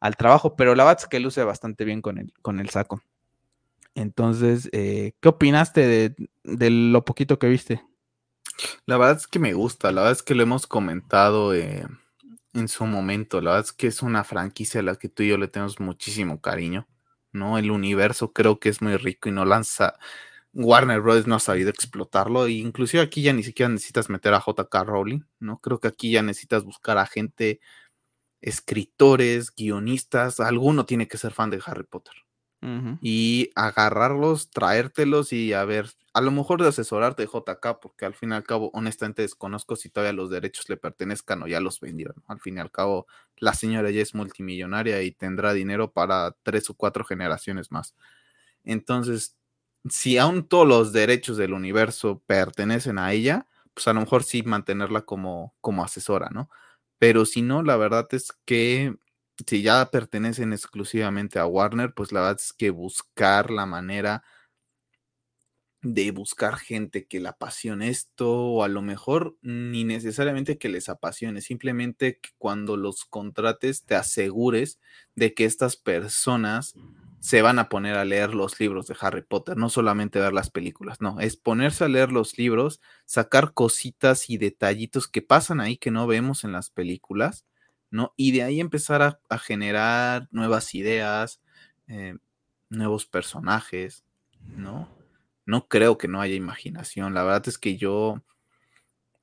[0.00, 3.02] al trabajo, pero la verdad que luce bastante bien con el, con el saco.
[3.94, 7.82] Entonces, eh, ¿qué opinaste de, de lo poquito que viste?
[8.86, 11.86] La verdad es que me gusta, la verdad es que lo hemos comentado eh,
[12.54, 15.28] en su momento, la verdad es que es una franquicia a la que tú y
[15.28, 16.88] yo le tenemos muchísimo cariño,
[17.32, 17.58] ¿no?
[17.58, 19.94] El universo creo que es muy rico y no lanza.
[20.54, 21.26] Warner Bros.
[21.26, 22.46] no ha sabido explotarlo.
[22.46, 25.58] E inclusive aquí ya ni siquiera necesitas meter a JK Rowling, ¿no?
[25.60, 27.60] Creo que aquí ya necesitas buscar a gente,
[28.40, 30.40] escritores, guionistas.
[30.40, 32.14] Alguno tiene que ser fan de Harry Potter.
[33.00, 38.14] Y agarrarlos, traértelos y a ver, a lo mejor de asesorarte de JK, porque al
[38.14, 41.78] fin y al cabo, honestamente desconozco si todavía los derechos le pertenezcan o ya los
[41.80, 42.16] vendieron.
[42.26, 43.06] Al fin y al cabo,
[43.36, 47.94] la señora ya es multimillonaria y tendrá dinero para tres o cuatro generaciones más.
[48.64, 49.36] Entonces,
[49.88, 54.42] si aún todos los derechos del universo pertenecen a ella, pues a lo mejor sí
[54.42, 56.50] mantenerla como, como asesora, ¿no?
[56.98, 58.96] Pero si no, la verdad es que
[59.46, 64.22] si ya pertenecen exclusivamente a Warner, pues la verdad es que buscar la manera
[65.82, 70.88] de buscar gente que le apasione esto, o a lo mejor ni necesariamente que les
[70.88, 74.80] apasione, simplemente que cuando los contrates te asegures
[75.14, 76.74] de que estas personas
[77.20, 80.50] se van a poner a leer los libros de Harry Potter, no solamente ver las
[80.50, 85.76] películas, no, es ponerse a leer los libros, sacar cositas y detallitos que pasan ahí
[85.76, 87.44] que no vemos en las películas,
[87.96, 88.14] ¿no?
[88.16, 91.40] Y de ahí empezar a, generar nuevas ideas,
[91.88, 92.16] eh,
[92.68, 94.04] nuevos personajes,
[94.56, 94.88] ¿no?
[95.46, 98.22] No creo que no haya imaginación, la verdad es que yo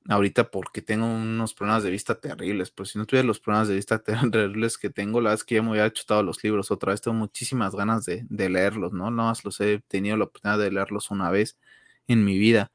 [0.08, 3.74] ahorita porque tengo unos problemas de vista terribles, pues si no tuviera los problemas de
[3.74, 6.92] vista terribles que tengo, la verdad es que ya me hubiera chutado los libros otra
[6.92, 9.10] vez, tengo muchísimas ganas de, leerlos, ¿no?
[9.10, 11.58] Nada más los he tenido la oportunidad de leerlos una vez
[12.06, 12.72] en mi vida,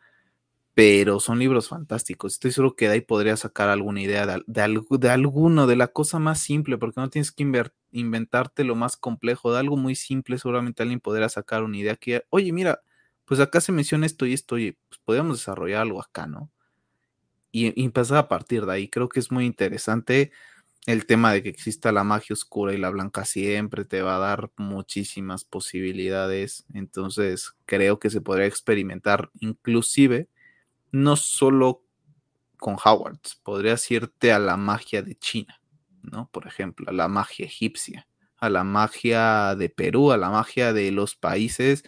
[0.74, 4.82] pero son libros fantásticos, estoy seguro que de ahí podría sacar alguna idea de, de,
[5.00, 7.46] de alguno, de la cosa más simple, porque no tienes que
[7.91, 12.24] inventarte lo más complejo, de algo muy simple, seguramente alguien podría sacar una idea que,
[12.30, 12.82] oye, mira,
[13.26, 16.52] pues acá se menciona esto y esto, y pues podríamos desarrollar algo acá, ¿no?
[17.52, 18.90] y, empezar a partir de ahí.
[18.90, 20.32] Creo que es muy interesante
[20.86, 24.20] el tema de que exista la magia oscura y la blanca siempre te va a
[24.20, 26.66] dar muchísimas posibilidades.
[26.74, 30.30] Entonces creo que se podría experimentar inclusive
[30.91, 31.84] no solo
[32.57, 35.61] con Howards, podrías irte a la magia de China,
[36.02, 36.30] ¿no?
[36.32, 38.07] Por ejemplo, a la magia egipcia,
[38.38, 41.84] a la magia de Perú, a la magia de los países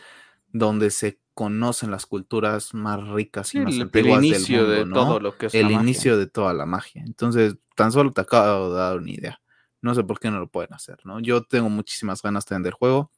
[0.54, 5.06] donde se conocen las culturas más ricas y más antiguas el inicio del mundo, de
[5.06, 7.04] todo lo que es el inicio de toda la magia.
[7.06, 9.42] Entonces, tan solo te acabo de dar una idea.
[9.82, 11.20] No sé por qué no lo pueden hacer, ¿no?
[11.20, 13.12] Yo tengo muchísimas ganas de el juego.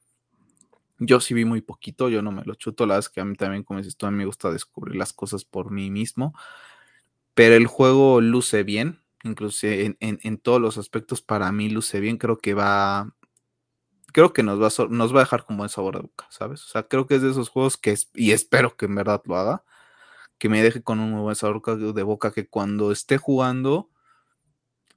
[1.00, 3.26] Yo sí vi muy poquito, yo no me lo chuto, la verdad es que a
[3.26, 6.34] mí también, como dices tú, a mí me gusta descubrir las cosas por mí mismo.
[7.34, 12.18] Pero el juego luce bien, incluso en, en todos los aspectos para mí luce bien,
[12.18, 13.14] creo que va
[14.14, 16.64] creo que nos va, a, nos va a dejar con buen sabor de boca, ¿sabes?
[16.64, 19.22] O sea, creo que es de esos juegos que, es, y espero que en verdad
[19.26, 19.66] lo haga,
[20.38, 21.62] que me deje con un muy buen sabor
[21.94, 23.90] de boca, que cuando esté jugando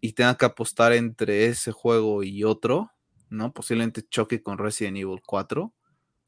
[0.01, 2.93] y tenga que apostar entre ese juego y otro,
[3.31, 3.53] ¿no?
[3.53, 5.73] Posiblemente choque con Resident Evil 4,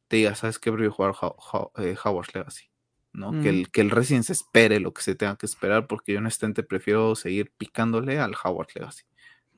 [0.09, 0.73] te diga, ¿sabes qué?
[0.73, 1.15] Prefiero jugar
[1.77, 2.71] eh, Howard's Legacy.
[3.13, 3.33] ¿no?
[3.43, 6.19] Que, el, que el Resident se espere lo que se tenga que esperar, porque yo
[6.19, 9.05] honestamente prefiero seguir picándole al Howard Legacy.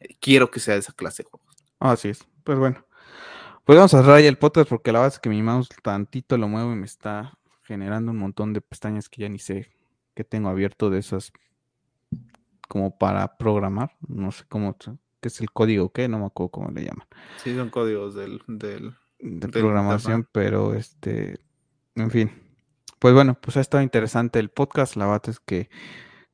[0.01, 1.57] Eh, quiero que sea esa clase de juegos.
[1.79, 2.27] Así es.
[2.45, 2.85] Pues bueno,
[3.65, 6.39] pues vamos a cerrar ahí el podcast porque la verdad es que mi mouse tantito
[6.39, 9.71] lo muevo y me está generando un montón de pestañas que ya ni sé
[10.15, 11.33] que tengo abierto de esas
[12.69, 13.97] como para programar.
[14.07, 16.09] No sé cómo, qué es el código, ¿qué?
[16.09, 17.07] No me acuerdo cómo le llaman.
[17.39, 21.39] Sí, son códigos del, del de programación, pero este,
[21.95, 22.31] en fin.
[22.99, 24.97] Pues bueno, pues ha estado interesante el podcast.
[24.97, 25.71] La verdad es que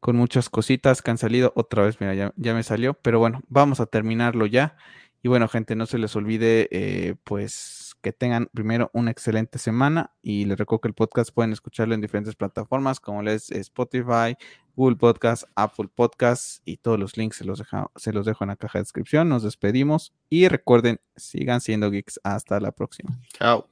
[0.00, 3.42] con muchas cositas que han salido, otra vez, mira, ya, ya me salió, pero bueno,
[3.48, 4.76] vamos a terminarlo ya.
[5.22, 10.14] Y bueno, gente, no se les olvide, eh, pues, que tengan primero una excelente semana
[10.22, 14.36] y les recuerdo que el podcast pueden escucharlo en diferentes plataformas como les Spotify,
[14.76, 17.64] Google Podcast, Apple Podcast y todos los links se los,
[17.96, 19.28] se los dejo en la caja de descripción.
[19.28, 22.20] Nos despedimos y recuerden, sigan siendo geeks.
[22.22, 23.18] Hasta la próxima.
[23.32, 23.68] Chao.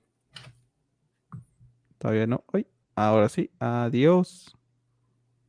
[1.99, 2.43] Todavía no.
[2.53, 2.67] Hoy.
[2.97, 3.53] Ahora sí.
[3.61, 4.53] Adiós.